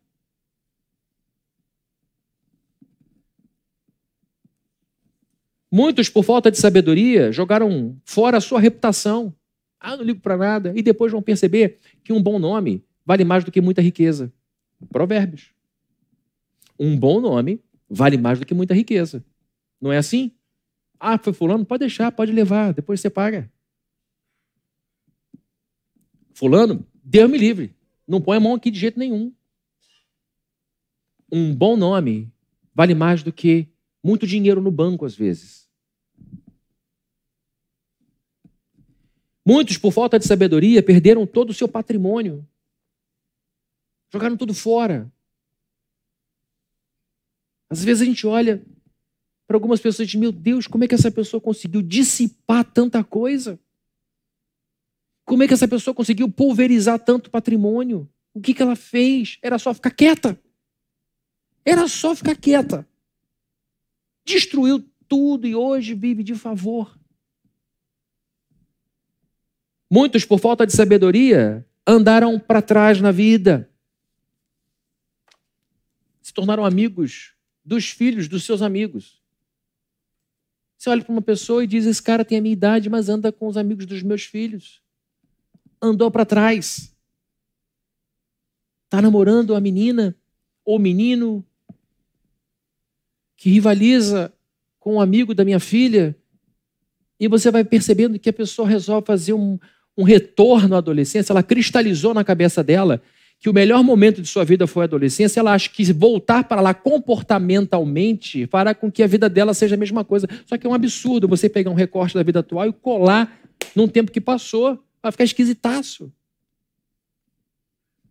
Muitos, 5.71 6.09
por 6.09 6.23
falta 6.23 6.51
de 6.51 6.57
sabedoria, 6.57 7.31
jogaram 7.31 7.95
fora 8.03 8.37
a 8.37 8.41
sua 8.41 8.59
reputação. 8.59 9.33
Ah, 9.79 9.95
não 9.95 10.03
ligo 10.03 10.19
para 10.19 10.35
nada. 10.35 10.73
E 10.75 10.81
depois 10.81 11.11
vão 11.11 11.21
perceber 11.21 11.79
que 12.03 12.11
um 12.11 12.21
bom 12.21 12.37
nome 12.37 12.83
vale 13.05 13.23
mais 13.23 13.43
do 13.43 13.51
que 13.51 13.61
muita 13.61 13.81
riqueza. 13.81 14.31
Provérbios. 14.89 15.53
Um 16.79 16.97
bom 16.97 17.21
nome 17.21 17.61
vale 17.89 18.17
mais 18.17 18.39
do 18.39 18.45
que 18.45 18.53
muita 18.53 18.73
riqueza. 18.73 19.23
Não 19.79 19.91
é 19.91 19.97
assim? 19.97 20.31
Ah, 20.99 21.17
foi 21.17 21.33
fulano? 21.33 21.65
Pode 21.65 21.79
deixar, 21.81 22.11
pode 22.11 22.31
levar, 22.31 22.73
depois 22.73 23.01
você 23.01 23.09
paga. 23.09 23.51
Fulano, 26.33 26.85
Deus 27.03 27.29
me 27.29 27.37
livre. 27.37 27.75
Não 28.07 28.21
põe 28.21 28.37
a 28.37 28.39
mão 28.39 28.55
aqui 28.55 28.71
de 28.71 28.79
jeito 28.79 28.99
nenhum. 28.99 29.33
Um 31.31 31.53
bom 31.55 31.77
nome 31.77 32.31
vale 32.73 32.93
mais 32.93 33.23
do 33.23 33.31
que 33.31 33.67
muito 34.03 34.27
dinheiro 34.27 34.61
no 34.61 34.71
banco, 34.71 35.05
às 35.05 35.15
vezes. 35.15 35.69
Muitos, 39.45 39.77
por 39.77 39.91
falta 39.91 40.19
de 40.19 40.25
sabedoria, 40.25 40.83
perderam 40.83 41.25
todo 41.25 41.49
o 41.49 41.53
seu 41.53 41.67
patrimônio. 41.67 42.47
Jogaram 44.11 44.35
tudo 44.35 44.53
fora. 44.53 45.11
Às 47.69 47.83
vezes 47.83 48.01
a 48.01 48.05
gente 48.05 48.27
olha 48.27 48.61
para 49.47 49.55
algumas 49.55 49.79
pessoas 49.79 50.07
e 50.07 50.11
diz: 50.11 50.19
Meu 50.19 50.31
Deus, 50.31 50.67
como 50.67 50.83
é 50.83 50.87
que 50.87 50.95
essa 50.95 51.09
pessoa 51.09 51.39
conseguiu 51.39 51.81
dissipar 51.81 52.65
tanta 52.65 53.03
coisa? 53.03 53.57
Como 55.23 55.43
é 55.43 55.47
que 55.47 55.53
essa 55.53 55.67
pessoa 55.67 55.93
conseguiu 55.93 56.29
pulverizar 56.29 56.99
tanto 56.99 57.29
patrimônio? 57.31 58.09
O 58.33 58.41
que, 58.41 58.53
que 58.53 58.61
ela 58.61 58.75
fez? 58.75 59.37
Era 59.41 59.57
só 59.57 59.73
ficar 59.73 59.91
quieta. 59.91 60.37
Era 61.63 61.87
só 61.87 62.13
ficar 62.13 62.35
quieta. 62.35 62.85
Destruiu 64.25 64.83
tudo 65.07 65.47
e 65.47 65.55
hoje 65.55 65.93
vive 65.93 66.23
de 66.23 66.35
favor. 66.35 66.99
Muitos, 69.89 70.25
por 70.25 70.39
falta 70.39 70.65
de 70.65 70.73
sabedoria, 70.73 71.65
andaram 71.87 72.37
para 72.37 72.61
trás 72.61 72.99
na 72.99 73.11
vida. 73.11 73.70
Se 76.21 76.33
tornaram 76.33 76.65
amigos 76.65 77.33
dos 77.63 77.89
filhos 77.89 78.27
dos 78.27 78.43
seus 78.43 78.61
amigos. 78.61 79.21
Você 80.77 80.89
olha 80.89 81.03
para 81.03 81.11
uma 81.11 81.21
pessoa 81.21 81.63
e 81.63 81.67
diz: 81.67 81.85
Esse 81.85 82.01
cara 82.01 82.25
tem 82.25 82.37
a 82.37 82.41
minha 82.41 82.53
idade, 82.53 82.89
mas 82.89 83.09
anda 83.09 83.31
com 83.31 83.47
os 83.47 83.57
amigos 83.57 83.85
dos 83.85 84.01
meus 84.01 84.23
filhos. 84.23 84.81
Andou 85.81 86.09
para 86.09 86.25
trás. 86.25 86.95
Está 88.85 89.01
namorando 89.01 89.55
a 89.55 89.61
menina 89.61 90.15
ou 90.65 90.77
menino 90.77 91.45
que 93.37 93.49
rivaliza 93.49 94.33
com 94.79 94.95
um 94.95 95.01
amigo 95.01 95.33
da 95.33 95.45
minha 95.45 95.59
filha. 95.59 96.15
E 97.19 97.27
você 97.27 97.49
vai 97.51 97.63
percebendo 97.63 98.19
que 98.19 98.29
a 98.29 98.33
pessoa 98.33 98.67
resolve 98.67 99.05
fazer 99.05 99.33
um, 99.33 99.59
um 99.95 100.03
retorno 100.03 100.75
à 100.75 100.79
adolescência, 100.79 101.31
ela 101.31 101.43
cristalizou 101.43 102.13
na 102.13 102.23
cabeça 102.23 102.63
dela 102.63 103.01
que 103.41 103.49
o 103.49 103.53
melhor 103.53 103.83
momento 103.83 104.21
de 104.21 104.27
sua 104.27 104.45
vida 104.45 104.67
foi 104.67 104.83
a 104.83 104.85
adolescência, 104.85 105.39
ela 105.39 105.51
acha 105.51 105.67
que 105.67 105.91
voltar 105.91 106.43
para 106.43 106.61
lá 106.61 106.75
comportamentalmente 106.75 108.45
fará 108.45 108.75
com 108.75 108.91
que 108.91 109.01
a 109.01 109.07
vida 109.07 109.27
dela 109.27 109.55
seja 109.55 109.73
a 109.73 109.77
mesma 109.79 110.05
coisa. 110.05 110.27
Só 110.45 110.59
que 110.59 110.67
é 110.67 110.69
um 110.69 110.75
absurdo 110.75 111.27
você 111.27 111.49
pegar 111.49 111.71
um 111.71 111.73
recorte 111.73 112.13
da 112.13 112.21
vida 112.21 112.41
atual 112.41 112.67
e 112.67 112.71
colar 112.71 113.35
num 113.75 113.87
tempo 113.87 114.11
que 114.11 114.21
passou. 114.21 114.79
Vai 115.01 115.11
ficar 115.11 115.23
esquisitaço. 115.23 116.13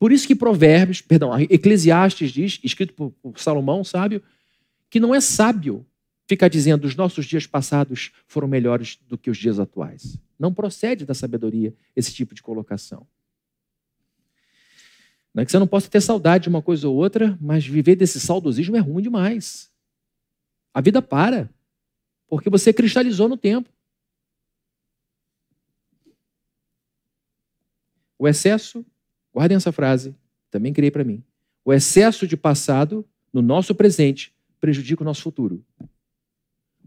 Por 0.00 0.10
isso 0.10 0.26
que 0.26 0.34
Provérbios, 0.34 1.00
perdão, 1.00 1.38
Eclesiastes 1.38 2.32
diz, 2.32 2.58
escrito 2.64 2.92
por, 2.92 3.12
por 3.22 3.38
Salomão, 3.38 3.84
sábio, 3.84 4.20
que 4.90 4.98
não 4.98 5.14
é 5.14 5.20
sábio 5.20 5.86
ficar 6.26 6.48
dizendo 6.48 6.86
os 6.86 6.96
nossos 6.96 7.24
dias 7.24 7.46
passados 7.46 8.10
foram 8.26 8.48
melhores 8.48 8.98
do 9.06 9.16
que 9.16 9.30
os 9.30 9.38
dias 9.38 9.60
atuais. 9.60 10.18
Não 10.36 10.52
procede 10.52 11.04
da 11.04 11.14
sabedoria 11.14 11.72
esse 11.94 12.12
tipo 12.12 12.34
de 12.34 12.42
colocação. 12.42 13.06
Não 15.32 15.42
é 15.42 15.46
que 15.46 15.52
você 15.52 15.58
não 15.58 15.66
possa 15.66 15.88
ter 15.88 16.00
saudade 16.00 16.44
de 16.44 16.48
uma 16.48 16.60
coisa 16.60 16.88
ou 16.88 16.96
outra, 16.96 17.38
mas 17.40 17.64
viver 17.64 17.96
desse 17.96 18.18
saudosismo 18.18 18.76
é 18.76 18.80
ruim 18.80 19.02
demais. 19.02 19.70
A 20.74 20.80
vida 20.80 21.00
para, 21.00 21.48
porque 22.28 22.50
você 22.50 22.72
cristalizou 22.72 23.28
no 23.28 23.36
tempo. 23.36 23.68
O 28.18 28.28
excesso, 28.28 28.84
guardem 29.32 29.56
essa 29.56 29.72
frase, 29.72 30.14
também 30.50 30.72
criei 30.72 30.90
para 30.90 31.04
mim. 31.04 31.22
O 31.64 31.72
excesso 31.72 32.26
de 32.26 32.36
passado 32.36 33.06
no 33.32 33.40
nosso 33.40 33.74
presente 33.74 34.34
prejudica 34.60 35.02
o 35.02 35.04
nosso 35.04 35.22
futuro. 35.22 35.64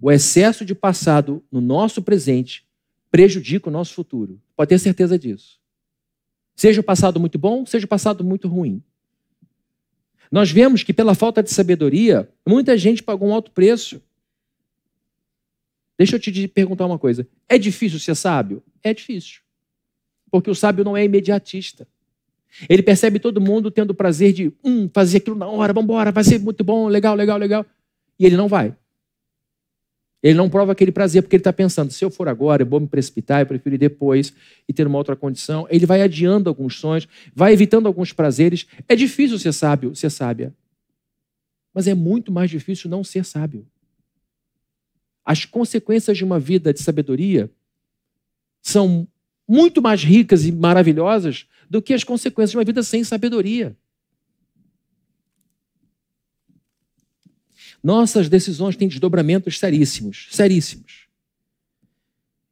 O 0.01 0.11
excesso 0.11 0.65
de 0.65 0.75
passado 0.75 1.43
no 1.49 1.61
nosso 1.61 2.01
presente 2.01 2.67
prejudica 3.09 3.69
o 3.69 3.71
nosso 3.71 3.93
futuro. 3.93 4.41
Pode 4.55 4.69
ter 4.69 4.79
certeza 4.79 5.17
disso. 5.17 5.62
Seja 6.55 6.81
o 6.81 6.83
passado 6.83 7.19
muito 7.19 7.37
bom, 7.37 7.65
seja 7.65 7.85
o 7.85 7.89
passado 7.89 8.23
muito 8.23 8.47
ruim. 8.47 8.81
Nós 10.31 10.51
vemos 10.51 10.83
que 10.83 10.93
pela 10.93 11.13
falta 11.13 11.43
de 11.43 11.51
sabedoria, 11.51 12.29
muita 12.47 12.77
gente 12.77 13.03
pagou 13.03 13.29
um 13.29 13.33
alto 13.33 13.51
preço. 13.51 14.01
Deixa 15.97 16.15
eu 16.15 16.19
te 16.19 16.47
perguntar 16.47 16.85
uma 16.85 16.97
coisa. 16.97 17.27
É 17.47 17.57
difícil 17.57 17.99
ser 17.99 18.15
sábio? 18.15 18.63
É 18.81 18.93
difícil. 18.93 19.41
Porque 20.31 20.49
o 20.49 20.55
sábio 20.55 20.83
não 20.83 20.97
é 20.97 21.03
imediatista. 21.03 21.87
Ele 22.67 22.83
percebe 22.83 23.19
todo 23.19 23.41
mundo 23.41 23.71
tendo 23.71 23.91
o 23.91 23.95
prazer 23.95 24.33
de 24.33 24.51
hum, 24.63 24.89
fazer 24.91 25.17
aquilo 25.17 25.35
na 25.35 25.47
hora, 25.47 25.73
vamos 25.73 25.85
embora, 25.85 26.11
vai 26.11 26.23
ser 26.23 26.39
muito 26.39 26.63
bom, 26.63 26.87
legal, 26.87 27.15
legal, 27.15 27.37
legal. 27.37 27.65
E 28.19 28.25
ele 28.25 28.37
não 28.37 28.47
vai. 28.47 28.75
Ele 30.23 30.37
não 30.37 30.49
prova 30.49 30.71
aquele 30.71 30.91
prazer 30.91 31.21
porque 31.21 31.35
ele 31.35 31.41
está 31.41 31.51
pensando: 31.51 31.91
se 31.91 32.03
eu 32.03 32.09
for 32.09 32.29
agora, 32.29 32.63
eu 32.63 32.65
vou 32.65 32.79
me 32.79 32.87
precipitar, 32.87 33.41
eu 33.41 33.45
prefiro 33.45 33.75
ir 33.75 33.77
depois 33.77 34.33
e 34.67 34.71
ter 34.71 34.87
uma 34.87 34.97
outra 34.97 35.17
condição. 35.17 35.67
Ele 35.69 35.85
vai 35.85 36.01
adiando 36.01 36.49
alguns 36.49 36.79
sonhos, 36.79 37.05
vai 37.35 37.51
evitando 37.51 37.87
alguns 37.87 38.13
prazeres. 38.13 38.65
É 38.87 38.95
difícil 38.95 39.37
ser 39.37 39.51
sábio, 39.51 39.93
ser 39.93 40.09
sábia. 40.09 40.55
Mas 41.73 41.87
é 41.87 41.93
muito 41.93 42.31
mais 42.31 42.49
difícil 42.49 42.89
não 42.89 43.03
ser 43.03 43.25
sábio. 43.25 43.67
As 45.25 45.43
consequências 45.43 46.17
de 46.17 46.23
uma 46.23 46.39
vida 46.39 46.73
de 46.73 46.81
sabedoria 46.81 47.51
são 48.61 49.05
muito 49.45 49.81
mais 49.81 50.03
ricas 50.03 50.45
e 50.45 50.51
maravilhosas 50.53 51.47
do 51.69 51.81
que 51.81 51.93
as 51.93 52.03
consequências 52.03 52.51
de 52.51 52.57
uma 52.57 52.63
vida 52.63 52.81
sem 52.81 53.03
sabedoria. 53.03 53.75
Nossas 57.83 58.29
decisões 58.29 58.77
têm 58.77 58.87
desdobramentos 58.87 59.59
seríssimos, 59.59 60.27
seríssimos. 60.31 61.03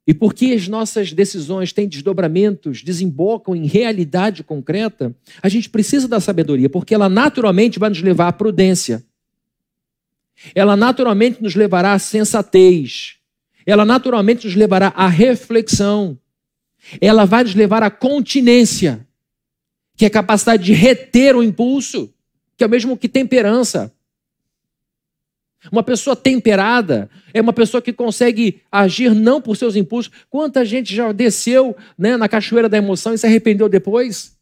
e 0.04 0.12
porque 0.12 0.46
as 0.46 0.66
nossas 0.66 1.12
decisões 1.12 1.72
têm 1.72 1.88
desdobramentos, 1.88 2.82
desembocam 2.82 3.54
em 3.54 3.66
realidade 3.66 4.42
concreta, 4.42 5.14
a 5.40 5.48
gente 5.48 5.70
precisa 5.70 6.08
da 6.08 6.18
sabedoria, 6.18 6.68
porque 6.68 6.92
ela 6.92 7.08
naturalmente 7.08 7.78
vai 7.78 7.88
nos 7.88 8.02
levar 8.02 8.26
à 8.26 8.32
prudência. 8.32 9.04
Ela 10.54 10.76
naturalmente 10.76 11.40
nos 11.40 11.54
levará 11.54 11.92
à 11.92 11.98
sensatez. 12.00 13.16
Ela 13.64 13.84
naturalmente 13.84 14.46
nos 14.46 14.56
levará 14.56 14.88
à 14.88 15.06
reflexão. 15.06 16.18
Ela 17.00 17.24
vai 17.24 17.44
nos 17.44 17.54
levar 17.54 17.84
à 17.84 17.90
continência, 17.90 19.06
que 19.96 20.04
é 20.04 20.08
a 20.08 20.10
capacidade 20.10 20.64
de 20.64 20.72
reter 20.72 21.36
o 21.36 21.44
impulso, 21.44 22.12
que 22.56 22.64
é 22.64 22.66
o 22.66 22.70
mesmo 22.70 22.96
que 22.96 23.08
temperança. 23.08 23.94
Uma 25.70 25.82
pessoa 25.82 26.16
temperada 26.16 27.08
é 27.32 27.40
uma 27.40 27.52
pessoa 27.52 27.80
que 27.80 27.92
consegue 27.92 28.62
agir 28.70 29.14
não 29.14 29.40
por 29.40 29.56
seus 29.56 29.76
impulsos. 29.76 30.12
Quanta 30.28 30.64
gente 30.64 30.94
já 30.94 31.12
desceu 31.12 31.76
né, 31.96 32.16
na 32.16 32.28
cachoeira 32.28 32.68
da 32.68 32.76
emoção 32.76 33.14
e 33.14 33.18
se 33.18 33.26
arrependeu 33.26 33.68
depois? 33.68 34.36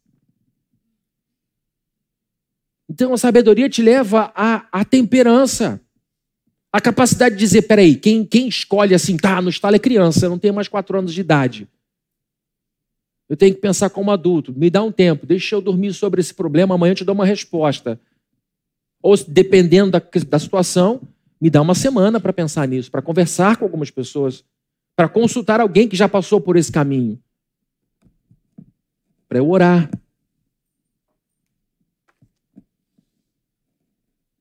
Então 2.89 3.13
a 3.13 3.19
sabedoria 3.19 3.69
te 3.69 3.83
leva 3.83 4.33
à, 4.35 4.67
à 4.73 4.85
temperança. 4.85 5.81
A 6.73 6.81
capacidade 6.81 7.35
de 7.35 7.41
dizer, 7.41 7.63
peraí, 7.63 7.97
quem, 7.97 8.25
quem 8.25 8.49
escolhe 8.49 8.95
assim, 8.95 9.17
tá, 9.17 9.43
no 9.43 9.51
estalo 9.51 9.77
é 9.77 9.79
criança, 9.79 10.27
eu 10.27 10.31
não 10.31 10.39
tenho 10.39 10.55
mais 10.55 10.69
quatro 10.69 10.99
anos 10.99 11.13
de 11.13 11.21
idade. 11.21 11.69
Eu 13.29 13.37
tenho 13.37 13.55
que 13.55 13.61
pensar 13.61 13.91
como 13.91 14.11
adulto. 14.11 14.53
Me 14.57 14.71
dá 14.71 14.83
um 14.83 14.91
tempo, 14.91 15.27
deixa 15.27 15.55
eu 15.55 15.61
dormir 15.61 15.93
sobre 15.93 16.21
esse 16.21 16.35
problema, 16.35 16.75
amanhã 16.75 16.93
eu 16.93 16.97
te 16.97 17.05
dou 17.05 17.15
uma 17.15 17.27
resposta. 17.27 18.01
Ou, 19.03 19.17
dependendo 19.27 19.93
da, 19.93 20.03
da 20.29 20.39
situação, 20.39 21.01
me 21.41 21.49
dá 21.49 21.63
uma 21.63 21.75
semana 21.75 22.21
para 22.21 22.33
pensar 22.33 22.69
nisso, 22.69 22.91
para 22.91 23.01
conversar 23.01 23.57
com 23.57 23.65
algumas 23.65 23.91
pessoas, 23.91 24.45
para 24.95 25.09
consultar 25.09 25.61
alguém 25.61 25.89
que 25.89 25.97
já 25.97 26.09
passou 26.09 26.41
por 26.41 26.57
esse 26.57 26.71
caminho, 26.71 27.19
para 29.27 29.39
eu 29.39 29.49
orar. 29.49 29.91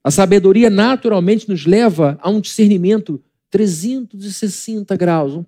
A 0.03 0.11
sabedoria 0.11 0.69
naturalmente 0.69 1.47
nos 1.47 1.65
leva 1.65 2.17
a 2.21 2.29
um 2.29 2.41
discernimento 2.41 3.23
360 3.49 4.95
graus, 4.97 5.33
um 5.35 5.45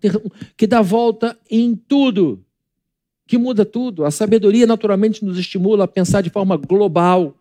que 0.55 0.67
dá 0.67 0.81
volta 0.81 1.37
em 1.49 1.75
tudo, 1.75 2.43
que 3.27 3.37
muda 3.37 3.65
tudo. 3.65 4.05
A 4.05 4.11
sabedoria 4.11 4.65
naturalmente 4.65 5.23
nos 5.25 5.37
estimula 5.37 5.83
a 5.83 5.87
pensar 5.87 6.21
de 6.21 6.29
forma 6.29 6.55
global, 6.57 7.35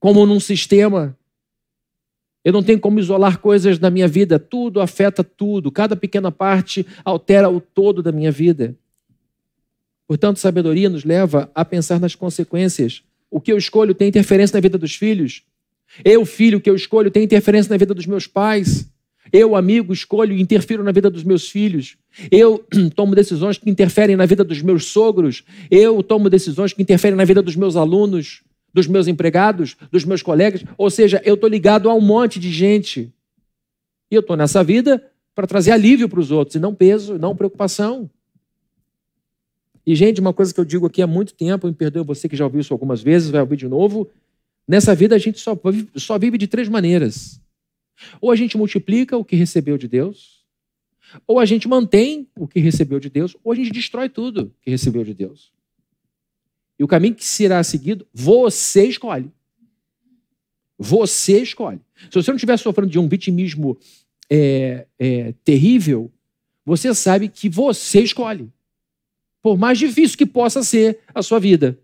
como 0.00 0.24
num 0.24 0.40
sistema. 0.40 1.16
Eu 2.42 2.54
não 2.54 2.62
tenho 2.62 2.80
como 2.80 2.98
isolar 2.98 3.38
coisas 3.38 3.78
da 3.78 3.90
minha 3.90 4.08
vida, 4.08 4.38
tudo 4.38 4.80
afeta 4.80 5.22
tudo, 5.22 5.70
cada 5.70 5.94
pequena 5.94 6.32
parte 6.32 6.86
altera 7.04 7.50
o 7.50 7.60
todo 7.60 8.02
da 8.02 8.10
minha 8.10 8.32
vida. 8.32 8.74
Portanto, 10.08 10.38
sabedoria 10.38 10.88
nos 10.88 11.04
leva 11.04 11.50
a 11.54 11.64
pensar 11.64 12.00
nas 12.00 12.14
consequências. 12.14 13.04
O 13.30 13.40
que 13.40 13.52
eu 13.52 13.58
escolho 13.58 13.94
tem 13.94 14.08
interferência 14.08 14.56
na 14.56 14.60
vida 14.60 14.76
dos 14.76 14.94
filhos. 14.94 15.44
Eu, 16.04 16.24
filho, 16.24 16.60
que 16.60 16.68
eu 16.68 16.74
escolho 16.74 17.10
tem 17.10 17.22
interferência 17.22 17.70
na 17.70 17.76
vida 17.76 17.94
dos 17.94 18.06
meus 18.06 18.26
pais. 18.26 18.90
Eu, 19.32 19.54
amigo, 19.54 19.92
escolho 19.92 20.34
e 20.34 20.40
interfiro 20.40 20.82
na 20.82 20.90
vida 20.90 21.10
dos 21.10 21.22
meus 21.22 21.48
filhos. 21.48 21.96
Eu 22.30 22.64
tomo 22.96 23.14
decisões 23.14 23.58
que 23.58 23.70
interferem 23.70 24.16
na 24.16 24.26
vida 24.26 24.42
dos 24.42 24.62
meus 24.62 24.86
sogros. 24.86 25.44
Eu 25.70 26.02
tomo 26.02 26.28
decisões 26.30 26.72
que 26.72 26.82
interferem 26.82 27.16
na 27.16 27.24
vida 27.24 27.42
dos 27.42 27.54
meus 27.54 27.76
alunos 27.76 28.42
dos 28.72 28.86
meus 28.86 29.06
empregados, 29.06 29.76
dos 29.90 30.04
meus 30.04 30.22
colegas. 30.22 30.64
Ou 30.76 30.90
seja, 30.90 31.20
eu 31.24 31.34
estou 31.34 31.48
ligado 31.48 31.88
a 31.88 31.94
um 31.94 32.00
monte 32.00 32.38
de 32.38 32.50
gente. 32.50 33.12
E 34.10 34.14
eu 34.14 34.20
estou 34.20 34.36
nessa 34.36 34.62
vida 34.62 35.04
para 35.34 35.46
trazer 35.46 35.70
alívio 35.70 36.08
para 36.08 36.20
os 36.20 36.30
outros, 36.30 36.56
e 36.56 36.58
não 36.58 36.74
peso, 36.74 37.18
não 37.18 37.36
preocupação. 37.36 38.10
E, 39.86 39.94
gente, 39.94 40.20
uma 40.20 40.32
coisa 40.32 40.52
que 40.52 40.60
eu 40.60 40.64
digo 40.64 40.86
aqui 40.86 41.00
há 41.00 41.06
muito 41.06 41.34
tempo, 41.34 41.66
me 41.66 41.72
perdoe 41.72 42.04
você 42.04 42.28
que 42.28 42.36
já 42.36 42.44
ouviu 42.44 42.60
isso 42.60 42.72
algumas 42.72 43.02
vezes, 43.02 43.30
vai 43.30 43.40
ouvir 43.40 43.56
de 43.56 43.68
novo. 43.68 44.10
Nessa 44.68 44.94
vida 44.94 45.14
a 45.14 45.18
gente 45.18 45.40
só 45.40 45.54
vive, 45.54 45.88
só 45.96 46.18
vive 46.18 46.36
de 46.38 46.46
três 46.46 46.68
maneiras. 46.68 47.40
Ou 48.20 48.30
a 48.30 48.36
gente 48.36 48.56
multiplica 48.56 49.16
o 49.16 49.24
que 49.24 49.36
recebeu 49.36 49.76
de 49.76 49.88
Deus, 49.88 50.44
ou 51.26 51.38
a 51.38 51.44
gente 51.44 51.66
mantém 51.66 52.28
o 52.38 52.46
que 52.46 52.60
recebeu 52.60 53.00
de 53.00 53.10
Deus, 53.10 53.36
ou 53.42 53.52
a 53.52 53.54
gente 53.54 53.70
destrói 53.70 54.08
tudo 54.08 54.54
que 54.62 54.70
recebeu 54.70 55.02
de 55.04 55.14
Deus. 55.14 55.52
E 56.80 56.82
o 56.82 56.88
caminho 56.88 57.14
que 57.14 57.26
será 57.26 57.62
seguido, 57.62 58.08
você 58.10 58.86
escolhe. 58.86 59.30
Você 60.78 61.42
escolhe. 61.42 61.78
Se 62.10 62.14
você 62.14 62.30
não 62.30 62.36
estiver 62.36 62.56
sofrendo 62.56 62.90
de 62.90 62.98
um 62.98 63.06
vitimismo 63.06 63.78
é, 64.30 64.86
é, 64.98 65.34
terrível, 65.44 66.10
você 66.64 66.94
sabe 66.94 67.28
que 67.28 67.50
você 67.50 68.00
escolhe. 68.00 68.50
Por 69.42 69.58
mais 69.58 69.78
difícil 69.78 70.16
que 70.16 70.24
possa 70.24 70.62
ser 70.62 71.00
a 71.14 71.22
sua 71.22 71.38
vida. 71.38 71.78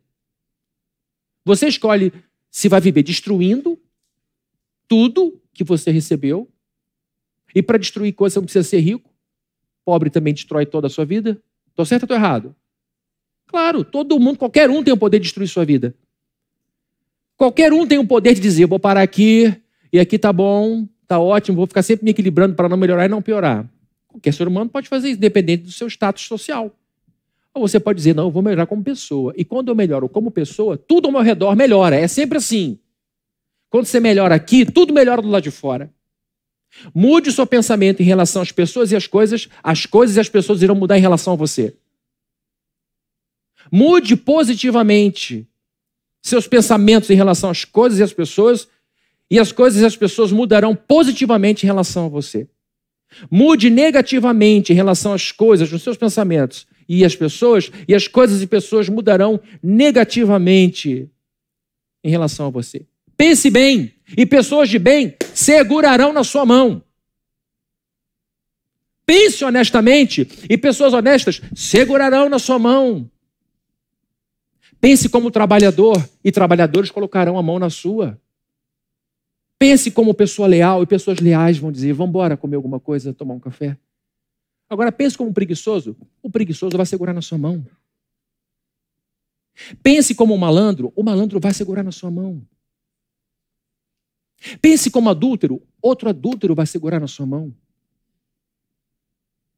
Você 1.44 1.68
escolhe 1.68 2.10
se 2.50 2.66
vai 2.66 2.80
viver 2.80 3.02
destruindo 3.02 3.78
tudo 4.88 5.38
que 5.52 5.62
você 5.62 5.90
recebeu. 5.90 6.50
E 7.54 7.62
para 7.62 7.76
destruir 7.76 8.14
coisas 8.14 8.32
você 8.32 8.38
não 8.38 8.46
precisa 8.46 8.66
ser 8.66 8.80
rico. 8.80 9.14
Pobre 9.84 10.08
também 10.08 10.32
destrói 10.32 10.64
toda 10.64 10.86
a 10.86 10.90
sua 10.90 11.04
vida. 11.04 11.38
Estou 11.68 11.84
certo 11.84 12.04
ou 12.04 12.06
estou 12.06 12.16
errado? 12.16 12.56
Claro, 13.46 13.84
todo 13.84 14.18
mundo, 14.18 14.38
qualquer 14.38 14.68
um 14.70 14.82
tem 14.82 14.92
o 14.92 14.96
poder 14.96 15.18
de 15.18 15.24
destruir 15.24 15.48
sua 15.48 15.64
vida. 15.64 15.94
Qualquer 17.36 17.72
um 17.72 17.86
tem 17.86 17.98
o 17.98 18.06
poder 18.06 18.34
de 18.34 18.40
dizer, 18.40 18.66
vou 18.66 18.78
parar 18.78 19.02
aqui, 19.02 19.54
e 19.92 20.00
aqui 20.00 20.18
tá 20.18 20.32
bom, 20.32 20.86
tá 21.06 21.18
ótimo, 21.18 21.56
vou 21.56 21.66
ficar 21.66 21.82
sempre 21.82 22.04
me 22.04 22.10
equilibrando 22.10 22.54
para 22.54 22.68
não 22.68 22.76
melhorar 22.76 23.04
e 23.04 23.08
não 23.08 23.22
piorar. 23.22 23.68
Qualquer 24.08 24.32
ser 24.32 24.48
humano 24.48 24.70
pode 24.70 24.88
fazer 24.88 25.08
isso, 25.08 25.18
independente 25.18 25.64
do 25.64 25.72
seu 25.72 25.86
status 25.88 26.24
social. 26.24 26.74
Ou 27.52 27.66
você 27.66 27.78
pode 27.78 27.98
dizer, 27.98 28.14
não, 28.14 28.24
eu 28.24 28.30
vou 28.30 28.42
melhorar 28.42 28.66
como 28.66 28.82
pessoa. 28.82 29.32
E 29.36 29.44
quando 29.44 29.68
eu 29.68 29.74
melhoro 29.74 30.08
como 30.08 30.30
pessoa, 30.30 30.76
tudo 30.76 31.06
ao 31.06 31.12
meu 31.12 31.22
redor 31.22 31.54
melhora. 31.56 31.96
É 31.96 32.06
sempre 32.08 32.38
assim. 32.38 32.78
Quando 33.70 33.86
você 33.86 34.00
melhora 34.00 34.34
aqui, 34.34 34.64
tudo 34.64 34.92
melhora 34.92 35.22
do 35.22 35.28
lado 35.28 35.42
de 35.42 35.50
fora. 35.50 35.90
Mude 36.94 37.30
o 37.30 37.32
seu 37.32 37.46
pensamento 37.46 38.00
em 38.00 38.04
relação 38.04 38.42
às 38.42 38.52
pessoas 38.52 38.92
e 38.92 38.96
às 38.96 39.06
coisas, 39.06 39.48
as 39.62 39.86
coisas 39.86 40.16
e 40.16 40.20
as 40.20 40.28
pessoas 40.28 40.62
irão 40.62 40.74
mudar 40.74 40.98
em 40.98 41.00
relação 41.00 41.32
a 41.32 41.36
você. 41.36 41.74
Mude 43.70 44.16
positivamente 44.16 45.46
seus 46.22 46.46
pensamentos 46.48 47.10
em 47.10 47.14
relação 47.14 47.50
às 47.50 47.64
coisas 47.64 47.98
e 47.98 48.02
às 48.02 48.12
pessoas, 48.12 48.68
e 49.30 49.38
as 49.38 49.52
coisas 49.52 49.80
e 49.80 49.84
as 49.84 49.96
pessoas 49.96 50.32
mudarão 50.32 50.74
positivamente 50.74 51.64
em 51.64 51.66
relação 51.66 52.06
a 52.06 52.08
você. 52.08 52.48
Mude 53.30 53.70
negativamente 53.70 54.72
em 54.72 54.76
relação 54.76 55.12
às 55.12 55.30
coisas, 55.30 55.70
nos 55.70 55.82
seus 55.82 55.96
pensamentos 55.96 56.66
e 56.88 57.04
as 57.04 57.16
pessoas, 57.16 57.70
e 57.88 57.94
as 57.94 58.06
coisas 58.06 58.42
e 58.42 58.46
pessoas 58.46 58.88
mudarão 58.88 59.40
negativamente 59.62 61.10
em 62.02 62.10
relação 62.10 62.46
a 62.46 62.50
você. 62.50 62.86
Pense 63.16 63.50
bem, 63.50 63.92
e 64.16 64.24
pessoas 64.26 64.68
de 64.68 64.78
bem 64.78 65.16
segurarão 65.34 66.12
na 66.12 66.22
sua 66.22 66.44
mão. 66.44 66.82
Pense 69.04 69.44
honestamente, 69.44 70.28
e 70.48 70.56
pessoas 70.58 70.92
honestas 70.92 71.40
segurarão 71.54 72.28
na 72.28 72.38
sua 72.38 72.58
mão. 72.58 73.10
Pense 74.80 75.08
como 75.08 75.30
trabalhador 75.30 75.96
e 76.22 76.30
trabalhadores 76.30 76.90
colocarão 76.90 77.38
a 77.38 77.42
mão 77.42 77.58
na 77.58 77.70
sua. 77.70 78.20
Pense 79.58 79.90
como 79.90 80.14
pessoa 80.14 80.46
leal 80.46 80.82
e 80.82 80.86
pessoas 80.86 81.18
leais 81.18 81.58
vão 81.58 81.72
dizer: 81.72 81.92
vamos 81.92 82.10
embora 82.10 82.36
comer 82.36 82.56
alguma 82.56 82.78
coisa, 82.78 83.12
tomar 83.12 83.34
um 83.34 83.40
café. 83.40 83.76
Agora 84.68 84.90
pense 84.90 85.16
como 85.16 85.32
preguiçoso, 85.32 85.96
o 86.22 86.30
preguiçoso 86.30 86.76
vai 86.76 86.86
segurar 86.86 87.12
na 87.12 87.22
sua 87.22 87.38
mão. 87.38 87.64
Pense 89.82 90.14
como 90.14 90.34
um 90.34 90.38
malandro, 90.38 90.92
o 90.94 91.02
malandro 91.02 91.40
vai 91.40 91.54
segurar 91.54 91.82
na 91.82 91.92
sua 91.92 92.10
mão. 92.10 92.42
Pense 94.60 94.90
como 94.90 95.08
adúltero, 95.08 95.62
outro 95.80 96.08
adúltero 96.08 96.54
vai 96.54 96.66
segurar 96.66 97.00
na 97.00 97.06
sua 97.06 97.24
mão. 97.24 97.54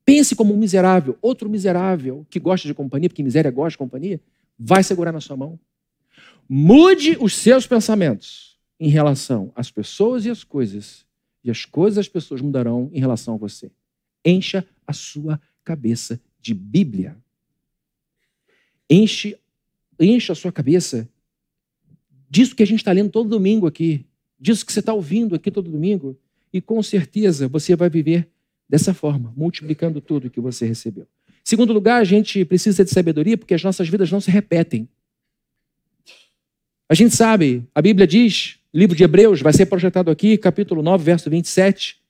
Pense 0.04 0.36
como 0.36 0.54
um 0.54 0.56
miserável, 0.56 1.18
outro 1.20 1.50
miserável 1.50 2.26
que 2.30 2.38
gosta 2.38 2.66
de 2.66 2.74
companhia, 2.74 3.08
porque 3.08 3.22
miséria 3.22 3.50
gosta 3.50 3.70
de 3.70 3.78
companhia, 3.78 4.20
vai 4.58 4.82
segurar 4.82 5.12
na 5.12 5.20
sua 5.20 5.36
mão. 5.36 5.58
Mude 6.48 7.16
os 7.20 7.34
seus 7.34 7.66
pensamentos 7.66 8.58
em 8.80 8.88
relação 8.88 9.52
às 9.54 9.70
pessoas 9.70 10.24
e 10.24 10.30
às 10.30 10.42
coisas, 10.42 11.06
e 11.44 11.50
as 11.50 11.64
coisas 11.64 11.96
e 11.96 12.00
as 12.00 12.08
pessoas 12.08 12.40
mudarão 12.40 12.90
em 12.92 13.00
relação 13.00 13.34
a 13.34 13.36
você. 13.36 13.70
Encha 14.24 14.66
a 14.86 14.92
sua 14.92 15.40
cabeça 15.64 16.20
de 16.40 16.54
Bíblia. 16.54 17.16
Enche, 18.88 19.38
enche 20.00 20.32
a 20.32 20.34
sua 20.34 20.50
cabeça 20.50 21.08
disso 22.30 22.56
que 22.56 22.62
a 22.62 22.66
gente 22.66 22.80
está 22.80 22.92
lendo 22.92 23.10
todo 23.10 23.28
domingo 23.28 23.66
aqui, 23.66 24.06
disso 24.38 24.64
que 24.64 24.72
você 24.72 24.80
está 24.80 24.92
ouvindo 24.92 25.34
aqui 25.34 25.50
todo 25.50 25.70
domingo, 25.70 26.18
e 26.52 26.60
com 26.60 26.82
certeza 26.82 27.48
você 27.48 27.76
vai 27.76 27.90
viver 27.90 28.28
dessa 28.68 28.92
forma, 28.92 29.32
multiplicando 29.36 30.00
tudo 30.00 30.30
que 30.30 30.40
você 30.40 30.66
recebeu. 30.66 31.06
Segundo 31.48 31.72
lugar, 31.72 31.98
a 31.98 32.04
gente 32.04 32.44
precisa 32.44 32.84
de 32.84 32.90
sabedoria 32.90 33.38
porque 33.38 33.54
as 33.54 33.62
nossas 33.62 33.88
vidas 33.88 34.12
não 34.12 34.20
se 34.20 34.30
repetem. 34.30 34.86
A 36.86 36.94
gente 36.94 37.16
sabe, 37.16 37.66
a 37.74 37.80
Bíblia 37.80 38.06
diz, 38.06 38.58
livro 38.70 38.94
de 38.94 39.02
Hebreus, 39.02 39.40
vai 39.40 39.54
ser 39.54 39.64
projetado 39.64 40.10
aqui, 40.10 40.36
capítulo 40.36 40.82
9, 40.82 41.02
verso 41.02 41.30
27. 41.30 42.02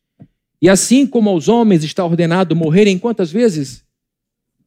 E 0.60 0.68
assim 0.68 1.06
como 1.06 1.30
aos 1.30 1.46
homens 1.46 1.84
está 1.84 2.04
ordenado 2.04 2.56
morrerem 2.56 2.98
quantas 2.98 3.30
vezes? 3.30 3.84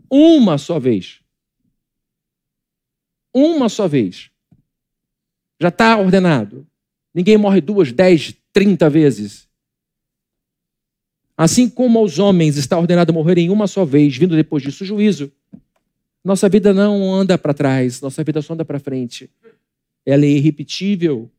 Uma 0.09 0.57
só 0.57 0.80
vez. 0.80 1.19
Uma 3.34 3.67
só 3.67 3.89
vez. 3.89 4.32
Já 5.59 5.67
está 5.67 5.97
ordenado. 5.97 6.65
Ninguém 7.13 7.36
morre 7.36 7.59
duas, 7.59 7.91
dez, 7.91 8.34
trinta 8.53 8.89
vezes. 8.89 9.49
Assim 11.42 11.68
como 11.68 11.98
aos 11.98 12.20
homens 12.20 12.56
está 12.56 12.78
ordenado 12.78 13.12
morrer 13.12 13.39
em 13.39 13.50
uma 13.50 13.66
só 13.66 13.84
vez, 13.84 14.16
vindo 14.16 14.36
depois 14.36 14.62
disso 14.62 14.84
o 14.84 14.86
juízo. 14.86 15.32
Nossa 16.24 16.48
vida 16.48 16.72
não 16.72 17.12
anda 17.12 17.36
para 17.36 17.52
trás, 17.52 18.00
nossa 18.00 18.24
vida 18.24 18.44
só 18.44 18.54
anda 18.54 18.64
para 18.64 18.80
frente. 18.80 19.28
Ela 20.06 20.24
é 20.24 20.30
irrepetível. 20.30 21.32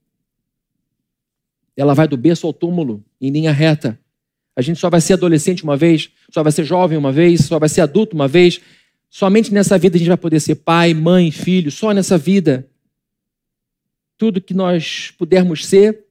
Ela 1.77 1.95
vai 1.95 2.09
do 2.09 2.17
berço 2.17 2.49
ao 2.49 2.53
túmulo, 2.53 3.01
em 3.21 3.31
linha 3.31 3.53
reta. 3.53 3.97
A 4.57 4.61
gente 4.61 4.81
só 4.81 4.91
vai 4.91 5.01
ser 5.01 5.13
adolescente 5.13 5.63
uma 5.63 5.77
vez, 5.77 6.11
só 6.33 6.43
vai 6.43 6.51
ser 6.51 6.65
jovem 6.65 6.99
uma 6.99 7.13
vez, 7.13 7.45
só 7.45 7.61
vai 7.61 7.69
ser 7.69 7.83
adulto 7.83 8.17
uma 8.17 8.27
vez. 8.27 8.61
Somente 9.09 9.55
nessa 9.55 9.79
vida 9.79 9.95
a 9.95 10.01
gente 10.01 10.09
vai 10.09 10.17
poder 10.17 10.41
ser 10.41 10.57
pai, 10.57 10.95
mãe, 10.95 11.31
filho, 11.31 11.71
só 11.71 11.93
nessa 11.93 12.19
vida. 12.19 12.69
Tudo 14.19 14.41
que 14.41 14.53
nós 14.53 15.13
pudermos 15.17 15.65
ser 15.65 16.07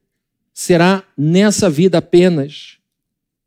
será 0.50 1.04
nessa 1.14 1.68
vida 1.68 1.98
apenas. 1.98 2.80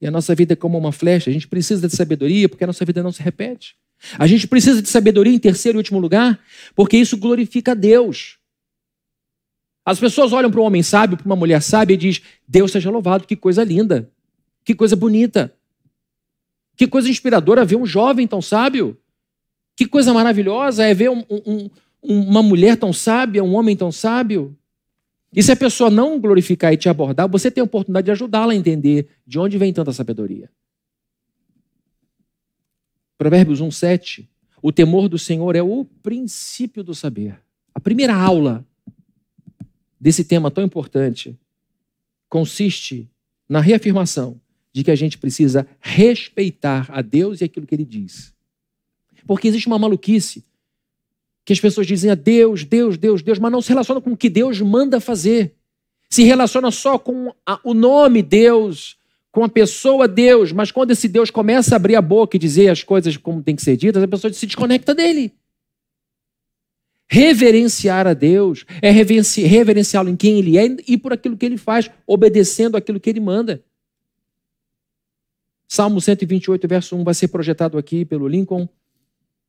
A 0.06 0.12
nossa 0.12 0.34
vida 0.36 0.54
é 0.54 0.56
como 0.56 0.78
uma 0.78 0.92
flecha. 0.92 1.30
A 1.30 1.34
gente 1.34 1.48
precisa 1.48 1.88
de 1.88 1.96
sabedoria 1.96 2.48
porque 2.48 2.64
a 2.64 2.68
nossa 2.68 2.84
vida 2.86 3.02
não 3.02 3.12
se 3.12 3.22
repete. 3.22 3.76
A 4.18 4.28
gente 4.28 4.48
precisa 4.48 4.82
de 4.82 4.90
sabedoria 4.90 5.34
em 5.34 5.40
terceiro 5.40 5.78
e 5.78 5.80
último 5.80 6.00
lugar 6.00 6.40
porque 6.76 6.98
isso 6.98 7.18
glorifica 7.18 7.72
a 7.72 7.76
Deus. 7.76 8.38
As 9.86 10.00
pessoas 10.00 10.34
olham 10.34 10.50
para 10.50 10.60
um 10.60 10.64
homem 10.64 10.82
sábio, 10.82 11.18
para 11.18 11.26
uma 11.26 11.36
mulher 11.36 11.62
sábia 11.62 11.94
e 11.94 11.98
diz: 11.98 12.22
Deus 12.48 12.72
seja 12.72 12.90
louvado, 12.90 13.28
que 13.28 13.36
coisa 13.36 13.64
linda, 13.64 14.10
que 14.64 14.74
coisa 14.74 14.96
bonita, 14.96 15.54
que 16.76 16.88
coisa 16.88 17.08
inspiradora 17.08 17.64
ver 17.64 17.76
um 17.76 17.86
jovem 17.86 18.28
tão 18.28 18.42
sábio, 18.42 18.98
que 19.76 19.86
coisa 19.86 20.14
maravilhosa 20.14 20.84
é 20.84 20.94
ver 20.94 21.10
um, 21.10 21.24
um, 21.30 21.70
uma 22.02 22.42
mulher 22.42 22.78
tão 22.78 22.92
sábia, 22.92 23.44
um 23.44 23.54
homem 23.56 23.78
tão 23.78 23.92
sábio. 23.92 24.58
E 25.36 25.44
se 25.44 25.52
a 25.52 25.56
pessoa 25.56 25.90
não 25.90 26.18
glorificar 26.18 26.72
e 26.72 26.78
te 26.78 26.88
abordar, 26.88 27.28
você 27.28 27.52
tem 27.52 27.62
a 27.62 27.66
oportunidade 27.66 28.06
de 28.06 28.12
ajudá-la 28.12 28.54
a 28.54 28.56
entender 28.56 29.10
de 29.28 29.38
onde 29.38 29.58
vem 29.58 29.74
tanta 29.74 29.92
sabedoria. 29.92 30.50
Provérbios 33.18 33.60
1, 33.60 33.70
7. 33.70 34.30
O 34.62 34.72
temor 34.72 35.10
do 35.10 35.20
Senhor 35.20 35.56
é 35.56 35.62
o 35.62 35.84
princípio 35.84 36.84
do 36.84 36.96
saber. 36.96 37.38
A 37.74 37.80
primeira 37.82 38.16
aula 38.16 38.66
desse 40.00 40.24
tema 40.24 40.50
tão 40.50 40.64
importante 40.64 41.38
consiste 42.30 43.10
na 43.50 43.60
reafirmação 43.60 44.40
de 44.72 44.84
que 44.84 44.92
a 44.92 44.96
gente 44.96 45.18
precisa 45.18 45.68
respeitar 45.82 46.90
a 46.90 47.02
Deus 47.02 47.42
e 47.42 47.44
aquilo 47.44 47.66
que 47.66 47.76
ele 47.76 47.86
diz. 47.86 48.34
Porque 49.28 49.48
existe 49.48 49.68
uma 49.68 49.80
maluquice 49.80 50.46
que 51.46 51.54
as 51.54 51.60
pessoas 51.60 51.86
dizem 51.86 52.10
a 52.10 52.16
Deus, 52.16 52.64
Deus, 52.64 52.98
Deus, 52.98 53.22
Deus, 53.22 53.38
mas 53.38 53.52
não 53.52 53.62
se 53.62 53.70
relaciona 53.70 54.02
com 54.02 54.12
o 54.12 54.18
que 54.18 54.30
Deus 54.30 54.60
manda 54.60 55.00
fazer. 55.00 55.54
Se 56.10 56.24
relaciona 56.24 56.72
só 56.72 56.98
com 56.98 57.32
a, 57.46 57.60
o 57.64 57.76
nome 57.76 58.24
Deus, 58.24 58.98
com 59.32 59.44
a 59.44 59.50
pessoa 59.50 60.08
Deus, 60.08 60.52
mas 60.52 60.72
quando 60.72 60.92
esse 60.92 61.08
Deus 61.08 61.30
começa 61.30 61.76
a 61.76 61.78
abrir 61.78 61.96
a 61.96 62.02
boca 62.02 62.36
e 62.36 62.40
dizer 62.40 62.70
as 62.70 62.82
coisas 62.82 63.16
como 63.16 63.44
tem 63.44 63.56
que 63.56 63.62
ser 63.62 63.78
ditas, 63.78 64.02
a 64.02 64.08
pessoa 64.08 64.34
se 64.34 64.48
desconecta 64.48 64.96
dele. 64.96 65.32
Reverenciar 67.08 68.08
a 68.08 68.16
Deus 68.16 68.66
é 68.82 68.90
reverenciá-lo 68.90 70.10
em 70.10 70.16
quem 70.16 70.40
Ele 70.40 70.58
é 70.58 70.76
e 70.88 70.98
por 70.98 71.14
aquilo 71.14 71.38
que 71.38 71.46
Ele 71.46 71.58
faz, 71.58 71.92
obedecendo 72.08 72.76
aquilo 72.76 73.00
que 73.00 73.10
Ele 73.10 73.20
manda. 73.20 73.64
Salmo 75.68 76.02
128, 76.02 76.68
verso 76.68 76.96
1 76.96 77.04
vai 77.04 77.14
ser 77.14 77.28
projetado 77.28 77.78
aqui 77.78 78.04
pelo 78.04 78.28
Lincoln. 78.28 78.68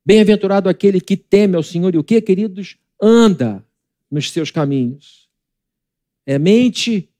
Bem-aventurado 0.07 0.69
aquele 0.69 1.01
que 1.01 1.17
teme 1.17 1.57
ao 1.57 1.65
Senhor 1.65 1.93
e 1.93 1.99
o 1.99 2.05
que, 2.05 2.21
queridos? 2.21 2.77
Anda 3.03 3.67
nos 4.09 4.31
seus 4.31 4.53
caminhos. 4.53 5.29
É 6.25 6.39
mente 6.39 7.11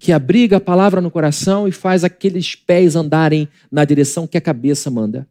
que 0.00 0.12
abriga 0.12 0.56
a 0.56 0.60
palavra 0.60 1.02
no 1.02 1.10
coração 1.10 1.68
e 1.68 1.72
faz 1.72 2.04
aqueles 2.04 2.54
pés 2.54 2.96
andarem 2.96 3.46
na 3.70 3.84
direção 3.84 4.26
que 4.26 4.38
a 4.38 4.40
cabeça 4.40 4.90
manda. 4.90 5.28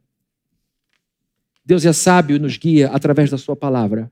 Deus 1.65 1.83
é 1.85 1.91
sábio 1.91 2.35
e 2.35 2.39
nos 2.39 2.55
guia 2.55 2.89
através 2.89 3.31
da 3.31 3.37
sua 3.39 3.55
palavra. 3.55 4.11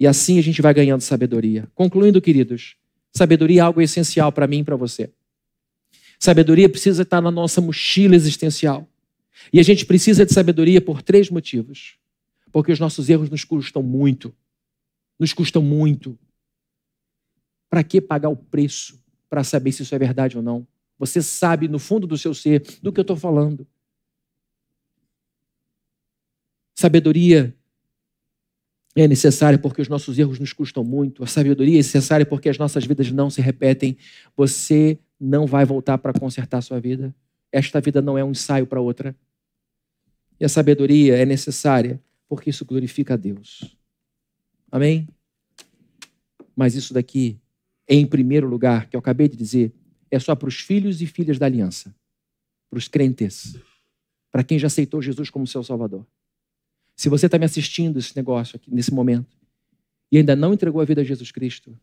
E 0.00 0.06
assim 0.06 0.38
a 0.38 0.42
gente 0.42 0.62
vai 0.62 0.72
ganhando 0.72 1.02
sabedoria. 1.02 1.68
Concluindo, 1.74 2.22
queridos, 2.22 2.76
sabedoria 3.12 3.60
é 3.60 3.64
algo 3.64 3.82
essencial 3.82 4.32
para 4.32 4.46
mim 4.46 4.60
e 4.60 4.64
para 4.64 4.76
você. 4.76 5.10
Sabedoria 6.18 6.70
precisa 6.70 7.02
estar 7.02 7.20
na 7.20 7.30
nossa 7.30 7.60
mochila 7.60 8.16
existencial. 8.16 8.88
E 9.52 9.60
a 9.60 9.62
gente 9.62 9.84
precisa 9.86 10.24
de 10.24 10.32
sabedoria 10.32 10.80
por 10.80 11.02
três 11.02 11.30
motivos. 11.30 11.98
Porque 12.52 12.72
os 12.72 12.80
nossos 12.80 13.08
erros 13.08 13.30
nos 13.30 13.44
custam 13.44 13.82
muito. 13.82 14.34
Nos 15.18 15.32
custam 15.32 15.62
muito. 15.62 16.18
Para 17.68 17.82
que 17.82 18.00
pagar 18.00 18.28
o 18.28 18.36
preço 18.36 18.98
para 19.28 19.44
saber 19.44 19.72
se 19.72 19.82
isso 19.82 19.94
é 19.94 19.98
verdade 19.98 20.36
ou 20.36 20.42
não? 20.42 20.66
Você 20.98 21.20
sabe 21.20 21.68
no 21.68 21.78
fundo 21.78 22.06
do 22.06 22.16
seu 22.16 22.32
ser 22.32 22.62
do 22.82 22.92
que 22.92 23.00
eu 23.00 23.02
estou 23.02 23.16
falando. 23.16 23.66
Sabedoria 26.74 27.54
é 28.94 29.06
necessária 29.06 29.58
porque 29.58 29.82
os 29.82 29.88
nossos 29.88 30.18
erros 30.18 30.38
nos 30.38 30.52
custam 30.52 30.82
muito. 30.82 31.22
A 31.22 31.26
sabedoria 31.26 31.74
é 31.74 31.78
necessária 31.78 32.24
porque 32.24 32.48
as 32.48 32.56
nossas 32.56 32.86
vidas 32.86 33.10
não 33.10 33.28
se 33.28 33.40
repetem. 33.42 33.98
Você 34.36 34.98
não 35.20 35.46
vai 35.46 35.64
voltar 35.64 35.98
para 35.98 36.18
consertar 36.18 36.58
a 36.58 36.62
sua 36.62 36.80
vida. 36.80 37.14
Esta 37.52 37.80
vida 37.80 38.00
não 38.00 38.16
é 38.16 38.24
um 38.24 38.30
ensaio 38.30 38.66
para 38.66 38.80
outra. 38.80 39.14
E 40.38 40.44
a 40.44 40.48
sabedoria 40.48 41.16
é 41.16 41.24
necessária 41.24 42.02
porque 42.28 42.50
isso 42.50 42.64
glorifica 42.64 43.14
a 43.14 43.16
Deus. 43.16 43.76
Amém? 44.70 45.08
Mas 46.54 46.74
isso 46.74 46.92
daqui, 46.92 47.38
em 47.88 48.06
primeiro 48.06 48.48
lugar, 48.48 48.88
que 48.88 48.96
eu 48.96 49.00
acabei 49.00 49.28
de 49.28 49.36
dizer, 49.36 49.72
é 50.10 50.18
só 50.18 50.34
para 50.34 50.48
os 50.48 50.60
filhos 50.60 51.00
e 51.00 51.06
filhas 51.06 51.38
da 51.38 51.46
aliança, 51.46 51.94
para 52.70 52.78
os 52.78 52.88
crentes, 52.88 53.56
para 54.30 54.42
quem 54.42 54.58
já 54.58 54.66
aceitou 54.66 55.00
Jesus 55.00 55.30
como 55.30 55.46
seu 55.46 55.62
Salvador. 55.62 56.06
Se 56.94 57.08
você 57.08 57.26
está 57.26 57.38
me 57.38 57.44
assistindo 57.44 57.98
esse 57.98 58.16
negócio 58.16 58.56
aqui, 58.56 58.72
nesse 58.74 58.92
momento, 58.92 59.36
e 60.10 60.18
ainda 60.18 60.34
não 60.34 60.54
entregou 60.54 60.80
a 60.80 60.84
vida 60.84 61.00
a 61.02 61.04
Jesus 61.04 61.30
Cristo, 61.30 61.78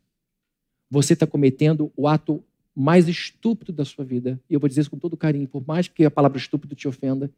você 0.90 1.12
está 1.12 1.26
cometendo 1.26 1.92
o 1.96 2.08
ato 2.08 2.42
mais 2.74 3.08
estúpido 3.08 3.72
da 3.72 3.84
sua 3.84 4.04
vida. 4.04 4.40
E 4.50 4.54
eu 4.54 4.60
vou 4.60 4.68
dizer 4.68 4.80
isso 4.80 4.90
com 4.90 4.98
todo 4.98 5.16
carinho, 5.16 5.46
por 5.46 5.64
mais 5.66 5.86
que 5.86 6.04
a 6.04 6.10
palavra 6.10 6.38
estúpido 6.38 6.74
te 6.74 6.88
ofenda. 6.88 7.30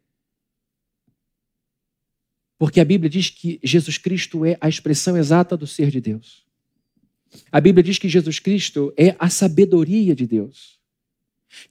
Porque 2.57 2.79
a 2.79 2.85
Bíblia 2.85 3.09
diz 3.09 3.29
que 3.29 3.59
Jesus 3.63 3.97
Cristo 3.97 4.45
é 4.45 4.57
a 4.59 4.67
expressão 4.67 5.15
exata 5.15 5.55
do 5.55 5.67
ser 5.67 5.91
de 5.91 6.01
Deus. 6.01 6.45
A 7.51 7.61
Bíblia 7.61 7.83
diz 7.83 7.99
que 7.99 8.09
Jesus 8.09 8.39
Cristo 8.39 8.93
é 8.97 9.15
a 9.19 9.29
sabedoria 9.29 10.15
de 10.15 10.25
Deus 10.25 10.77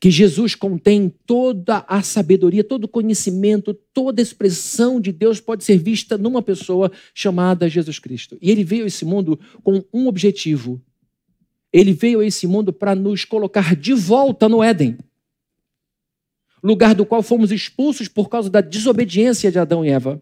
que 0.01 0.11
Jesus 0.11 0.55
contém 0.55 1.13
toda 1.27 1.85
a 1.89 2.03
sabedoria, 2.03 2.65
todo 2.65 2.85
o 2.85 2.89
conhecimento, 2.89 3.75
toda 3.75 4.21
a 4.21 4.25
expressão 4.25 5.01
de 5.01 5.13
Deus 5.13 5.41
pode 5.41 5.65
ser 5.65 5.79
vista 5.79 6.19
numa 6.19 6.43
pessoa 6.43 6.91
chamada 7.15 7.69
Jesus 7.69 7.99
Cristo. 7.99 8.37
E 8.41 8.51
ele 8.51 8.65
veio 8.65 8.85
a 8.85 8.87
esse 8.87 9.05
mundo 9.05 9.39
com 9.63 9.85
um 9.93 10.07
objetivo. 10.07 10.81
Ele 11.73 11.93
veio 11.93 12.21
a 12.21 12.27
esse 12.27 12.47
mundo 12.47 12.73
para 12.73 12.95
nos 12.95 13.25
colocar 13.25 13.77
de 13.77 13.93
volta 13.93 14.49
no 14.49 14.63
Éden 14.63 14.97
lugar 16.63 16.97
do 16.97 17.07
qual 17.07 17.23
fomos 17.23 17.53
expulsos 17.53 18.09
por 18.09 18.29
causa 18.29 18.51
da 18.51 18.61
desobediência 18.61 19.53
de 19.53 19.59
Adão 19.59 19.85
e 19.85 19.89
Eva. 19.89 20.21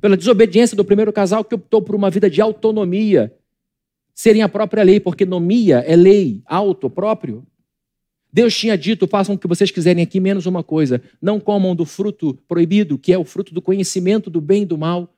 Pela 0.00 0.16
desobediência 0.16 0.76
do 0.76 0.84
primeiro 0.84 1.12
casal 1.12 1.44
que 1.44 1.54
optou 1.54 1.80
por 1.82 1.94
uma 1.94 2.10
vida 2.10 2.28
de 2.28 2.40
autonomia, 2.40 3.32
serem 4.14 4.42
a 4.42 4.48
própria 4.48 4.82
lei, 4.82 5.00
porque 5.00 5.24
nomia 5.24 5.78
é 5.78 5.96
lei, 5.96 6.42
auto, 6.46 6.90
próprio. 6.90 7.46
Deus 8.32 8.56
tinha 8.56 8.76
dito: 8.78 9.06
façam 9.06 9.34
o 9.34 9.38
que 9.38 9.46
vocês 9.46 9.70
quiserem 9.70 10.02
aqui, 10.02 10.18
menos 10.18 10.46
uma 10.46 10.62
coisa. 10.62 11.02
Não 11.20 11.38
comam 11.38 11.74
do 11.74 11.84
fruto 11.84 12.38
proibido, 12.48 12.98
que 12.98 13.12
é 13.12 13.18
o 13.18 13.24
fruto 13.24 13.52
do 13.52 13.60
conhecimento 13.60 14.30
do 14.30 14.40
bem 14.40 14.62
e 14.62 14.66
do 14.66 14.78
mal. 14.78 15.12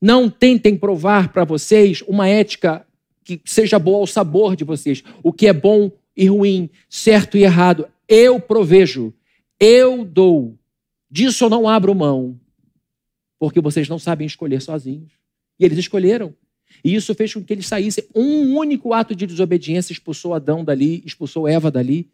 Não 0.00 0.28
tentem 0.28 0.76
provar 0.76 1.32
para 1.32 1.44
vocês 1.44 2.02
uma 2.06 2.28
ética 2.28 2.86
que 3.24 3.40
seja 3.44 3.78
boa 3.78 3.98
ao 3.98 4.06
sabor 4.06 4.54
de 4.54 4.64
vocês. 4.64 5.02
O 5.22 5.32
que 5.32 5.46
é 5.46 5.52
bom 5.52 5.90
e 6.16 6.26
ruim, 6.26 6.70
certo 6.88 7.36
e 7.36 7.42
errado. 7.42 7.88
Eu 8.08 8.38
provejo, 8.38 9.12
eu 9.58 10.04
dou. 10.04 10.56
Disso 11.10 11.44
eu 11.44 11.50
não 11.50 11.68
abro 11.68 11.94
mão, 11.94 12.38
porque 13.38 13.60
vocês 13.60 13.88
não 13.88 13.98
sabem 13.98 14.26
escolher 14.26 14.60
sozinhos. 14.60 15.12
E 15.58 15.64
eles 15.64 15.78
escolheram. 15.78 16.34
E 16.84 16.94
isso 16.94 17.14
fez 17.14 17.32
com 17.32 17.42
que 17.42 17.52
eles 17.52 17.66
saíssem. 17.66 18.04
Um 18.14 18.56
único 18.56 18.92
ato 18.92 19.14
de 19.14 19.26
desobediência 19.26 19.92
expulsou 19.92 20.34
Adão 20.34 20.64
dali, 20.64 21.02
expulsou 21.04 21.48
Eva 21.48 21.70
dali. 21.70 22.10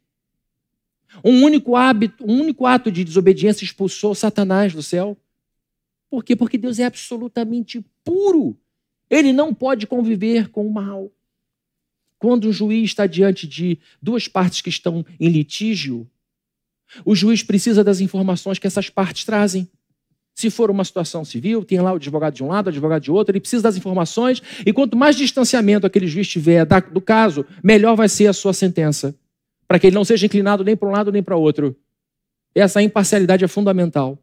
Um 1.25 1.43
único 1.43 1.77
hábito, 1.77 2.25
um 2.25 2.41
único 2.41 2.67
ato 2.67 2.91
de 2.91 3.05
desobediência 3.05 3.65
expulsou 3.65 4.15
Satanás 4.15 4.73
do 4.73 4.83
céu. 4.83 5.17
Por 6.09 6.25
quê? 6.25 6.37
Porque 6.37 6.59
Deus 6.59 6.79
é 6.79 6.85
absolutamente 6.85 7.85
puro. 8.05 8.57
Ele 9.11 9.33
não 9.33 9.53
pode 9.53 9.87
conviver 9.87 10.49
com 10.49 10.67
o 10.67 10.73
mal. 10.73 11.11
Quando 12.19 12.49
um 12.49 12.53
juiz 12.53 12.91
está 12.91 13.07
diante 13.07 13.47
de 13.47 13.79
duas 14.01 14.29
partes 14.29 14.61
que 14.61 14.69
estão 14.69 15.05
em 15.19 15.29
litígio, 15.29 16.09
o 17.05 17.15
juiz 17.15 17.43
precisa 17.43 17.83
das 17.83 18.01
informações 18.01 18.59
que 18.59 18.67
essas 18.67 18.89
partes 18.89 19.25
trazem. 19.25 19.69
Se 20.35 20.51
for 20.51 20.71
uma 20.71 20.85
situação 20.85 21.25
civil, 21.25 21.65
tem 21.65 21.81
lá 21.81 21.93
o 21.93 21.97
advogado 21.97 22.35
de 22.35 22.43
um 22.43 22.49
lado, 22.49 22.67
o 22.67 22.71
advogado 22.71 23.03
de 23.03 23.11
outro, 23.11 23.33
ele 23.33 23.41
precisa 23.41 23.63
das 23.63 23.77
informações, 23.77 24.43
e 24.65 24.73
quanto 24.73 24.97
mais 24.97 25.15
distanciamento 25.17 25.87
aquele 25.87 26.07
juiz 26.07 26.27
tiver 26.27 26.65
do 26.91 27.01
caso, 27.01 27.45
melhor 27.63 27.95
vai 27.95 28.09
ser 28.09 28.27
a 28.27 28.33
sua 28.33 28.53
sentença, 28.53 29.15
para 29.69 29.79
que 29.79 29.87
ele 29.87 29.95
não 29.95 30.05
seja 30.05 30.27
inclinado 30.27 30.65
nem 30.65 30.77
para 30.77 30.89
um 30.89 30.93
lado 30.93 31.13
nem 31.13 31.23
para 31.23 31.37
outro. 31.37 31.77
Essa 32.55 32.83
imparcialidade 32.83 33.45
é 33.45 33.49
fundamental. 33.49 34.19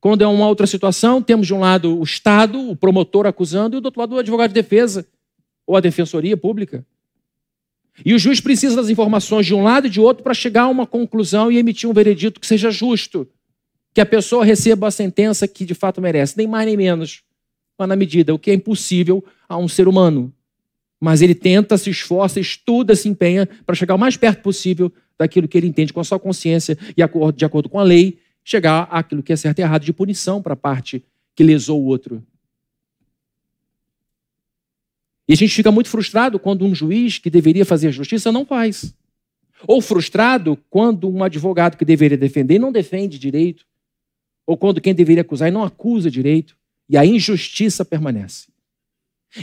Quando 0.00 0.22
é 0.22 0.26
uma 0.26 0.48
outra 0.48 0.66
situação, 0.66 1.22
temos 1.22 1.46
de 1.46 1.54
um 1.54 1.60
lado 1.60 1.98
o 1.98 2.02
Estado, 2.02 2.70
o 2.70 2.76
promotor 2.76 3.26
acusando, 3.26 3.76
e 3.76 3.80
do 3.80 3.86
outro 3.86 4.00
lado 4.00 4.14
o 4.14 4.18
advogado 4.18 4.48
de 4.48 4.54
defesa, 4.54 5.06
ou 5.66 5.76
a 5.76 5.80
defensoria 5.80 6.36
pública. 6.36 6.84
E 8.04 8.14
o 8.14 8.18
juiz 8.18 8.40
precisa 8.40 8.74
das 8.74 8.88
informações 8.88 9.46
de 9.46 9.54
um 9.54 9.62
lado 9.62 9.86
e 9.86 9.90
de 9.90 10.00
outro 10.00 10.22
para 10.22 10.34
chegar 10.34 10.62
a 10.62 10.68
uma 10.68 10.86
conclusão 10.86 11.52
e 11.52 11.58
emitir 11.58 11.88
um 11.88 11.92
veredito 11.92 12.40
que 12.40 12.46
seja 12.46 12.70
justo 12.70 13.28
que 13.94 14.00
a 14.00 14.06
pessoa 14.06 14.44
receba 14.44 14.88
a 14.88 14.90
sentença 14.90 15.46
que 15.46 15.64
de 15.64 15.74
fato 15.74 16.00
merece, 16.00 16.36
nem 16.36 16.46
mais 16.46 16.66
nem 16.66 16.76
menos, 16.76 17.22
mas 17.78 17.88
na 17.88 17.96
medida, 17.96 18.34
o 18.34 18.38
que 18.38 18.50
é 18.50 18.54
impossível 18.54 19.24
a 19.48 19.56
um 19.56 19.68
ser 19.68 19.88
humano. 19.88 20.32
Mas 21.00 21.20
ele 21.20 21.34
tenta, 21.34 21.76
se 21.76 21.90
esforça, 21.90 22.38
estuda, 22.38 22.94
se 22.94 23.08
empenha 23.08 23.48
para 23.66 23.74
chegar 23.74 23.94
o 23.94 23.98
mais 23.98 24.16
perto 24.16 24.42
possível 24.42 24.92
daquilo 25.18 25.48
que 25.48 25.58
ele 25.58 25.66
entende 25.66 25.92
com 25.92 26.00
a 26.00 26.04
sua 26.04 26.18
consciência 26.18 26.78
e 26.90 27.02
de 27.34 27.44
acordo 27.44 27.68
com 27.68 27.78
a 27.78 27.82
lei, 27.82 28.18
chegar 28.44 28.88
àquilo 28.90 29.22
que 29.22 29.32
é 29.32 29.36
certo 29.36 29.58
e 29.58 29.62
errado 29.62 29.84
de 29.84 29.92
punição 29.92 30.40
para 30.40 30.54
a 30.54 30.56
parte 30.56 31.04
que 31.34 31.42
lesou 31.42 31.80
o 31.80 31.86
outro. 31.86 32.22
E 35.28 35.32
a 35.32 35.36
gente 35.36 35.54
fica 35.54 35.70
muito 35.70 35.88
frustrado 35.88 36.38
quando 36.38 36.64
um 36.64 36.74
juiz 36.74 37.18
que 37.18 37.30
deveria 37.30 37.64
fazer 37.64 37.92
justiça 37.92 38.30
não 38.30 38.44
faz. 38.44 38.94
Ou 39.66 39.80
frustrado 39.80 40.58
quando 40.68 41.08
um 41.08 41.22
advogado 41.22 41.76
que 41.76 41.84
deveria 41.84 42.18
defender 42.18 42.58
não 42.58 42.72
defende 42.72 43.18
direito 43.18 43.64
ou 44.46 44.56
quando 44.56 44.80
quem 44.80 44.94
deveria 44.94 45.22
acusar 45.22 45.50
não 45.50 45.64
acusa 45.64 46.10
direito, 46.10 46.56
e 46.88 46.96
a 46.96 47.06
injustiça 47.06 47.84
permanece. 47.84 48.48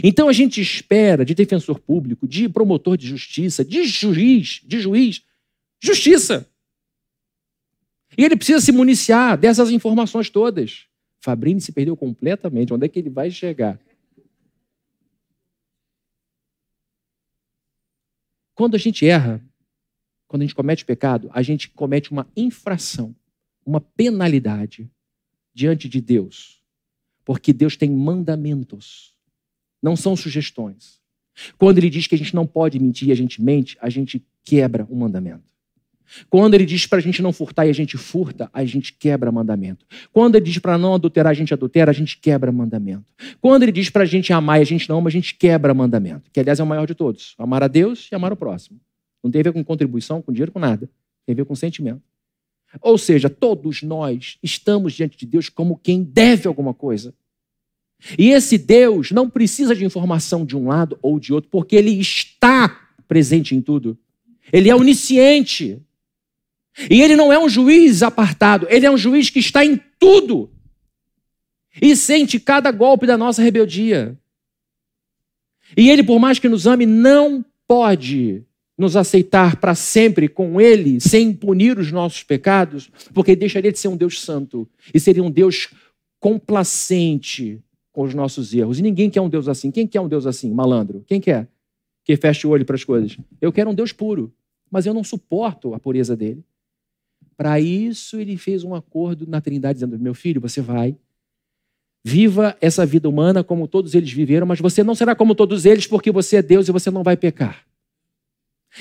Então 0.04 0.30
a 0.30 0.34
gente 0.34 0.62
espera 0.62 1.26
de 1.26 1.34
defensor 1.34 1.80
público, 1.80 2.28
de 2.28 2.48
promotor 2.48 2.96
de 2.96 3.08
justiça, 3.08 3.66
de 3.66 3.86
juiz, 3.86 4.62
de 4.64 4.80
juiz, 4.80 5.24
justiça. 5.82 6.48
E 8.18 8.24
ele 8.24 8.36
precisa 8.36 8.62
se 8.62 8.72
municiar 8.72 9.38
dessas 9.38 9.72
informações 9.72 10.30
todas. 10.30 10.86
Fabrini 11.20 11.60
se 11.60 11.72
perdeu 11.72 11.98
completamente. 11.98 12.74
Onde 12.74 12.86
é 12.86 12.90
que 12.90 13.00
ele 13.00 13.10
vai 13.10 13.32
chegar? 13.32 13.80
Quando 18.54 18.76
a 18.76 18.78
gente 18.78 19.08
erra, 19.08 19.42
quando 20.28 20.42
a 20.42 20.46
gente 20.46 20.56
comete 20.56 20.86
pecado, 20.86 21.30
a 21.34 21.42
gente 21.42 21.70
comete 21.70 22.12
uma 22.12 22.28
infração 22.36 23.16
uma 23.70 23.80
penalidade 23.80 24.90
diante 25.54 25.88
de 25.88 26.02
Deus, 26.02 26.60
porque 27.24 27.54
Deus 27.54 27.78
tem 27.78 27.92
mandamentos, 27.92 29.14
não 29.82 29.96
são 29.96 30.16
sugestões. 30.16 31.00
Quando 31.56 31.78
ele 31.78 31.90
diz 31.90 32.08
que 32.08 32.16
a 32.16 32.18
gente 32.18 32.34
não 32.34 32.48
pode 32.48 32.80
mentir 32.80 33.10
e 33.10 33.12
a 33.12 33.16
gente 33.16 33.42
mente, 33.42 33.78
a 33.80 33.88
gente 33.88 34.26
quebra 34.44 34.88
o 34.90 34.96
mandamento. 34.96 35.48
Quando 36.28 36.56
ele 36.56 36.66
diz 36.66 36.88
para 36.88 36.98
a 36.98 37.02
gente 37.02 37.22
não 37.22 37.32
furtar 37.32 37.68
e 37.68 37.70
a 37.70 37.74
gente 37.74 37.96
furta, 37.96 38.50
a 38.52 38.66
gente 38.66 38.92
quebra 38.92 39.32
mandamento. 39.32 39.86
Quando 40.12 40.36
ele 40.36 40.46
diz 40.46 40.58
para 40.58 40.76
não 40.76 40.96
adulterar, 40.96 41.30
a 41.30 41.36
gente 41.36 41.54
adultera, 41.54 41.92
a 41.92 41.94
gente 41.94 42.18
quebra 42.18 42.52
mandamento. 42.52 43.14
Quando 43.40 43.62
ele 43.62 43.72
diz 43.72 43.92
para 43.92 44.02
a 44.02 44.08
gente 44.08 44.34
amar 44.34 44.58
e 44.58 44.64
a 44.64 44.66
gente 44.66 44.90
não 44.90 44.98
ama, 44.98 45.10
a 45.10 45.12
gente 45.12 45.36
quebra 45.36 45.72
mandamento. 45.72 46.32
Que, 46.32 46.40
aliás, 46.40 46.60
é 46.60 46.64
o 46.64 46.66
maior 46.66 46.88
de 46.88 46.96
todos. 46.96 47.36
Amar 47.38 47.62
a 47.62 47.68
Deus 47.68 48.10
e 48.12 48.16
amar 48.16 48.34
o 48.34 48.36
próximo. 48.36 48.80
Não 49.24 49.30
tem 49.30 49.42
a 49.42 49.44
ver 49.44 49.54
com 49.54 49.64
contribuição, 49.64 50.20
com 50.24 50.32
dinheiro, 50.32 50.52
com 50.52 50.60
nada. 50.60 50.90
Tem 51.28 51.34
a 51.34 51.36
ver 51.36 51.46
com 51.46 51.54
sentimento. 51.54 52.02
Ou 52.82 52.98
seja, 52.98 53.30
todos 53.30 53.82
nós 53.82 54.38
estamos 54.44 54.94
diante 54.94 55.18
de 55.18 55.26
Deus 55.26 55.50
como 55.50 55.78
quem 55.78 56.04
deve 56.04 56.48
alguma 56.48 56.74
coisa. 56.74 57.14
E 58.18 58.30
esse 58.30 58.58
Deus 58.58 59.12
não 59.12 59.30
precisa 59.30 59.76
de 59.76 59.84
informação 59.84 60.46
de 60.46 60.56
um 60.56 60.68
lado 60.68 60.98
ou 61.02 61.20
de 61.20 61.34
outro, 61.34 61.50
porque 61.50 61.76
ele 61.76 62.00
está 62.00 62.90
presente 63.08 63.56
em 63.56 63.62
tudo. 63.62 63.98
Ele 64.54 64.70
é 64.70 64.76
onisciente. 64.76 65.82
E 66.90 67.02
ele 67.02 67.16
não 67.16 67.34
é 67.34 67.38
um 67.38 67.50
juiz 67.50 68.04
apartado, 68.04 68.68
ele 68.70 68.86
é 68.86 68.92
um 68.92 68.98
juiz 68.98 69.30
que 69.30 69.40
está 69.40 69.66
em 69.66 69.82
tudo. 70.00 70.50
E 71.82 71.96
sente 71.96 72.40
cada 72.40 72.72
golpe 72.72 73.06
da 73.06 73.18
nossa 73.18 73.42
rebeldia. 73.42 74.18
E 75.76 75.90
ele, 75.90 76.04
por 76.04 76.20
mais 76.20 76.40
que 76.40 76.48
nos 76.48 76.66
ame, 76.66 76.86
não 76.86 77.44
pode 77.68 78.44
nos 78.80 78.96
aceitar 78.96 79.58
para 79.58 79.76
sempre 79.76 80.30
com 80.30 80.60
Ele, 80.60 81.02
sem 81.02 81.34
punir 81.34 81.78
os 81.78 81.92
nossos 81.92 82.24
pecados, 82.24 82.90
porque 83.14 83.36
deixaria 83.36 83.74
de 83.74 83.78
ser 83.78 83.90
um 83.90 83.98
Deus 83.98 84.22
santo 84.22 84.66
e 84.94 85.00
seria 85.02 85.22
um 85.22 85.30
Deus 85.30 85.68
complacente 86.18 87.62
com 87.92 88.04
os 88.04 88.14
nossos 88.14 88.54
erros. 88.54 88.80
E 88.80 88.82
ninguém 88.82 89.10
quer 89.10 89.20
um 89.20 89.28
Deus 89.28 89.50
assim. 89.50 89.70
Quem 89.70 89.86
quer 89.86 90.00
um 90.00 90.08
Deus 90.08 90.26
assim, 90.26 90.50
malandro? 90.54 91.04
Quem 91.06 91.20
quer? 91.20 91.50
Que 92.06 92.16
feche 92.16 92.48
o 92.48 92.52
olho 92.52 92.66
para 92.66 92.78
as 92.78 92.86
coisas. 92.86 93.18
Eu 93.42 93.52
quero 93.52 93.70
um 93.70 93.76
Deus 93.76 93.92
puro, 93.92 94.34
mas 94.72 94.86
eu 94.86 94.94
não 94.94 95.04
suporto 95.04 95.74
a 95.74 95.80
pureza 95.80 96.16
dele. 96.16 96.42
Para 97.36 97.60
isso, 97.60 98.18
ele 98.18 98.38
fez 98.38 98.64
um 98.64 98.74
acordo 98.74 99.28
na 99.28 99.42
Trindade, 99.42 99.80
dizendo: 99.80 100.00
Meu 100.00 100.14
filho, 100.14 100.40
você 100.40 100.62
vai, 100.62 100.96
viva 102.02 102.56
essa 102.62 102.86
vida 102.86 103.10
humana 103.10 103.44
como 103.44 103.68
todos 103.68 103.94
eles 103.94 104.12
viveram, 104.12 104.48
mas 104.48 104.60
você 104.62 104.84
não 104.84 104.96
será 104.96 105.14
como 105.16 105.36
todos 105.36 105.66
eles, 105.66 105.86
porque 105.86 106.12
você 106.12 106.38
é 106.38 106.42
Deus 106.42 106.70
e 106.70 106.72
você 106.72 106.90
não 106.90 107.04
vai 107.04 107.18
pecar. 107.18 107.69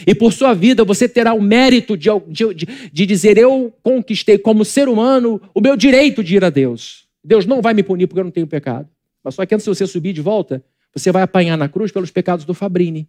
E 0.06 0.14
por 0.14 0.32
sua 0.32 0.54
vida 0.54 0.84
você 0.84 1.08
terá 1.08 1.32
o 1.32 1.40
mérito 1.40 1.96
de, 1.96 2.08
de, 2.28 2.66
de, 2.92 3.06
dizer: 3.06 3.38
Eu 3.38 3.74
conquistei 3.82 4.38
como 4.38 4.64
ser 4.64 4.88
humano 4.88 5.40
o 5.54 5.60
meu 5.60 5.76
direito 5.76 6.22
de 6.22 6.36
ir 6.36 6.44
a 6.44 6.50
Deus. 6.50 7.08
Deus 7.22 7.46
não 7.46 7.60
vai 7.60 7.74
me 7.74 7.82
punir 7.82 8.06
porque 8.06 8.20
eu 8.20 8.24
não 8.24 8.30
tenho 8.30 8.46
pecado. 8.46 8.88
Mas 9.22 9.34
só 9.34 9.44
que 9.44 9.54
antes 9.54 9.64
de 9.64 9.70
você 9.74 9.86
subir 9.86 10.12
de 10.12 10.20
volta, 10.20 10.64
você 10.94 11.10
vai 11.10 11.22
apanhar 11.22 11.56
na 11.56 11.68
cruz 11.68 11.90
pelos 11.90 12.10
pecados 12.10 12.44
do 12.44 12.54
Fabrini. 12.54 13.08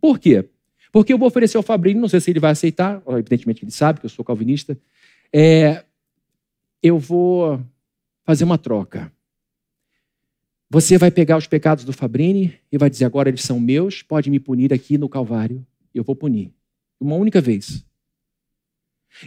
Por 0.00 0.18
quê? 0.18 0.48
Porque 0.92 1.12
eu 1.12 1.18
vou 1.18 1.28
oferecer 1.28 1.56
ao 1.56 1.62
Fabrini, 1.62 2.00
não 2.00 2.08
sei 2.08 2.20
se 2.20 2.30
ele 2.30 2.40
vai 2.40 2.52
aceitar, 2.52 3.02
evidentemente 3.08 3.64
ele 3.64 3.70
sabe 3.70 4.00
que 4.00 4.06
eu 4.06 4.10
sou 4.10 4.24
calvinista. 4.24 4.78
É, 5.32 5.84
eu 6.82 6.98
vou 6.98 7.60
fazer 8.24 8.44
uma 8.44 8.58
troca. 8.58 9.12
Você 10.68 10.98
vai 10.98 11.10
pegar 11.10 11.36
os 11.36 11.46
pecados 11.46 11.84
do 11.84 11.92
Fabrini 11.92 12.54
e 12.70 12.76
vai 12.76 12.90
dizer: 12.90 13.04
agora 13.04 13.28
eles 13.28 13.42
são 13.42 13.60
meus, 13.60 14.02
pode 14.02 14.30
me 14.30 14.40
punir 14.40 14.72
aqui 14.72 14.98
no 14.98 15.08
Calvário. 15.08 15.64
Eu 15.94 16.02
vou 16.02 16.16
punir. 16.16 16.52
Uma 17.00 17.16
única 17.16 17.40
vez. 17.40 17.84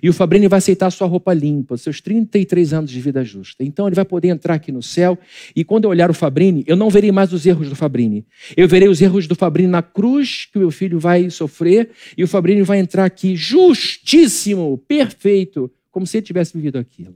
E 0.03 0.09
o 0.09 0.13
Fabrini 0.13 0.47
vai 0.47 0.59
aceitar 0.59 0.91
sua 0.91 1.07
roupa 1.07 1.33
limpa, 1.33 1.75
seus 1.75 1.99
33 1.99 2.73
anos 2.73 2.91
de 2.91 3.01
vida 3.01 3.23
justa. 3.23 3.63
Então 3.63 3.87
ele 3.87 3.95
vai 3.95 4.05
poder 4.05 4.27
entrar 4.27 4.53
aqui 4.53 4.71
no 4.71 4.83
céu. 4.83 5.17
E 5.55 5.63
quando 5.63 5.85
eu 5.85 5.89
olhar 5.89 6.11
o 6.11 6.13
Fabrini, 6.13 6.63
eu 6.67 6.75
não 6.75 6.91
verei 6.91 7.11
mais 7.11 7.33
os 7.33 7.43
erros 7.45 7.69
do 7.69 7.75
Fabrini. 7.75 8.23
Eu 8.55 8.67
verei 8.67 8.87
os 8.87 9.01
erros 9.01 9.25
do 9.25 9.33
Fabrini 9.33 9.69
na 9.69 9.81
cruz 9.81 10.45
que 10.45 10.57
o 10.57 10.61
meu 10.61 10.69
filho 10.69 10.99
vai 10.99 11.29
sofrer. 11.31 11.89
E 12.15 12.23
o 12.23 12.27
Fabrini 12.27 12.61
vai 12.61 12.77
entrar 12.77 13.05
aqui 13.05 13.35
justíssimo, 13.35 14.77
perfeito, 14.77 15.71
como 15.89 16.05
se 16.05 16.17
ele 16.17 16.25
tivesse 16.25 16.53
vivido 16.53 16.77
aquilo. 16.77 17.15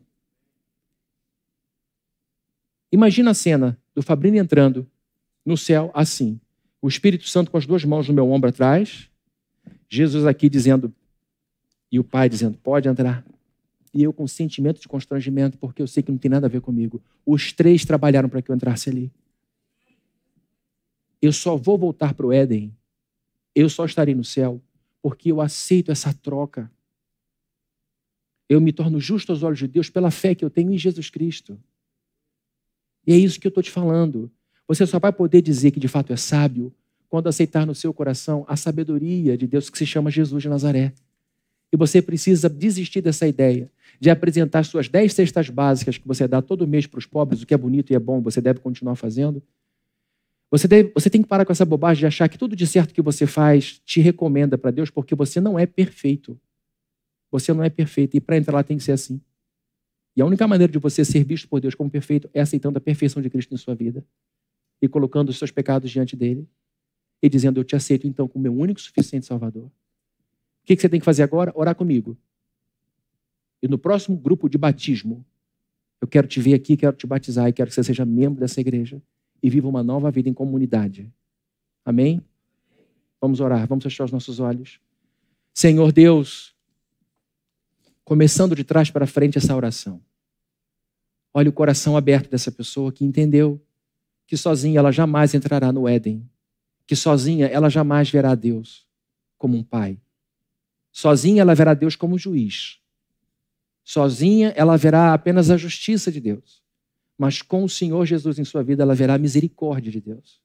Imagina 2.91 3.31
a 3.31 3.35
cena 3.35 3.77
do 3.95 4.01
Fabrini 4.01 4.37
entrando 4.37 4.87
no 5.45 5.57
céu 5.57 5.91
assim. 5.93 6.39
O 6.81 6.87
Espírito 6.87 7.27
Santo 7.27 7.51
com 7.51 7.57
as 7.57 7.65
duas 7.65 7.83
mãos 7.85 8.07
no 8.07 8.13
meu 8.13 8.29
ombro 8.29 8.49
atrás. 8.49 9.09
Jesus 9.89 10.25
aqui 10.25 10.49
dizendo, 10.49 10.93
e 11.91 11.99
o 11.99 12.03
Pai 12.03 12.27
dizendo, 12.27 12.57
pode 12.57 12.89
entrar. 12.89 13.23
E 13.93 14.01
eu 14.01 14.11
com 14.11 14.27
sentimento 14.27 14.81
de 14.81 14.87
constrangimento, 14.87 15.57
porque 15.57 15.81
eu 15.81 15.87
sei 15.87 16.01
que 16.01 16.11
não 16.11 16.17
tem 16.17 16.31
nada 16.31 16.47
a 16.47 16.49
ver 16.49 16.61
comigo. 16.61 17.01
Os 17.25 17.53
três 17.53 17.85
trabalharam 17.85 18.27
para 18.27 18.41
que 18.41 18.49
eu 18.49 18.55
entrasse 18.55 18.89
ali. 18.89 19.11
Eu 21.21 21.31
só 21.31 21.55
vou 21.55 21.77
voltar 21.77 22.13
para 22.13 22.25
o 22.25 22.33
Éden. 22.33 22.75
Eu 23.55 23.69
só 23.69 23.85
estarei 23.85 24.15
no 24.15 24.23
céu 24.23 24.59
porque 25.01 25.31
eu 25.31 25.39
aceito 25.39 25.91
essa 25.91 26.13
troca. 26.13 26.71
Eu 28.49 28.59
me 28.59 28.73
torno 28.73 28.99
justo 28.99 29.31
aos 29.31 29.43
olhos 29.43 29.59
de 29.59 29.67
Deus 29.67 29.89
pela 29.89 30.09
fé 30.09 30.33
que 30.33 30.43
eu 30.43 30.49
tenho 30.49 30.73
em 30.73 30.77
Jesus 30.77 31.09
Cristo. 31.09 31.59
E 33.05 33.13
é 33.13 33.17
isso 33.17 33.39
que 33.39 33.47
eu 33.47 33.49
estou 33.49 33.63
te 33.63 33.71
falando. 33.71 34.31
Você 34.67 34.85
só 34.85 34.99
vai 34.99 35.11
poder 35.11 35.41
dizer 35.41 35.71
que 35.71 35.79
de 35.79 35.87
fato 35.87 36.13
é 36.13 36.17
sábio 36.17 36.73
quando 37.09 37.27
aceitar 37.27 37.65
no 37.65 37.75
seu 37.75 37.93
coração 37.93 38.45
a 38.47 38.55
sabedoria 38.55 39.37
de 39.37 39.45
Deus 39.45 39.69
que 39.69 39.77
se 39.77 39.85
chama 39.85 40.09
Jesus 40.09 40.41
de 40.41 40.49
Nazaré. 40.49 40.93
E 41.71 41.77
você 41.77 42.01
precisa 42.01 42.49
desistir 42.49 43.01
dessa 43.01 43.27
ideia 43.27 43.69
de 43.99 44.09
apresentar 44.09 44.63
suas 44.63 44.87
dez 44.87 45.13
cestas 45.13 45.49
básicas 45.49 45.97
que 45.97 46.07
você 46.07 46.27
dá 46.27 46.41
todo 46.41 46.67
mês 46.67 46.85
para 46.87 46.99
os 46.99 47.05
pobres, 47.05 47.41
o 47.41 47.45
que 47.45 47.53
é 47.53 47.57
bonito 47.57 47.91
e 47.91 47.95
é 47.95 47.99
bom, 47.99 48.21
você 48.21 48.41
deve 48.41 48.59
continuar 48.59 48.95
fazendo. 48.95 49.41
Você, 50.51 50.67
deve, 50.67 50.91
você 50.93 51.09
tem 51.09 51.21
que 51.21 51.27
parar 51.27 51.45
com 51.45 51.51
essa 51.51 51.65
bobagem 51.65 52.01
de 52.01 52.05
achar 52.05 52.29
que 52.29 52.37
tudo 52.37 52.55
de 52.55 52.67
certo 52.67 52.93
que 52.93 53.01
você 53.01 53.25
faz 53.25 53.81
te 53.85 54.01
recomenda 54.01 54.55
para 54.55 54.69
Deus, 54.69 54.91
porque 54.91 55.15
você 55.15 55.41
não 55.41 55.57
é 55.57 55.65
perfeito. 55.65 56.39
Você 57.31 57.51
não 57.53 57.63
é 57.63 57.69
perfeito. 57.71 58.15
E 58.15 58.19
para 58.19 58.37
entrar 58.37 58.53
lá 58.53 58.63
tem 58.63 58.77
que 58.77 58.83
ser 58.83 58.91
assim. 58.91 59.19
E 60.15 60.21
a 60.21 60.25
única 60.25 60.47
maneira 60.47 60.71
de 60.71 60.79
você 60.79 61.03
ser 61.03 61.23
visto 61.23 61.47
por 61.47 61.59
Deus 61.59 61.73
como 61.75 61.89
perfeito 61.89 62.29
é 62.33 62.41
aceitando 62.41 62.77
a 62.77 62.81
perfeição 62.81 63.21
de 63.21 63.29
Cristo 63.29 63.53
em 63.53 63.57
sua 63.57 63.73
vida 63.73 64.05
e 64.81 64.87
colocando 64.87 65.29
os 65.29 65.37
seus 65.37 65.49
pecados 65.49 65.89
diante 65.89 66.15
dele 66.15 66.47
e 67.21 67.29
dizendo: 67.29 67.59
Eu 67.59 67.63
te 67.63 67.75
aceito 67.75 68.05
então 68.05 68.27
como 68.27 68.43
meu 68.43 68.53
único 68.53 68.79
suficiente 68.79 69.25
Salvador. 69.25 69.65
O 69.65 69.71
que 70.65 70.75
você 70.75 70.87
tem 70.87 70.99
que 70.99 71.05
fazer 71.05 71.23
agora? 71.23 71.51
Orar 71.55 71.75
comigo. 71.75 72.17
E 73.61 73.67
no 73.67 73.77
próximo 73.77 74.17
grupo 74.17 74.49
de 74.49 74.57
batismo, 74.57 75.25
Eu 76.01 76.07
quero 76.07 76.27
te 76.27 76.41
ver 76.41 76.53
aqui, 76.53 76.75
quero 76.75 76.97
te 76.97 77.07
batizar 77.07 77.47
e 77.47 77.53
quero 77.53 77.69
que 77.69 77.75
você 77.75 77.81
seja 77.81 78.05
membro 78.05 78.41
dessa 78.41 78.59
igreja 78.59 79.01
e 79.41 79.49
viva 79.49 79.69
uma 79.69 79.81
nova 79.81 80.11
vida 80.11 80.27
em 80.27 80.33
comunidade. 80.33 81.09
Amém? 81.85 82.21
Vamos 83.21 83.39
orar, 83.39 83.65
vamos 83.65 83.85
fechar 83.85 84.03
os 84.03 84.11
nossos 84.11 84.41
olhos. 84.41 84.81
Senhor 85.53 85.93
Deus, 85.93 86.52
começando 88.03 88.55
de 88.55 88.63
trás 88.63 88.89
para 88.89 89.07
frente 89.07 89.37
essa 89.37 89.55
oração. 89.55 90.01
Olha 91.33 91.49
o 91.49 91.53
coração 91.53 91.97
aberto 91.97 92.29
dessa 92.29 92.51
pessoa 92.51 92.91
que 92.91 93.03
entendeu 93.03 93.61
que 94.27 94.37
sozinha 94.37 94.79
ela 94.79 94.91
jamais 94.91 95.33
entrará 95.33 95.71
no 95.71 95.87
Éden, 95.87 96.27
que 96.85 96.95
sozinha 96.95 97.47
ela 97.47 97.69
jamais 97.69 98.09
verá 98.09 98.35
Deus 98.35 98.87
como 99.37 99.57
um 99.57 99.63
pai. 99.63 99.99
Sozinha 100.91 101.41
ela 101.41 101.55
verá 101.55 101.73
Deus 101.73 101.95
como 101.95 102.17
juiz. 102.17 102.79
Sozinha 103.83 104.53
ela 104.55 104.77
verá 104.77 105.13
apenas 105.13 105.49
a 105.49 105.57
justiça 105.57 106.11
de 106.11 106.21
Deus. 106.21 106.61
Mas 107.17 107.41
com 107.41 107.63
o 107.63 107.69
Senhor 107.69 108.05
Jesus 108.05 108.39
em 108.39 108.43
sua 108.43 108.63
vida 108.63 108.83
ela 108.83 108.95
verá 108.95 109.15
a 109.15 109.17
misericórdia 109.17 109.91
de 109.91 110.01
Deus, 110.01 110.41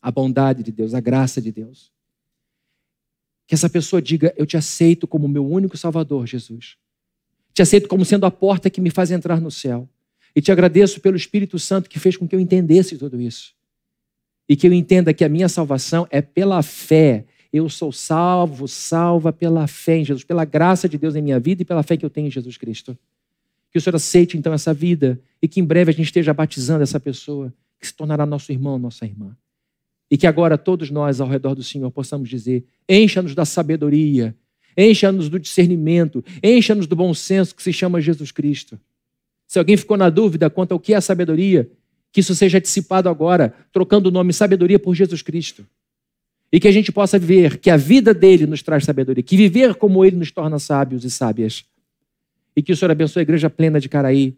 a 0.00 0.10
bondade 0.10 0.62
de 0.62 0.72
Deus, 0.72 0.94
a 0.94 1.00
graça 1.00 1.40
de 1.40 1.50
Deus. 1.50 1.92
Que 3.46 3.54
essa 3.54 3.68
pessoa 3.68 4.00
diga: 4.00 4.32
Eu 4.36 4.46
te 4.46 4.56
aceito 4.56 5.06
como 5.06 5.28
meu 5.28 5.46
único 5.46 5.76
Salvador, 5.76 6.26
Jesus. 6.26 6.78
Te 7.54 7.62
aceito 7.62 7.88
como 7.88 8.04
sendo 8.04 8.26
a 8.26 8.30
porta 8.30 8.68
que 8.68 8.80
me 8.80 8.90
faz 8.90 9.12
entrar 9.12 9.40
no 9.40 9.50
céu. 9.50 9.88
E 10.34 10.42
te 10.42 10.50
agradeço 10.50 11.00
pelo 11.00 11.16
Espírito 11.16 11.58
Santo 11.58 11.88
que 11.88 12.00
fez 12.00 12.16
com 12.16 12.26
que 12.26 12.34
eu 12.34 12.40
entendesse 12.40 12.98
tudo 12.98 13.20
isso. 13.20 13.54
E 14.48 14.56
que 14.56 14.66
eu 14.66 14.72
entenda 14.72 15.14
que 15.14 15.24
a 15.24 15.28
minha 15.28 15.48
salvação 15.48 16.06
é 16.10 16.20
pela 16.20 16.60
fé. 16.62 17.24
Eu 17.52 17.68
sou 17.68 17.92
salvo, 17.92 18.66
salva 18.66 19.32
pela 19.32 19.68
fé 19.68 19.98
em 19.98 20.04
Jesus, 20.04 20.24
pela 20.24 20.44
graça 20.44 20.88
de 20.88 20.98
Deus 20.98 21.14
em 21.14 21.22
minha 21.22 21.38
vida 21.38 21.62
e 21.62 21.64
pela 21.64 21.84
fé 21.84 21.96
que 21.96 22.04
eu 22.04 22.10
tenho 22.10 22.26
em 22.26 22.30
Jesus 22.30 22.56
Cristo. 22.56 22.98
Que 23.70 23.78
o 23.78 23.80
Senhor 23.80 23.94
aceite 23.94 24.36
então 24.36 24.52
essa 24.52 24.74
vida 24.74 25.20
e 25.40 25.46
que 25.46 25.60
em 25.60 25.64
breve 25.64 25.92
a 25.92 25.94
gente 25.94 26.06
esteja 26.06 26.34
batizando 26.34 26.82
essa 26.82 26.98
pessoa 26.98 27.54
que 27.78 27.86
se 27.86 27.94
tornará 27.94 28.26
nosso 28.26 28.50
irmão, 28.50 28.76
nossa 28.78 29.04
irmã. 29.04 29.36
E 30.10 30.18
que 30.18 30.26
agora 30.26 30.58
todos 30.58 30.90
nós 30.90 31.20
ao 31.20 31.28
redor 31.28 31.54
do 31.54 31.62
Senhor 31.62 31.90
possamos 31.92 32.28
dizer: 32.28 32.64
encha-nos 32.88 33.34
da 33.34 33.44
sabedoria, 33.44 34.36
encha-nos 34.76 35.28
do 35.28 35.38
discernimento, 35.38 36.24
encha-nos 36.42 36.86
do 36.86 36.96
bom 36.96 37.12
senso 37.14 37.54
que 37.54 37.62
se 37.62 37.72
chama 37.72 38.00
Jesus 38.00 38.30
Cristo. 38.30 38.78
Se 39.46 39.58
alguém 39.58 39.76
ficou 39.76 39.96
na 39.96 40.10
dúvida 40.10 40.50
quanto 40.50 40.72
ao 40.72 40.80
que 40.80 40.94
é 40.94 40.96
a 40.96 41.00
sabedoria, 41.00 41.70
que 42.12 42.20
isso 42.20 42.34
seja 42.34 42.60
dissipado 42.60 43.08
agora, 43.08 43.54
trocando 43.72 44.08
o 44.08 44.12
nome 44.12 44.32
sabedoria 44.32 44.78
por 44.78 44.94
Jesus 44.94 45.20
Cristo. 45.20 45.66
E 46.52 46.60
que 46.60 46.68
a 46.68 46.72
gente 46.72 46.92
possa 46.92 47.18
ver 47.18 47.58
que 47.58 47.68
a 47.68 47.76
vida 47.76 48.14
dele 48.14 48.46
nos 48.46 48.62
traz 48.62 48.84
sabedoria, 48.84 49.22
que 49.22 49.36
viver 49.36 49.74
como 49.74 50.04
ele 50.04 50.16
nos 50.16 50.30
torna 50.30 50.58
sábios 50.58 51.04
e 51.04 51.10
sábias. 51.10 51.64
E 52.54 52.62
que 52.62 52.72
o 52.72 52.76
Senhor 52.76 52.92
abençoe 52.92 53.20
a 53.20 53.22
igreja 53.22 53.50
plena 53.50 53.80
de 53.80 53.88
Caraí, 53.88 54.36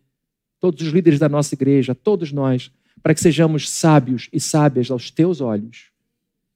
todos 0.59 0.80
os 0.87 0.93
líderes 0.93 1.18
da 1.18 1.28
nossa 1.28 1.55
igreja, 1.55 1.95
todos 1.95 2.32
nós, 2.32 2.70
para 3.03 3.14
que 3.14 3.20
sejamos 3.20 3.68
sábios 3.68 4.28
e 4.32 4.41
sábias 4.41 4.91
aos 4.91 5.11
teus 5.11 5.43
olhos. 5.43 5.91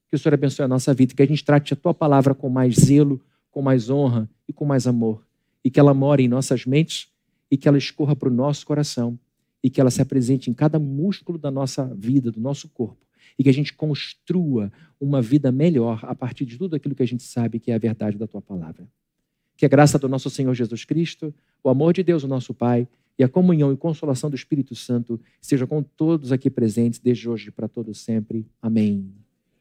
Que 0.08 0.16
o 0.16 0.18
Senhor 0.18 0.34
abençoe 0.34 0.64
a 0.64 0.68
nossa 0.68 0.94
vida, 0.94 1.14
que 1.14 1.22
a 1.22 1.26
gente 1.26 1.44
trate 1.44 1.74
a 1.74 1.76
tua 1.76 1.92
palavra 1.92 2.34
com 2.34 2.48
mais 2.48 2.74
zelo, 2.76 3.20
com 3.50 3.62
mais 3.62 3.90
honra 3.90 4.28
e 4.48 4.52
com 4.52 4.64
mais 4.64 4.86
amor. 4.86 5.26
E 5.64 5.70
que 5.70 5.78
ela 5.78 5.92
more 5.92 6.22
em 6.22 6.28
nossas 6.28 6.64
mentes 6.64 7.08
e 7.50 7.56
que 7.56 7.68
ela 7.68 7.78
escorra 7.78 8.14
para 8.14 8.28
o 8.28 8.32
nosso 8.32 8.64
coração 8.66 9.18
e 9.62 9.68
que 9.68 9.80
ela 9.80 9.90
se 9.90 10.00
apresente 10.00 10.50
em 10.50 10.54
cada 10.54 10.78
músculo 10.78 11.38
da 11.38 11.50
nossa 11.50 11.84
vida, 11.94 12.30
do 12.30 12.40
nosso 12.40 12.68
corpo, 12.68 13.06
e 13.38 13.42
que 13.42 13.48
a 13.48 13.52
gente 13.52 13.74
construa 13.74 14.72
uma 15.00 15.20
vida 15.20 15.52
melhor 15.52 16.00
a 16.02 16.14
partir 16.14 16.44
de 16.44 16.56
tudo 16.56 16.76
aquilo 16.76 16.94
que 16.94 17.02
a 17.02 17.06
gente 17.06 17.22
sabe 17.22 17.58
que 17.58 17.70
é 17.70 17.74
a 17.74 17.78
verdade 17.78 18.16
da 18.16 18.26
tua 18.26 18.40
palavra. 18.40 18.88
Que 19.56 19.66
a 19.66 19.68
graça 19.68 19.98
do 19.98 20.08
nosso 20.08 20.30
Senhor 20.30 20.54
Jesus 20.54 20.84
Cristo, 20.84 21.34
o 21.62 21.68
amor 21.68 21.92
de 21.92 22.02
Deus, 22.02 22.24
o 22.24 22.28
nosso 22.28 22.54
Pai, 22.54 22.88
e 23.18 23.24
a 23.24 23.28
comunhão 23.28 23.70
e 23.70 23.76
consolação 23.76 24.30
do 24.30 24.36
Espírito 24.36 24.74
Santo 24.74 25.20
seja 25.42 25.66
com 25.66 25.82
todos 25.82 26.32
aqui 26.32 26.48
presentes, 26.48 26.98
desde 26.98 27.28
hoje 27.28 27.50
para 27.50 27.68
todos 27.68 28.00
sempre. 28.00 28.46
Amém. 28.62 29.12